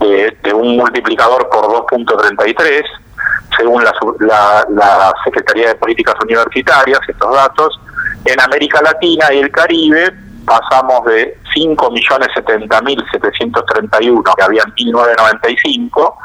de, 0.02 0.38
de 0.44 0.54
un 0.54 0.76
multiplicador 0.76 1.48
por 1.48 1.64
2.33, 1.88 2.84
según 3.56 3.86
la, 3.86 3.94
la, 4.20 4.66
la 4.70 5.14
Secretaría 5.24 5.70
de 5.70 5.76
Políticas 5.76 6.16
Universitarias, 6.22 7.00
estos 7.08 7.34
datos. 7.34 7.80
En 8.26 8.40
América 8.40 8.82
Latina 8.82 9.34
y 9.34 9.40
el 9.40 9.52
Caribe 9.52 10.14
pasamos 10.46 11.04
de 11.06 11.38
5.070.731 11.56 14.36
que 14.36 14.44
había 14.44 14.62
en 14.64 14.74
1995 14.74 16.18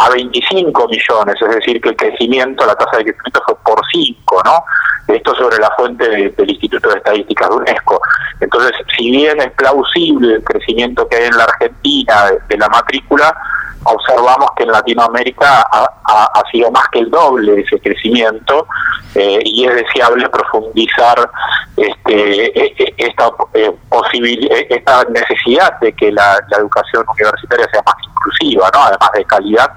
a 0.00 0.08
25 0.08 0.88
millones, 0.88 1.36
es 1.40 1.54
decir, 1.56 1.80
que 1.80 1.90
el 1.90 1.96
crecimiento, 1.96 2.64
la 2.64 2.74
tasa 2.74 2.96
de 2.96 3.04
crecimiento 3.04 3.42
fue 3.44 3.54
por 3.62 3.80
5, 3.92 4.42
¿no? 4.46 4.64
Esto 5.06 5.34
sobre 5.34 5.58
la 5.58 5.70
fuente 5.76 6.08
del 6.08 6.50
Instituto 6.50 6.88
de 6.88 6.96
Estadísticas 6.96 7.50
de 7.50 7.56
UNESCO. 7.56 8.00
Entonces, 8.40 8.72
si 8.96 9.10
bien 9.10 9.38
es 9.40 9.50
plausible 9.52 10.36
el 10.36 10.44
crecimiento 10.44 11.06
que 11.06 11.16
hay 11.16 11.24
en 11.26 11.36
la 11.36 11.44
Argentina 11.44 12.30
de 12.48 12.56
la 12.56 12.68
matrícula, 12.68 13.36
observamos 13.84 14.50
que 14.56 14.62
en 14.62 14.72
Latinoamérica 14.72 15.66
ha, 15.70 16.42
sido 16.50 16.70
más 16.70 16.88
que 16.88 17.00
el 17.00 17.10
doble 17.10 17.60
ese 17.60 17.78
crecimiento 17.80 18.66
eh, 19.14 19.40
y 19.44 19.66
es 19.66 19.74
deseable 19.74 20.28
profundizar 20.28 21.30
este, 21.76 22.46
e, 22.46 22.74
e, 22.78 22.94
esta, 22.96 23.30
eh, 23.54 23.70
e, 23.70 24.66
esta 24.70 25.04
necesidad 25.04 25.78
de 25.80 25.92
que 25.92 26.10
la, 26.10 26.38
la, 26.48 26.58
educación 26.58 27.04
universitaria 27.14 27.68
sea 27.70 27.82
más 27.86 27.94
inclusiva, 28.04 28.70
¿no? 28.74 28.82
además 28.82 29.10
de 29.14 29.24
calidad, 29.24 29.70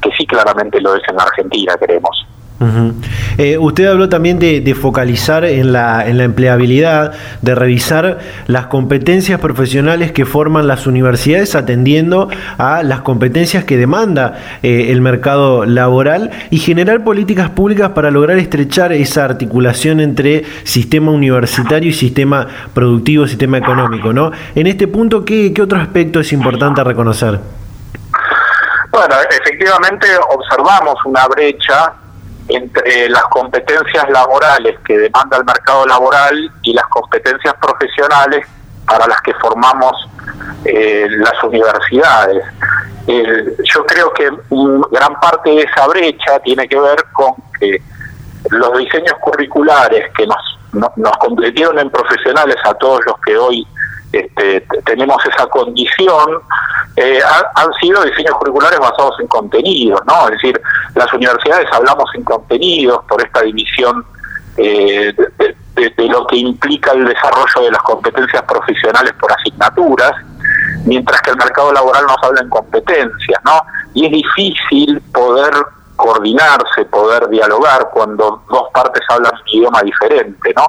que 0.00 0.10
sí 0.16 0.26
claramente 0.26 0.80
lo 0.80 0.94
es 0.94 1.02
en 1.08 1.20
Argentina, 1.20 1.74
creemos. 1.78 2.26
Eh, 3.38 3.56
usted 3.56 3.86
habló 3.86 4.10
también 4.10 4.38
de, 4.38 4.74
focalizar 4.74 5.44
en 5.46 5.72
la, 5.72 6.06
en 6.06 6.18
la, 6.18 6.24
empleabilidad, 6.24 7.12
de 7.40 7.54
revisar 7.54 8.18
las 8.46 8.66
competencias 8.66 9.40
profesionales 9.40 10.12
que 10.12 10.26
forman 10.26 10.66
las 10.66 10.86
universidades 10.86 11.54
atendiendo 11.54 12.28
a 12.58 12.82
las 12.82 13.00
competencias 13.00 13.64
que 13.64 13.78
demanda 13.78 14.38
eh, 14.62 14.88
el 14.90 15.00
mercado 15.00 15.64
laboral 15.64 16.30
y 16.50 16.58
generar 16.58 17.02
políticas 17.02 17.50
públicas 17.50 17.90
para 17.90 18.10
lograr 18.10 18.38
estrechar 18.38 18.92
esa 18.92 19.24
articulación 19.24 20.00
entre 20.00 20.44
sistema 20.64 21.10
universitario 21.12 21.88
y 21.88 21.94
sistema 21.94 22.46
productivo, 22.74 23.26
sistema 23.26 23.56
económico. 23.56 24.12
¿no? 24.12 24.32
En 24.54 24.66
este 24.66 24.86
punto, 24.86 25.24
¿qué, 25.24 25.54
qué 25.54 25.62
otro 25.62 25.80
aspecto 25.80 26.20
es 26.20 26.32
importante 26.34 26.84
reconocer? 26.84 27.59
Bueno, 29.00 29.14
efectivamente 29.30 30.06
observamos 30.28 30.94
una 31.06 31.26
brecha 31.28 31.94
entre 32.48 33.08
las 33.08 33.22
competencias 33.30 34.10
laborales 34.10 34.78
que 34.80 34.98
demanda 34.98 35.38
el 35.38 35.44
mercado 35.46 35.86
laboral 35.86 36.52
y 36.60 36.74
las 36.74 36.84
competencias 36.88 37.54
profesionales 37.62 38.46
para 38.86 39.06
las 39.06 39.18
que 39.22 39.32
formamos 39.36 40.06
eh, 40.66 41.06
las 41.12 41.42
universidades. 41.42 42.44
yo 43.06 43.86
creo 43.86 44.12
que 44.12 44.30
gran 44.90 45.18
parte 45.18 45.48
de 45.48 45.62
esa 45.62 45.86
brecha 45.86 46.38
tiene 46.40 46.68
que 46.68 46.78
ver 46.78 47.02
con 47.14 47.32
que 47.58 47.80
los 48.50 48.76
diseños 48.76 49.14
curriculares 49.22 50.12
que 50.14 50.26
nos, 50.26 50.92
nos 50.96 51.16
convirtieron 51.16 51.78
en 51.78 51.88
profesionales 51.88 52.56
a 52.64 52.74
todos 52.74 53.00
los 53.06 53.18
que 53.20 53.34
hoy 53.34 53.66
este, 54.12 54.66
tenemos 54.84 55.24
esa 55.26 55.46
condición, 55.46 56.40
eh, 56.96 57.20
han 57.54 57.72
sido 57.80 58.02
diseños 58.02 58.34
curriculares 58.34 58.78
basados 58.78 59.18
en 59.20 59.26
contenidos, 59.28 60.00
¿no? 60.06 60.24
Es 60.24 60.32
decir, 60.32 60.60
las 60.94 61.12
universidades 61.12 61.66
hablamos 61.72 62.10
en 62.14 62.24
contenidos 62.24 63.04
por 63.08 63.22
esta 63.24 63.42
división 63.42 64.04
eh, 64.56 65.14
de, 65.76 66.08
lo 66.08 66.26
que 66.26 66.36
implica 66.36 66.92
el 66.92 67.06
desarrollo 67.06 67.62
de 67.62 67.70
las 67.70 67.82
competencias 67.82 68.42
profesionales 68.42 69.12
por 69.20 69.32
asignaturas, 69.32 70.12
mientras 70.84 71.22
que 71.22 71.30
el 71.30 71.36
mercado 71.36 71.72
laboral 71.72 72.04
nos 72.06 72.16
habla 72.22 72.40
en 72.40 72.48
competencias, 72.48 73.40
¿no? 73.44 73.62
Y 73.94 74.06
es 74.06 74.12
difícil 74.12 75.00
poder 75.12 75.52
coordinarse, 75.96 76.84
poder 76.90 77.28
dialogar 77.28 77.90
cuando 77.92 78.42
dos 78.50 78.68
partes 78.72 79.02
hablan 79.08 79.32
un 79.34 79.48
idioma 79.48 79.82
diferente, 79.82 80.52
¿no? 80.56 80.66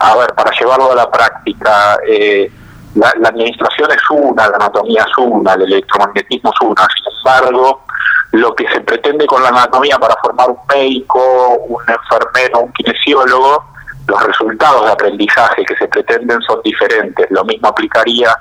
A 0.00 0.16
ver, 0.16 0.34
para 0.34 0.50
llevarlo 0.50 0.92
a 0.92 0.96
la 0.96 1.10
práctica, 1.10 1.98
eh, 2.06 2.50
la, 2.94 3.28
administración 3.28 3.90
es 3.90 4.10
una, 4.10 4.48
la 4.48 4.56
anatomía 4.56 5.02
es 5.02 5.18
una, 5.18 5.54
el 5.54 5.62
electromagnetismo 5.62 6.50
es 6.50 6.60
una. 6.60 6.86
Sin 6.94 7.18
embargo, 7.18 7.84
lo 8.32 8.54
que 8.54 8.68
se 8.68 8.80
pretende 8.80 9.26
con 9.26 9.42
la 9.42 9.48
anatomía 9.48 9.98
para 9.98 10.16
formar 10.22 10.50
un 10.50 10.58
médico, 10.68 11.20
un 11.68 11.82
enfermero, 11.82 12.60
un 12.60 12.72
kinesiólogo, 12.72 13.64
los 14.06 14.22
resultados 14.22 14.84
de 14.84 14.92
aprendizaje 14.92 15.64
que 15.64 15.76
se 15.76 15.88
pretenden 15.88 16.40
son 16.42 16.60
diferentes. 16.62 17.30
Lo 17.30 17.44
mismo 17.44 17.68
aplicaría 17.68 18.34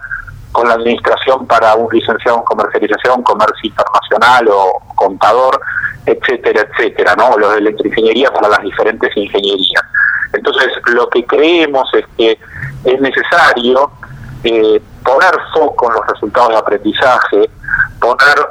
con 0.51 0.67
la 0.67 0.75
administración 0.75 1.47
para 1.47 1.73
un 1.75 1.87
licenciado 1.91 2.37
en 2.37 2.43
comercialización, 2.43 3.23
comercio 3.23 3.69
internacional 3.69 4.47
o 4.49 4.79
contador, 4.95 5.59
etcétera, 6.05 6.67
etcétera, 6.69 7.15
¿no? 7.15 7.37
Los 7.37 7.53
de 7.53 7.59
electroingeniería 7.59 8.31
para 8.31 8.49
las 8.49 8.61
diferentes 8.61 9.15
ingenierías. 9.15 9.83
Entonces, 10.33 10.69
lo 10.87 11.09
que 11.09 11.25
creemos 11.25 11.89
es 11.93 12.05
que 12.17 12.37
es 12.83 13.01
necesario 13.01 13.91
eh, 14.43 14.81
poner 15.03 15.31
foco 15.53 15.87
en 15.89 15.95
los 15.95 16.07
resultados 16.07 16.49
de 16.49 16.57
aprendizaje, 16.57 17.49
poner, 17.99 18.47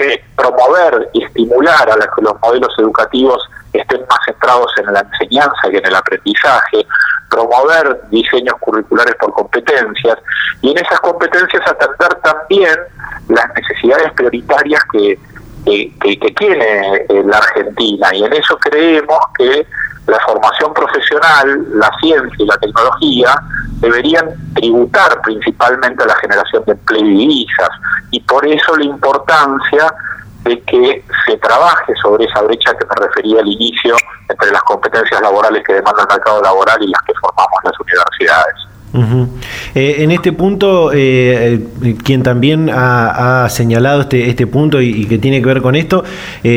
eh, 0.00 0.24
promover 0.36 1.10
y 1.12 1.24
estimular 1.24 1.90
a 1.90 1.94
que 1.94 2.22
los 2.22 2.40
modelos 2.40 2.74
educativos 2.78 3.48
estén 3.72 4.00
más 4.08 4.18
centrados 4.24 4.72
en 4.78 4.92
la 4.92 5.00
enseñanza 5.00 5.70
que 5.70 5.78
en 5.78 5.86
el 5.86 5.94
aprendizaje, 5.94 6.86
promover 7.30 8.00
diseños 8.10 8.54
curriculares 8.60 9.14
por 9.16 9.32
competencias 9.32 10.18
y 10.62 10.70
en 10.70 10.78
esas 10.78 10.98
competencias 11.00 11.62
atender 11.66 12.14
también 12.22 12.76
las 13.28 13.54
necesidades 13.54 14.10
prioritarias 14.12 14.82
que, 14.92 15.18
que 15.66 16.34
tiene 16.38 17.04
eh, 17.08 17.22
la 17.26 17.36
Argentina. 17.36 18.14
Y 18.14 18.24
en 18.24 18.32
eso 18.32 18.56
creemos 18.58 19.18
que 19.36 19.66
la 20.08 20.18
formación 20.20 20.72
profesional, 20.72 21.66
la 21.74 21.90
ciencia 22.00 22.36
y 22.38 22.46
la 22.46 22.56
tecnología 22.56 23.34
deberían 23.80 24.28
tributar 24.54 25.20
principalmente 25.22 26.02
a 26.02 26.06
la 26.06 26.16
generación 26.16 26.64
de 26.66 26.72
empleo 26.72 27.04
y 28.10 28.20
por 28.20 28.46
eso 28.46 28.76
la 28.76 28.84
importancia 28.84 29.94
de 30.44 30.60
que 30.62 31.04
se 31.26 31.36
trabaje 31.36 31.92
sobre 32.02 32.24
esa 32.24 32.42
brecha 32.42 32.74
que 32.76 32.86
me 32.86 33.06
refería 33.06 33.40
al 33.40 33.48
inicio 33.48 33.96
entre 34.28 34.50
las 34.50 34.62
competencias 34.62 35.20
laborales 35.20 35.62
que 35.66 35.74
demanda 35.74 36.02
el 36.02 36.08
mercado 36.08 36.42
laboral 36.42 36.82
y 36.82 36.88
las 36.88 37.02
que 37.02 37.12
formamos 37.14 37.58
las 37.64 37.78
universidades. 37.78 38.54
Eh, 39.74 39.96
en 39.98 40.10
este 40.10 40.32
punto, 40.32 40.92
eh, 40.92 41.60
eh, 41.82 41.96
quien 42.02 42.22
también 42.22 42.70
ha, 42.72 43.46
señalado 43.50 44.02
este, 44.02 44.28
este 44.28 44.46
punto 44.46 44.80
y, 44.80 45.04
que 45.06 45.18
tiene 45.18 45.40
que 45.40 45.46
ver 45.46 45.62
con 45.62 45.76
esto 45.76 46.04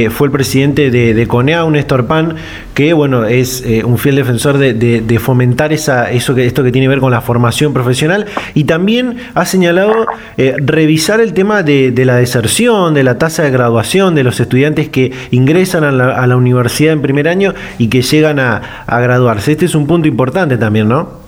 fue 0.10 0.28
el 0.28 0.32
presidente 0.32 0.90
de, 0.90 1.14
de 1.14 1.28
CONEA, 1.28 1.66
Néstor 1.70 2.06
Pan, 2.06 2.36
que 2.74 2.94
bueno 2.94 3.26
es 3.26 3.64
un 3.86 3.98
fiel 3.98 4.16
defensor 4.16 4.58
de, 4.58 5.20
fomentar 5.20 5.74
esa, 5.74 6.12
eso 6.12 6.34
que, 6.36 6.46
esto 6.46 6.64
que 6.64 6.72
tiene 6.72 6.86
que 6.86 6.90
ver 6.90 7.00
con 7.00 7.12
la 7.12 7.22
formación 7.22 7.74
profesional 7.74 8.26
y 8.54 8.64
también 8.64 9.18
ha 9.36 9.46
señalado 9.46 10.08
revisar 10.38 11.22
el 11.22 11.34
tema 11.34 11.64
de, 11.64 11.94
la 12.06 12.16
deserción, 12.16 12.94
de 12.94 13.04
la 13.04 13.18
tasa 13.18 13.44
de 13.44 13.52
graduación 13.52 14.16
de 14.16 14.24
los 14.24 14.40
estudiantes 14.40 14.90
que 14.90 15.12
ingresan 15.32 15.84
a 15.84 15.92
la, 15.92 16.38
universidad 16.38 16.94
en 16.94 17.02
primer 17.02 17.28
año 17.28 17.54
y 17.78 17.88
que 17.88 18.02
llegan 18.02 18.40
a, 18.40 18.84
a 18.88 19.00
graduarse. 19.00 19.52
Este 19.52 19.66
es 19.66 19.76
un 19.76 19.86
punto 19.86 20.08
importante 20.08 20.58
también, 20.58 20.88
¿no? 20.88 21.21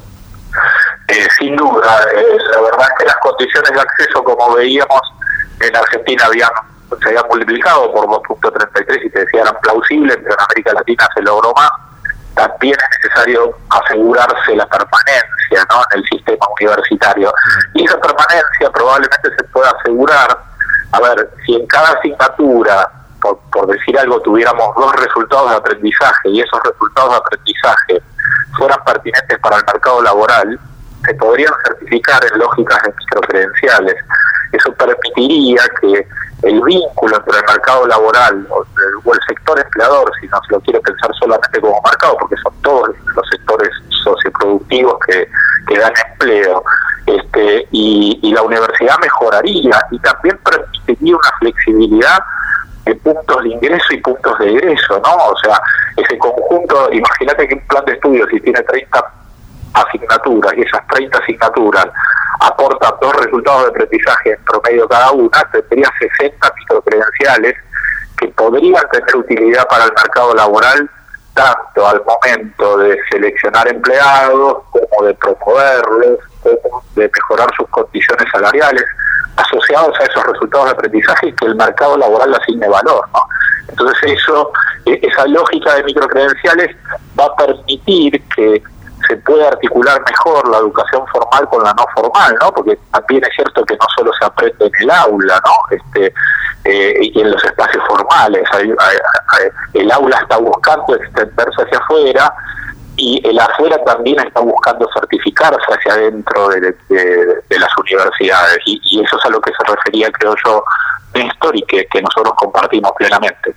Eh, 1.08 1.28
sin 1.38 1.56
duda, 1.56 2.00
eh, 2.16 2.38
la 2.52 2.62
verdad 2.62 2.88
es 2.90 2.98
que 2.98 3.06
las 3.06 3.18
condiciones 3.18 3.72
de 3.72 3.82
acceso, 3.82 4.24
como 4.24 4.56
veíamos 4.56 5.02
en 5.60 5.76
Argentina, 5.76 6.26
habían 6.26 6.50
se 7.02 7.10
habían 7.10 7.28
multiplicado 7.28 7.92
por 7.92 8.06
2.33 8.06 9.06
y 9.06 9.10
te 9.10 9.20
decía 9.20 9.42
eran 9.42 9.58
plausibles, 9.62 10.18
pero 10.18 10.36
en 10.36 10.42
América 10.42 10.74
Latina 10.74 11.08
se 11.16 11.22
logró 11.22 11.54
más. 11.54 11.72
También 12.36 12.76
es 12.76 13.00
necesario 13.02 13.58
asegurarse 13.70 14.56
la 14.56 14.66
permanencia 14.68 15.66
¿no? 15.70 15.82
en 15.92 16.00
el 16.00 16.06
sistema 16.06 16.46
universitario. 16.60 17.34
Y 17.74 17.86
esa 17.86 18.00
permanencia 18.00 18.72
probablemente 18.72 19.30
se 19.38 19.44
pueda 19.46 19.72
asegurar, 19.72 20.38
a 20.92 21.00
ver, 21.00 21.30
si 21.46 21.56
en 21.56 21.66
cada 21.68 21.90
asignatura, 21.94 22.90
por, 23.22 23.40
por 23.52 23.68
decir 23.68 23.98
algo, 24.00 24.20
tuviéramos 24.22 24.76
dos 24.76 24.96
resultados 24.96 25.52
de 25.52 25.56
aprendizaje 25.58 26.30
y 26.30 26.42
esos 26.42 26.60
resultados 26.64 27.12
de 27.12 27.18
aprendizaje 27.18 28.02
fueran 28.58 28.84
pertinentes 28.84 29.40
para 29.40 29.58
el 29.58 29.64
mercado 29.66 30.02
laboral, 30.02 30.60
se 31.06 31.14
podrían 31.16 31.54
certificar 31.66 32.22
en 32.32 32.40
lógicas 32.40 32.82
de 32.84 32.94
microcredenciales. 32.98 33.96
Eso 34.52 34.74
permitiría 34.74 35.62
que 35.82 36.08
el 36.44 36.62
vínculo 36.62 37.18
entre 37.18 37.38
el 37.38 37.46
mercado 37.46 37.88
laboral 37.88 38.48
o 38.50 38.66
el, 39.14 39.20
sector 39.28 39.60
empleador, 39.60 40.12
si 40.20 40.28
no 40.28 40.40
se 40.48 40.54
lo 40.54 40.60
quiere 40.62 40.80
pensar 40.82 41.12
solamente 41.20 41.62
como 41.62 41.82
mercado, 41.82 42.18
porque 42.20 42.36
son 42.44 42.54
todos 42.62 42.90
los 43.16 43.30
sectores 43.30 43.70
socioproductivos 44.04 44.98
que, 45.08 45.28
que 45.68 45.78
dan 45.78 45.94
empleo, 46.12 46.64
este, 47.06 47.68
y, 47.72 48.20
y 48.22 48.34
la 48.34 48.42
universidad 48.42 48.98
mejoraría 49.02 49.78
y 49.92 50.00
también 50.00 50.38
permitiría 50.44 51.16
una 51.16 51.32
flexibilidad 51.40 52.20
de 52.86 52.96
puntos 52.96 53.44
de 53.44 53.50
ingreso 53.50 53.94
y 53.94 54.02
puntos 54.02 54.38
de 54.40 54.50
egreso, 54.50 55.02
¿no? 55.04 55.16
O 55.16 55.38
sea, 55.44 55.62
ese 55.96 56.18
conjunto, 56.18 56.90
imagínate 56.92 57.48
que 57.48 57.56
un 57.56 57.68
plan 57.68 57.86
de 57.86 57.94
estudios, 57.94 58.28
si 58.30 58.40
tiene 58.42 58.62
30 58.62 59.14
asignaturas 59.74 60.54
y 60.58 60.62
esas 60.62 60.88
30 60.88 61.18
asignaturas 61.18 61.88
aportan 62.40 62.94
dos 63.02 63.16
resultados 63.18 63.64
de 63.64 63.70
aprendizaje 63.70 64.32
en 64.32 64.44
promedio 64.46 64.88
cada 64.88 65.12
una, 65.12 65.50
tendría 65.52 65.92
60 66.20 66.54
microcredenciales 66.58 67.56
que 68.18 68.28
podrían 68.30 68.84
tener 68.92 69.16
utilidad 69.16 69.68
para 69.68 69.86
el 69.86 69.92
mercado 69.92 70.34
laboral 70.34 70.90
tanto 71.34 71.88
al 71.88 72.02
momento 72.06 72.78
de 72.78 72.98
seleccionar 73.10 73.68
empleados 73.68 74.58
como 74.70 75.08
de 75.08 75.14
promoverlos, 75.16 76.20
como 76.42 76.84
de 76.96 77.10
mejorar 77.14 77.50
sus 77.56 77.68
condiciones 77.70 78.26
salariales. 78.32 78.84
asociados 79.36 80.00
a 80.00 80.04
esos 80.04 80.24
resultados 80.28 80.68
de 80.68 80.72
aprendizaje 80.74 81.28
y 81.30 81.34
que 81.34 81.46
el 81.48 81.56
mercado 81.56 81.98
laboral 81.98 82.36
asigne 82.36 82.68
valor. 82.68 83.04
¿no? 83.14 83.20
Entonces 83.68 84.12
eso, 84.12 84.52
e, 84.86 85.00
esa 85.02 85.26
lógica 85.26 85.74
de 85.74 85.84
microcredenciales 85.86 86.76
va 87.20 87.26
a 87.26 87.36
permitir 87.36 88.24
que 88.36 88.62
se 89.08 89.18
pueda 89.18 89.50
articular 89.50 90.02
mejor 90.10 90.48
la 90.50 90.58
educación 90.58 91.06
formal 91.08 91.48
con 91.50 91.64
la 91.64 91.74
no 91.74 91.86
formal, 91.96 92.36
¿no? 92.42 92.52
Porque 92.54 92.78
también 92.92 93.24
es 93.24 93.36
cierto 93.36 93.64
que 93.66 93.76
no 93.76 93.86
solo 93.96 94.12
se 94.20 94.26
aprende 94.26 94.66
en 94.66 94.72
el 94.82 94.92
aula, 94.92 95.42
¿no? 95.46 95.76
Este, 95.76 96.14
eh, 96.66 96.98
y 97.02 97.20
en 97.20 97.32
los 97.32 97.44
espacios 97.44 97.84
formales. 97.88 98.44
el 99.74 99.92
aula 99.92 100.18
está 100.18 100.38
buscando 100.38 100.96
extenderse 100.96 101.62
hacia 101.62 101.78
afuera 101.78 102.34
y 102.96 103.22
el 103.28 103.40
afuera 103.40 103.78
también 103.86 104.20
está 104.20 104.40
buscando 104.40 104.88
certificarse 104.94 105.66
hacia 105.68 105.94
adentro 105.94 106.50
de, 106.50 106.76
las 107.50 107.78
universidades 107.78 108.60
y, 108.66 108.80
y, 108.84 109.04
eso 109.04 109.18
es 109.18 109.26
a 109.26 109.30
lo 109.30 109.42
que 109.42 109.52
se 109.52 109.74
refería 109.74 110.12
creo 110.12 110.36
yo 110.46 110.64
Néstor 111.14 111.56
y 111.56 111.62
que, 111.64 111.86
nosotros 112.02 112.34
compartimos 112.36 112.92
plenamente. 112.98 113.54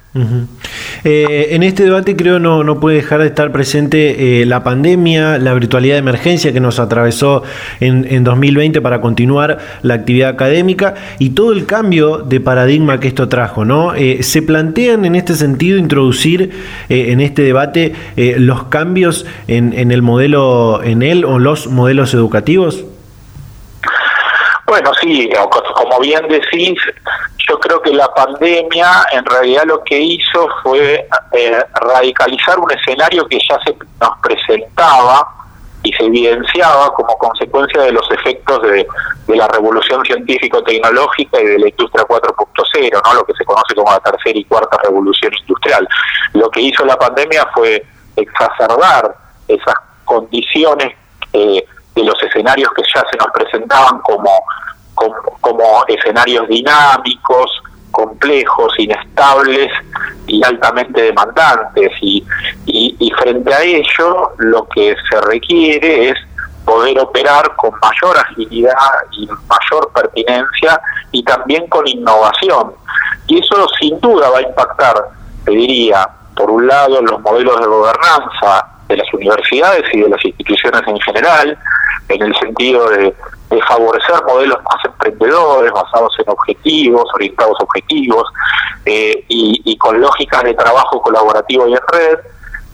Eh, 1.04 1.48
en 1.50 1.62
este 1.62 1.84
debate 1.84 2.16
creo 2.16 2.38
no, 2.38 2.64
no 2.64 2.80
puede 2.80 2.96
dejar 2.96 3.20
de 3.20 3.26
estar 3.26 3.52
presente 3.52 4.42
eh, 4.42 4.46
la 4.46 4.64
pandemia, 4.64 5.38
la 5.38 5.52
virtualidad 5.54 5.94
de 5.94 5.98
emergencia 5.98 6.52
que 6.52 6.60
nos 6.60 6.78
atravesó 6.78 7.42
en, 7.80 8.06
en 8.10 8.24
2020 8.24 8.80
para 8.80 9.00
continuar 9.00 9.58
la 9.82 9.94
actividad 9.94 10.30
académica 10.30 10.94
y 11.18 11.30
todo 11.30 11.52
el 11.52 11.66
cambio 11.66 12.18
de 12.18 12.40
paradigma 12.40 12.98
que 13.00 13.08
esto 13.08 13.28
trajo. 13.28 13.64
¿no? 13.64 13.94
Eh, 13.94 14.22
¿Se 14.22 14.42
plantean 14.42 15.04
en 15.04 15.14
este 15.14 15.34
sentido 15.34 15.78
introducir 15.78 16.52
en 16.88 17.20
este 17.20 17.42
debate 17.42 17.94
los 18.16 18.64
cambios 18.64 19.26
en, 19.48 19.72
en 19.72 19.90
el 19.90 20.02
modelo, 20.02 20.82
en 20.82 21.02
él 21.02 21.24
o 21.24 21.38
los 21.38 21.66
modelos 21.66 22.14
educativos? 22.14 22.84
Bueno, 24.66 24.90
sí, 25.00 25.30
como 25.74 26.00
bien 26.00 26.26
decís, 26.28 26.76
yo 27.48 27.58
creo 27.60 27.80
que 27.80 27.92
la 27.92 28.12
pandemia 28.12 29.06
en 29.12 29.24
realidad 29.24 29.64
lo 29.66 29.82
que 29.84 29.98
hizo 29.98 30.48
fue 30.62 31.08
eh, 31.32 31.64
radicalizar 31.74 32.58
un 32.58 32.70
escenario 32.72 33.26
que 33.26 33.38
ya 33.38 33.58
se 33.64 33.76
nos 34.00 34.18
presentaba 34.20 35.28
y 35.82 35.92
se 35.92 36.04
evidenciaba 36.04 36.92
como 36.94 37.16
consecuencia 37.18 37.82
de 37.82 37.92
los 37.92 38.10
efectos 38.10 38.60
de, 38.62 38.86
la 39.28 39.46
revolución 39.48 40.04
científico-tecnológica 40.04 41.40
y 41.40 41.46
de 41.46 41.58
la 41.58 41.68
industria 41.68 42.04
4.0, 42.04 43.02
¿no? 43.04 43.14
lo 43.14 43.24
que 43.24 43.34
se 43.34 43.44
conoce 43.44 43.74
como 43.74 43.90
la 43.92 44.00
tercera 44.00 44.38
y 44.38 44.44
cuarta 44.44 44.78
revolución 44.82 45.32
industrial. 45.40 45.86
Lo 46.32 46.50
que 46.50 46.62
hizo 46.62 46.84
la 46.84 46.96
pandemia 46.96 47.46
fue 47.54 47.84
exacerbar 48.16 49.14
esas 49.46 49.74
condiciones 50.04 50.94
eh, 51.32 51.64
de 51.94 52.04
los 52.04 52.20
escenarios 52.22 52.70
que 52.74 52.82
ya 52.82 53.04
se 53.10 53.16
nos 53.16 53.28
presentaban 53.32 54.00
como 54.00 54.30
como, 54.96 55.84
escenarios 55.86 56.48
dinámicos, 56.48 57.50
complejos, 57.90 58.74
inestables 58.78 59.70
y 60.26 60.42
altamente 60.44 61.02
demandantes. 61.02 61.92
Y, 62.00 62.24
y, 62.66 63.10
frente 63.12 63.54
a 63.54 63.62
ello, 63.62 64.32
lo 64.38 64.66
que 64.68 64.94
se 65.08 65.20
requiere 65.20 66.10
es 66.10 66.18
poder 66.64 66.98
operar 66.98 67.54
con 67.56 67.70
mayor 67.80 68.18
agilidad 68.18 68.74
y 69.12 69.26
mayor 69.26 69.92
pertinencia 69.94 70.80
y 71.12 71.22
también 71.22 71.66
con 71.68 71.86
innovación. 71.86 72.72
Y 73.28 73.38
eso 73.38 73.66
sin 73.80 74.00
duda 74.00 74.30
va 74.30 74.38
a 74.38 74.42
impactar, 74.42 74.94
te 75.44 75.52
diría, 75.52 76.08
por 76.36 76.50
un 76.50 76.66
lado, 76.66 77.00
los 77.00 77.20
modelos 77.20 77.60
de 77.60 77.66
gobernanza 77.66 78.66
de 78.88 78.96
las 78.96 79.14
universidades 79.14 79.84
y 79.92 80.00
de 80.00 80.08
las 80.08 80.24
instituciones 80.24 80.82
en 80.86 81.00
general, 81.00 81.58
en 82.08 82.22
el 82.22 82.34
sentido 82.36 82.88
de 82.90 83.14
de 83.50 83.62
favorecer 83.62 84.24
modelos 84.24 84.58
más 84.64 84.84
emprendedores, 84.84 85.70
basados 85.72 86.12
en 86.18 86.30
objetivos, 86.30 87.04
orientados 87.14 87.56
a 87.60 87.64
objetivos, 87.64 88.24
eh, 88.84 89.24
y, 89.28 89.76
con 89.78 90.00
lógicas 90.00 90.42
de 90.42 90.54
trabajo 90.54 91.00
colaborativo 91.00 91.66
y 91.68 91.72
en 91.72 91.80
red, 91.92 92.18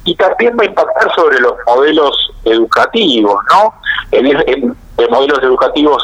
y 0.05 0.15
también 0.17 0.57
va 0.59 0.63
a 0.63 0.67
impactar 0.67 1.15
sobre 1.15 1.41
los 1.41 1.55
modelos 1.67 2.17
educativos, 2.45 3.37
¿no? 3.51 3.75
En, 4.13 4.77
modelos 5.11 5.43
educativos 5.43 6.03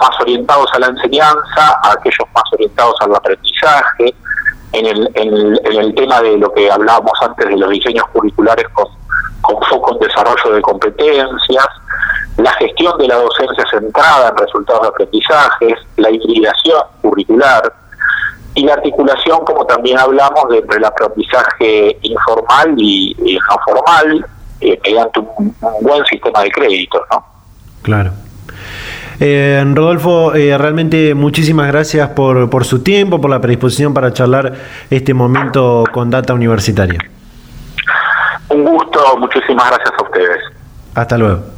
más 0.00 0.20
orientados 0.20 0.70
a 0.74 0.78
la 0.78 0.86
enseñanza, 0.86 1.80
a 1.82 1.92
aquellos 1.92 2.26
más 2.34 2.44
orientados 2.52 2.94
al 3.00 3.14
aprendizaje, 3.14 4.14
en 4.72 4.86
el, 4.86 5.10
en 5.14 5.78
el, 5.78 5.94
tema 5.94 6.20
de 6.20 6.36
lo 6.38 6.52
que 6.52 6.70
hablábamos 6.70 7.12
antes 7.22 7.46
de 7.46 7.56
los 7.56 7.70
diseños 7.70 8.04
curriculares 8.12 8.66
con 8.72 8.86
foco 9.68 9.94
en 9.94 10.00
desarrollo 10.00 10.54
de 10.54 10.62
competencias, 10.62 11.68
la 12.38 12.52
gestión 12.52 12.96
de 12.98 13.08
la 13.08 13.16
docencia 13.16 13.64
centrada 13.70 14.28
en 14.28 14.36
resultados 14.36 14.82
de 14.82 14.88
aprendizajes, 14.88 15.74
la 15.96 16.10
hibridación 16.10 16.82
curricular 17.02 17.72
y 18.54 18.64
la 18.64 18.74
articulación, 18.74 19.44
como 19.44 19.66
también 19.66 19.98
hablamos, 19.98 20.44
entre 20.52 20.78
el 20.78 20.84
aprendizaje 20.84 21.98
informal 22.02 22.74
y, 22.78 23.14
no 23.18 23.56
formal 23.64 24.26
eh, 24.60 24.80
mediante 24.84 25.20
un, 25.20 25.54
buen 25.80 26.04
sistema 26.06 26.42
de 26.42 26.50
créditos, 26.50 27.02
¿no? 27.10 27.24
Claro. 27.82 28.12
Eh, 29.20 29.64
Rodolfo, 29.74 30.32
eh, 30.34 30.56
realmente 30.56 31.14
muchísimas 31.14 31.66
gracias 31.66 32.10
por, 32.10 32.48
por 32.50 32.64
su 32.64 32.84
tiempo, 32.84 33.20
por 33.20 33.30
la 33.30 33.40
predisposición 33.40 33.92
para 33.92 34.12
charlar 34.12 34.54
este 34.90 35.12
momento 35.12 35.84
con 35.90 36.08
Data 36.08 36.34
Universitaria. 36.34 37.00
Un 38.50 38.64
gusto, 38.64 39.16
muchísimas 39.18 39.70
gracias 39.70 39.92
a 39.98 40.02
ustedes. 40.04 40.38
Hasta 40.94 41.18
luego. 41.18 41.57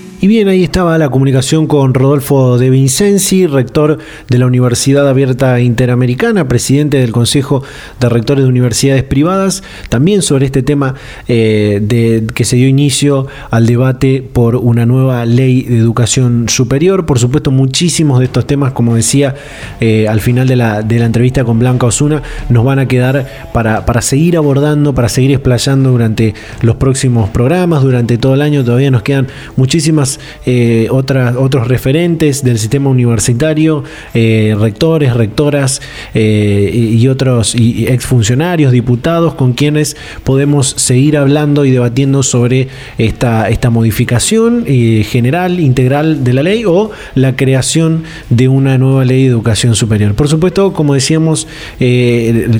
Y 0.23 0.27
bien, 0.27 0.47
ahí 0.49 0.63
estaba 0.63 0.99
la 0.99 1.09
comunicación 1.09 1.65
con 1.65 1.95
Rodolfo 1.95 2.59
de 2.59 2.69
Vincenzi, 2.69 3.47
rector 3.47 3.97
de 4.29 4.37
la 4.37 4.45
Universidad 4.45 5.09
Abierta 5.09 5.59
Interamericana, 5.59 6.47
presidente 6.47 6.99
del 6.99 7.11
Consejo 7.11 7.63
de 7.99 8.07
Rectores 8.07 8.43
de 8.43 8.49
Universidades 8.49 9.01
Privadas, 9.01 9.63
también 9.89 10.21
sobre 10.21 10.45
este 10.45 10.61
tema 10.61 10.93
eh, 11.27 11.79
de 11.81 12.27
que 12.35 12.45
se 12.45 12.55
dio 12.55 12.67
inicio 12.67 13.25
al 13.49 13.65
debate 13.65 14.21
por 14.21 14.57
una 14.57 14.85
nueva 14.85 15.25
ley 15.25 15.63
de 15.63 15.79
educación 15.79 16.49
superior. 16.49 17.07
Por 17.07 17.17
supuesto, 17.17 17.49
muchísimos 17.49 18.19
de 18.19 18.25
estos 18.25 18.45
temas, 18.45 18.73
como 18.73 18.93
decía 18.93 19.33
eh, 19.79 20.07
al 20.07 20.21
final 20.21 20.47
de 20.47 20.55
la, 20.55 20.83
de 20.83 20.99
la 20.99 21.07
entrevista 21.07 21.43
con 21.43 21.57
Blanca 21.57 21.87
Osuna, 21.87 22.21
nos 22.47 22.63
van 22.63 22.77
a 22.77 22.87
quedar 22.87 23.49
para, 23.53 23.87
para 23.87 24.03
seguir 24.03 24.37
abordando, 24.37 24.93
para 24.93 25.09
seguir 25.09 25.31
explayando 25.31 25.89
durante 25.89 26.35
los 26.61 26.75
próximos 26.75 27.31
programas, 27.31 27.81
durante 27.81 28.19
todo 28.19 28.35
el 28.35 28.43
año. 28.43 28.63
Todavía 28.63 28.91
nos 28.91 29.01
quedan 29.01 29.25
muchísimas 29.55 30.10
eh, 30.45 30.87
otras, 30.89 31.35
otros 31.35 31.67
referentes 31.67 32.43
del 32.43 32.57
sistema 32.57 32.89
universitario, 32.89 33.83
eh, 34.13 34.55
rectores, 34.59 35.13
rectoras 35.13 35.81
eh, 36.13 36.71
y 36.73 37.07
otros 37.07 37.55
y 37.55 37.87
exfuncionarios, 37.87 38.71
diputados, 38.71 39.35
con 39.35 39.53
quienes 39.53 39.95
podemos 40.23 40.67
seguir 40.77 41.17
hablando 41.17 41.65
y 41.65 41.71
debatiendo 41.71 42.23
sobre 42.23 42.67
esta, 42.97 43.49
esta 43.49 43.69
modificación 43.69 44.65
general, 44.65 45.59
integral 45.59 46.23
de 46.23 46.33
la 46.33 46.43
ley 46.43 46.63
o 46.65 46.91
la 47.15 47.35
creación 47.35 48.03
de 48.29 48.47
una 48.47 48.77
nueva 48.77 49.05
ley 49.05 49.23
de 49.23 49.29
educación 49.29 49.75
superior. 49.75 50.15
Por 50.15 50.27
supuesto, 50.27 50.73
como 50.73 50.93
decíamos 50.93 51.47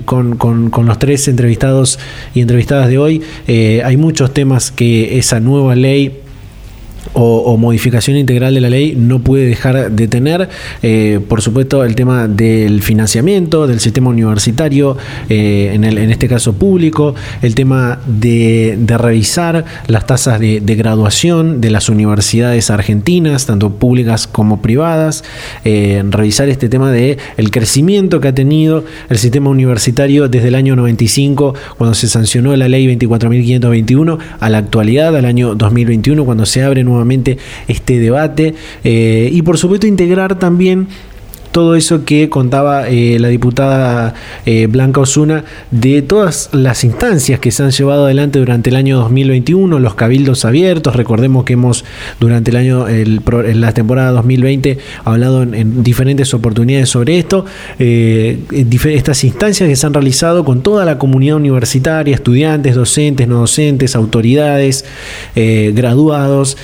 con, 0.05 0.37
con, 0.37 0.85
los 0.85 0.99
tres 0.99 1.27
entrevistados 1.27 1.99
y 2.33 2.41
entrevistadas 2.41 2.89
de 2.89 2.97
hoy, 2.97 3.21
hay 3.47 3.97
muchos 3.97 4.33
temas 4.33 4.71
que 4.71 5.17
esa 5.17 5.39
nueva 5.39 5.75
ley 5.75 6.21
o, 7.13 7.57
modificación 7.57 8.17
integral 8.17 8.53
de 8.53 8.61
la 8.61 8.69
ley 8.69 8.95
no 8.95 9.19
puede 9.19 9.45
dejar 9.45 9.91
de 9.91 10.07
tener, 10.07 10.49
eh, 10.81 11.19
por 11.27 11.41
supuesto, 11.41 11.83
el 11.83 11.95
tema 11.95 12.27
del 12.27 12.81
financiamiento 12.81 13.67
del 13.67 13.79
sistema 13.79 14.09
universitario, 14.09 14.97
eh, 15.29 15.71
en, 15.73 15.83
el, 15.83 15.97
en, 15.97 16.11
este 16.11 16.27
caso 16.27 16.53
público, 16.53 17.15
el 17.41 17.55
tema 17.55 17.99
de, 18.05 18.77
revisar 18.87 19.65
las 19.87 20.05
tasas 20.05 20.39
de, 20.39 20.59
graduación 20.59 21.61
de 21.61 21.69
las 21.69 21.89
universidades 21.89 22.69
argentinas, 22.69 23.45
tanto 23.45 23.71
públicas 23.71 24.27
como 24.27 24.61
privadas, 24.61 25.23
eh, 25.65 26.03
revisar 26.09 26.49
este 26.49 26.69
tema 26.69 26.91
de 26.91 27.17
el 27.37 27.51
crecimiento 27.51 28.19
que 28.19 28.29
ha 28.29 28.35
tenido 28.35 28.83
el 29.09 29.17
sistema 29.17 29.49
universitario 29.49 30.27
desde 30.27 30.47
el 30.47 30.55
año 30.55 30.75
95, 30.75 31.53
cuando 31.77 31.93
se 31.93 32.07
sancionó 32.07 32.55
la 32.55 32.67
ley 32.67 32.87
24.521, 32.87 34.17
a 34.39 34.49
la 34.49 34.57
actualidad, 34.57 35.15
al 35.15 35.25
año 35.25 35.55
2021, 35.55 36.25
cuando 36.25 36.45
se 36.45 36.63
abre 36.63 36.83
nuevamente 36.83 37.00
este 37.67 37.99
debate 37.99 38.53
eh, 38.83 39.29
y 39.31 39.41
por 39.41 39.57
supuesto 39.57 39.87
integrar 39.87 40.37
también 40.39 40.87
todo 41.51 41.75
eso 41.75 42.05
que 42.05 42.29
contaba 42.29 42.87
eh, 42.87 43.17
la 43.19 43.27
diputada 43.27 44.13
eh, 44.45 44.67
Blanca 44.67 45.01
Osuna 45.01 45.43
de 45.71 46.01
todas 46.01 46.49
las 46.53 46.83
instancias 46.83 47.39
que 47.39 47.51
se 47.51 47.63
han 47.63 47.71
llevado 47.71 48.05
adelante 48.05 48.39
durante 48.39 48.69
el 48.69 48.77
año 48.77 48.97
2021, 48.99 49.79
los 49.79 49.95
cabildos 49.95 50.45
abiertos, 50.45 50.95
recordemos 50.95 51.43
que 51.43 51.53
hemos 51.53 51.83
durante 52.19 52.51
el 52.51 52.57
año, 52.57 52.87
en 52.87 53.61
la 53.61 53.73
temporada 53.73 54.11
2020, 54.11 54.77
hablado 55.03 55.43
en, 55.43 55.83
diferentes 55.83 56.33
oportunidades 56.33 56.89
sobre 56.89 57.19
esto, 57.19 57.45
eh, 57.79 58.39
estas 58.85 59.23
instancias 59.23 59.67
que 59.67 59.75
se 59.75 59.85
han 59.85 59.93
realizado 59.93 60.45
con 60.45 60.61
toda 60.61 60.85
la 60.85 60.97
comunidad 60.97 61.35
universitaria, 61.35 62.15
estudiantes, 62.15 62.75
docentes, 62.75 63.27
no 63.27 63.39
docentes, 63.39 63.95
autoridades, 63.95 64.85
graduados, 65.35 66.57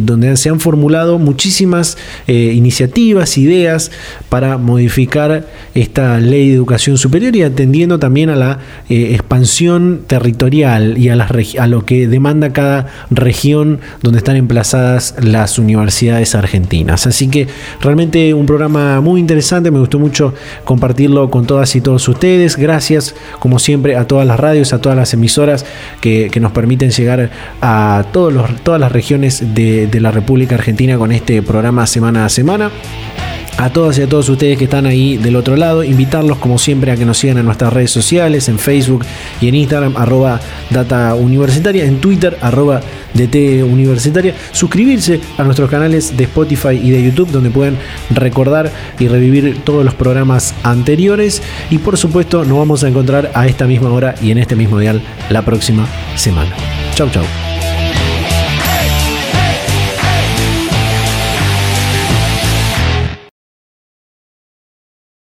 donde 0.00 0.36
se 0.36 0.48
han 0.48 0.60
formulado 0.60 1.18
muchísimas 1.18 1.98
iniciativas, 2.26 3.36
ideas, 3.38 3.90
para 4.32 4.56
modificar 4.56 5.44
esta 5.74 6.18
ley 6.18 6.48
de 6.48 6.54
educación 6.54 6.96
superior 6.96 7.36
y 7.36 7.42
atendiendo 7.42 7.98
también 7.98 8.30
a 8.30 8.34
la 8.34 8.60
eh, 8.88 9.08
expansión 9.12 10.04
territorial 10.06 10.96
y 10.96 11.10
a, 11.10 11.28
a 11.58 11.66
lo 11.66 11.84
que 11.84 12.08
demanda 12.08 12.50
cada 12.50 12.86
región 13.10 13.80
donde 14.00 14.20
están 14.20 14.36
emplazadas 14.36 15.16
las 15.22 15.58
universidades 15.58 16.34
argentinas. 16.34 17.06
Así 17.06 17.28
que 17.28 17.46
realmente 17.82 18.32
un 18.32 18.46
programa 18.46 19.02
muy 19.02 19.20
interesante, 19.20 19.70
me 19.70 19.80
gustó 19.80 19.98
mucho 19.98 20.32
compartirlo 20.64 21.28
con 21.28 21.46
todas 21.46 21.76
y 21.76 21.82
todos 21.82 22.08
ustedes. 22.08 22.56
Gracias, 22.56 23.14
como 23.38 23.58
siempre, 23.58 23.96
a 23.96 24.06
todas 24.06 24.26
las 24.26 24.40
radios, 24.40 24.72
a 24.72 24.80
todas 24.80 24.96
las 24.96 25.12
emisoras 25.12 25.66
que, 26.00 26.30
nos 26.40 26.52
permiten 26.52 26.90
llegar 26.90 27.30
a 27.60 28.06
todos 28.14 28.32
los, 28.32 28.62
todas 28.62 28.80
las 28.80 28.92
regiones 28.92 29.54
de 29.54 30.00
la 30.00 30.10
República 30.10 30.54
Argentina 30.54 30.96
con 30.96 31.12
este 31.12 31.42
programa 31.42 31.86
semana 31.86 32.24
a 32.24 32.30
semana 32.30 32.70
a 33.58 33.70
todas 33.70 33.98
y 33.98 34.02
a 34.02 34.08
todos 34.08 34.28
ustedes 34.28 34.58
que 34.58 34.64
están 34.64 34.86
ahí 34.86 35.16
del 35.16 35.36
otro 35.36 35.56
lado, 35.56 35.84
invitarlos 35.84 36.38
como 36.38 36.58
siempre 36.58 36.92
a 36.92 36.96
que 36.96 37.04
nos 37.04 37.18
sigan 37.18 37.38
en 37.38 37.44
nuestras 37.44 37.72
redes 37.72 37.90
sociales, 37.90 38.48
en 38.48 38.58
Facebook 38.58 39.04
y 39.40 39.48
en 39.48 39.54
Instagram, 39.54 39.96
arroba 39.96 40.40
data 40.70 41.14
universitaria, 41.14 41.84
en 41.84 42.00
Twitter, 42.00 42.36
arroba 42.40 42.80
DT 43.14 43.62
universitaria, 43.62 44.34
suscribirse 44.52 45.20
a 45.36 45.44
nuestros 45.44 45.70
canales 45.70 46.16
de 46.16 46.24
Spotify 46.24 46.80
y 46.82 46.90
de 46.90 47.02
YouTube, 47.02 47.30
donde 47.30 47.50
pueden 47.50 47.78
recordar 48.10 48.70
y 48.98 49.08
revivir 49.08 49.60
todos 49.64 49.84
los 49.84 49.94
programas 49.94 50.54
anteriores. 50.62 51.42
Y 51.70 51.78
por 51.78 51.96
supuesto, 51.96 52.44
nos 52.44 52.58
vamos 52.58 52.84
a 52.84 52.88
encontrar 52.88 53.30
a 53.34 53.46
esta 53.46 53.66
misma 53.66 53.90
hora 53.90 54.14
y 54.22 54.30
en 54.30 54.38
este 54.38 54.56
mismo 54.56 54.78
dial 54.78 55.02
la 55.30 55.42
próxima 55.42 55.86
semana. 56.16 56.54
Chau, 56.94 57.08
chau. 57.10 57.24